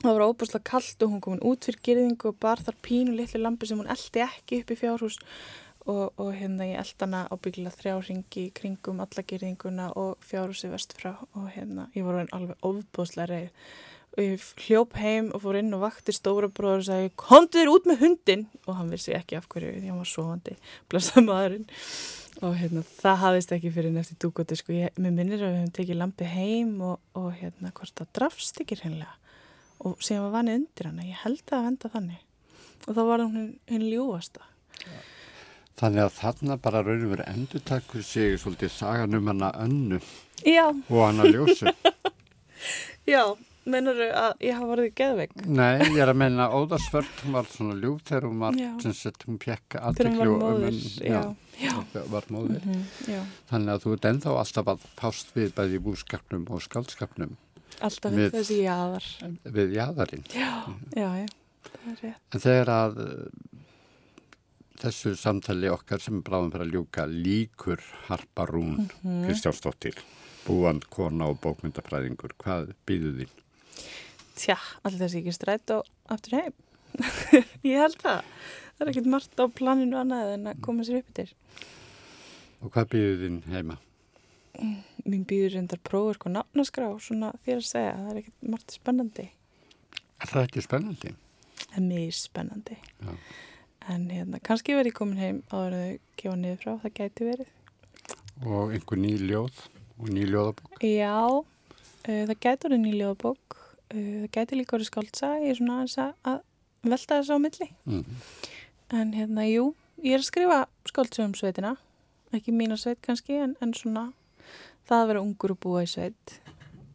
Það 0.00 0.14
var 0.16 0.24
óbúslega 0.30 0.64
kallt 0.70 1.02
og 1.04 1.12
hún 1.12 1.22
komin 1.24 1.42
út 1.44 1.66
fyrir 1.66 1.82
gerðingu 1.84 2.30
og 2.30 2.38
bar 2.40 2.62
þar 2.64 2.78
pínu 2.86 3.16
litlu 3.18 3.42
lampi 3.42 3.68
sem 3.68 3.80
hún 3.80 3.90
eldi 3.92 4.22
ekki 4.24 4.62
upp 4.62 4.72
í 4.72 4.78
fjárhús 4.80 5.18
og, 5.88 6.12
og 6.20 6.32
hérna 6.36 6.66
ég 6.68 6.80
eldi 6.80 7.04
hana 7.04 7.22
ábyggilega 7.32 7.76
þrjá 7.78 7.94
ringi 8.08 8.44
kringum 8.56 9.00
alla 9.00 9.24
gerðinguna 9.24 9.90
og 9.98 10.18
fjárhúsi 10.26 10.70
vest 10.72 10.92
frá 10.98 11.14
og 11.16 11.48
hérna 11.54 11.88
ég 11.96 12.06
orðin 12.06 12.30
alveg 12.36 12.66
óbúslega 12.66 13.28
reið. 13.30 13.50
Og 14.10 14.24
ég 14.24 14.46
hljóp 14.66 14.96
heim 14.98 15.28
og 15.30 15.44
fór 15.44 15.60
inn 15.60 15.74
og 15.76 15.84
vakti 15.84 16.12
stóra 16.12 16.48
bróður 16.50 16.82
og 16.82 16.88
sagði 16.88 17.12
komdu 17.20 17.60
þér 17.60 17.70
út 17.70 17.86
með 17.86 18.00
hundin 18.02 18.48
og 18.66 18.74
hann 18.76 18.90
vissi 18.90 19.14
ekki 19.14 19.38
af 19.38 19.46
hverju 19.52 19.76
því 19.76 19.92
hann 19.92 20.00
var 20.02 20.10
sofandi 20.10 20.56
blessa 20.90 21.22
maðurinn. 21.24 21.68
Og 22.40 22.56
hérna 22.58 22.82
það 22.86 23.22
hafðist 23.22 23.54
ekki 23.54 23.72
fyrir 23.74 23.94
nefti 23.94 24.16
dúkoti 24.20 24.58
sko, 24.58 24.74
ég, 24.74 24.92
mér 24.98 25.14
minnir 25.14 25.44
að 25.44 25.54
við 25.54 25.60
hefum 25.60 25.72
tekið 25.78 26.00
lampi 26.00 26.28
heim 26.30 26.74
og, 26.82 26.98
og 27.18 27.30
hérna 27.38 27.72
hvort 27.76 27.94
það 28.00 28.12
drafst 28.18 28.60
ekki 28.64 28.80
hreinlega. 28.80 29.14
Og 29.86 30.02
síðan 30.04 30.26
var 30.26 30.34
vanið 30.40 30.58
undir 30.58 30.88
hana, 30.90 31.06
ég 31.06 31.22
held 31.22 31.54
að 31.54 31.66
venda 31.68 31.90
þannig. 31.94 32.24
Og 32.86 32.96
þá 32.96 33.02
var 33.06 33.24
hún 33.24 33.46
hinn 33.70 33.86
ljúasta 33.86 34.42
Þannig 35.80 36.02
að 36.04 36.16
þarna 36.18 36.56
bara 36.60 36.82
raunum 36.84 37.12
verið 37.14 37.28
endurtakku 37.34 38.02
sig 38.04 38.34
svolítið 38.42 38.72
sagan 38.74 39.16
um 39.16 39.30
hana 39.32 39.52
önnu 39.62 40.00
Já, 40.44 40.66
og 40.68 40.98
hana 41.06 41.24
ljósu. 41.28 41.70
já, 43.14 43.22
mennur 43.70 44.00
að 44.08 44.34
ég 44.44 44.56
hafa 44.56 44.68
vorið 44.70 44.90
geðveik? 45.00 45.32
Nei, 45.48 45.80
ég 45.86 45.98
er 46.04 46.12
að 46.12 46.18
menna 46.20 46.48
Óðarsvört, 46.56 47.22
hún 47.24 47.36
var 47.38 47.48
svona 47.48 47.76
ljúf 47.80 48.02
þegar 48.08 48.28
hún 48.28 48.42
var, 48.44 48.58
sem 48.84 48.94
sett, 48.96 49.24
hún 49.28 49.38
aðtekli 49.40 50.18
var 50.20 50.32
og 50.32 50.42
móður 50.44 50.68
önn, 50.70 50.80
já, 51.00 51.20
já, 51.60 51.74
var 52.12 52.28
móðir. 52.32 52.64
mhm, 52.64 52.84
já, 53.08 53.20
Þannig 53.52 53.74
að 53.74 53.84
þú 53.84 53.94
ert 53.96 54.08
ennþá 54.12 54.36
alltaf 54.44 54.72
að 54.74 54.88
fást 55.00 55.32
við 55.36 55.54
bæði 55.56 55.82
búskapnum 55.88 56.46
og 56.50 56.64
skaldskapnum 56.64 57.36
alltaf 57.80 58.12
Við- 58.12 58.32
þessi 58.36 58.60
jáðar 58.64 59.06
við 59.56 59.76
jáðarinn. 59.78 60.24
Já, 60.36 60.50
já, 60.96 61.08
já, 61.24 61.28
það 61.70 61.92
er 61.92 62.00
rétt. 62.04 62.20
En 62.34 62.42
þegar 62.44 62.72
að 62.76 62.98
þessu 64.80 65.12
samtali 65.18 65.68
okkar 65.70 66.00
sem 66.02 66.22
bráðum 66.24 66.52
fyrir 66.54 66.66
að 66.66 66.74
ljúka 66.76 67.04
líkur 67.10 67.82
Harpa 68.08 68.46
Rún, 68.48 68.88
Mhm. 69.02 69.26
Kristjánsdóttir, 69.26 69.98
búand, 70.46 70.86
kona 70.90 71.28
og 71.30 71.40
bókmyndafræðingur, 71.44 72.32
hvað 72.38 72.72
býðu 72.86 73.12
þín? 73.20 73.36
Tja, 74.40 74.56
allir 74.84 75.00
þessi 75.04 75.20
ekki 75.20 75.34
strætt 75.36 75.70
og 75.76 75.84
aftur 76.08 76.38
heim. 76.40 76.52
ég 77.70 77.76
held 77.78 77.98
það. 78.00 78.22
Það 78.78 78.86
er 78.86 78.90
ekkert 78.94 79.10
margt 79.12 79.36
á 79.36 79.44
planinu 79.52 79.98
annað 80.00 80.32
en 80.34 80.46
að 80.50 80.60
koma 80.64 80.82
sér 80.88 81.02
upp 81.02 81.10
yfir. 81.12 81.34
Og 82.62 82.72
hvað 82.72 82.88
býðu 82.94 83.18
þín 83.20 83.38
heima? 83.52 83.76
Mín 85.06 85.24
býður 85.28 85.54
reyndar 85.54 85.78
prófur 85.84 86.16
sko 86.18 86.28
nafnaskrá, 86.32 86.88
svona 87.00 87.30
þér 87.46 87.60
að 87.60 87.68
segja. 87.68 87.92
Það 88.00 88.10
er 88.14 88.18
ekkert 88.22 88.48
margt 88.54 88.74
spennandi. 88.74 89.28
Er 90.20 90.26
það 90.32 90.46
ekki 90.48 90.64
spennandi? 90.66 91.12
Það 91.60 91.76
er 91.78 91.86
mjög 91.86 92.16
spennandi. 92.18 92.76
Já. 93.04 93.14
En 93.88 94.10
hérna, 94.12 94.40
kannski 94.44 94.76
verð 94.76 94.92
ég 94.92 94.96
komin 94.98 95.20
heim 95.20 95.40
áður 95.48 95.76
þau 95.78 95.98
gefa 96.20 96.36
niður 96.36 96.60
frá. 96.60 96.72
Það 96.82 96.94
gæti 96.98 97.28
verið. 97.30 97.54
Og 98.44 98.74
einhver 98.76 99.00
ný 99.00 99.14
ljóð 99.20 99.64
og 100.00 100.12
ný 100.12 100.26
ljóðabók? 100.28 100.84
Já, 100.84 101.16
uh, 101.30 101.44
það 102.04 102.36
gæti 102.36 102.68
verið 102.68 102.82
nýljóðabók. 102.84 103.58
Uh, 103.90 104.22
það 104.22 104.30
gæti 104.36 104.60
líka 104.60 104.76
verið 104.76 104.90
skáldsa. 104.90 105.32
Ég 105.44 105.54
er 105.54 105.60
svona 105.60 105.80
að, 105.84 106.14
að 106.28 106.40
velta 106.92 107.20
þess 107.20 107.34
á 107.34 107.36
milli. 107.40 107.68
Mm. 107.88 108.20
En 109.00 109.12
hérna, 109.16 109.48
jú, 109.48 109.66
ég 110.04 110.16
er 110.16 110.22
að 110.22 110.28
skrifa 110.28 110.60
skáldsögum 110.88 111.34
sveitina, 111.38 111.74
ekki 112.34 112.54
mína 112.54 112.78
sveit 112.80 113.00
kannski, 113.04 113.36
en, 113.44 113.52
en 113.62 113.74
svona 113.76 114.08
það 114.88 115.02
að 115.02 115.10
vera 115.12 115.22
ungur 115.22 115.54
og 115.54 115.60
búa 115.62 115.84
í 115.84 115.90
sveit 115.90 116.40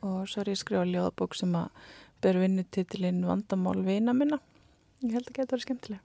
og 0.06 0.26
svo 0.30 0.42
er 0.42 0.52
ég 0.52 0.58
að 0.58 0.62
skrifa 0.62 0.88
ljóðabók 0.90 1.38
sem 1.38 1.54
að 1.58 1.86
ber 2.24 2.40
vinnutitilinn 2.42 3.24
vandamál 3.26 3.80
vina 3.86 4.14
minna. 4.18 4.42
Ég 5.06 5.16
held 5.16 5.30
að 5.30 5.38
geta 5.38 5.56
verið 5.56 5.66
skemmtileg. 5.68 6.04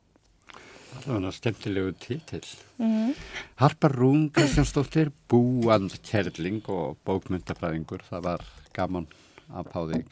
Það 0.90 1.06
var 1.06 1.20
náttúrulega 1.22 1.36
skemmtilegu 1.38 1.92
títill. 2.02 2.50
Mm 2.78 2.90
-hmm. 2.90 3.14
Harpar 3.56 3.92
Rún, 3.92 4.30
Kristjánsdóttir, 4.30 5.12
búand 5.28 5.90
Kjærling 6.02 6.68
og 6.68 6.96
bókmyndafræðingur. 7.04 8.02
Það 8.10 8.22
var 8.22 8.40
gaman 8.72 9.06
að 9.48 9.64
páði 9.72 10.04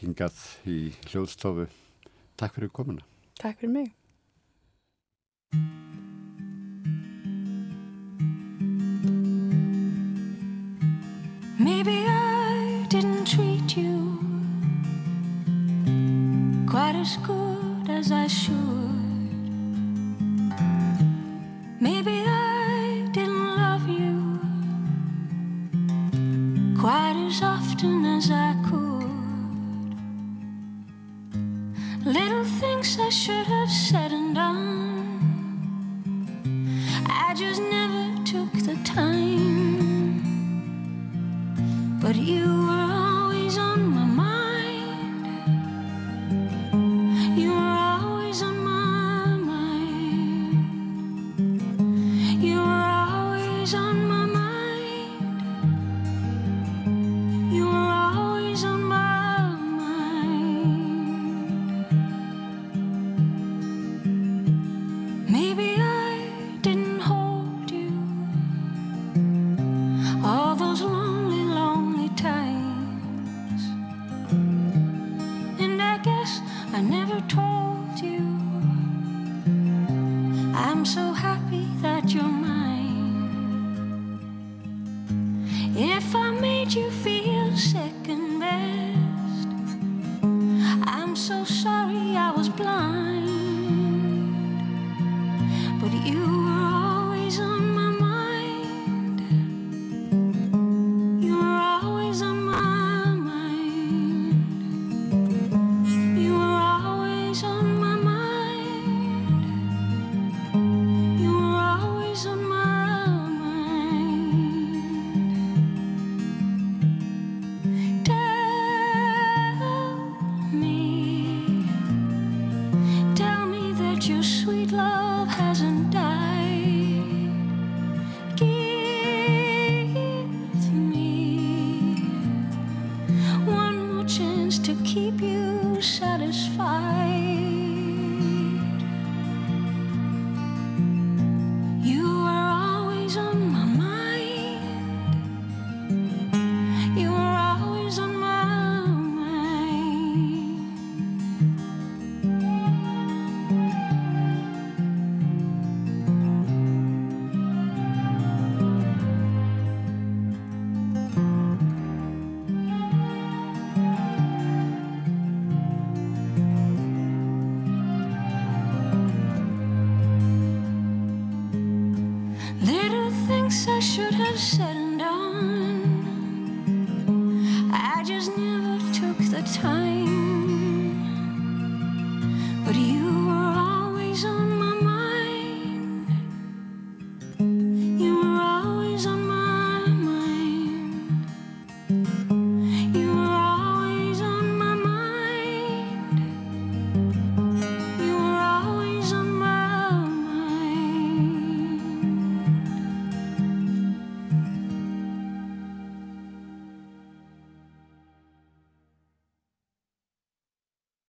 hingað 0.00 0.36
í 0.66 0.92
hljóðstofu. 1.08 1.66
Takk 2.36 2.54
fyrir 2.54 2.68
komuna. 2.68 3.02
Takk 3.38 3.58
fyrir 3.60 3.72
mig. 3.72 3.92
Maybe 11.58 11.92
I 12.08 12.86
didn't 12.88 13.26
treat 13.26 13.76
you 13.76 14.18
quite 16.66 16.96
as 16.96 17.16
good 17.18 17.88
as 17.88 18.10
I 18.10 18.26
should 18.26 18.91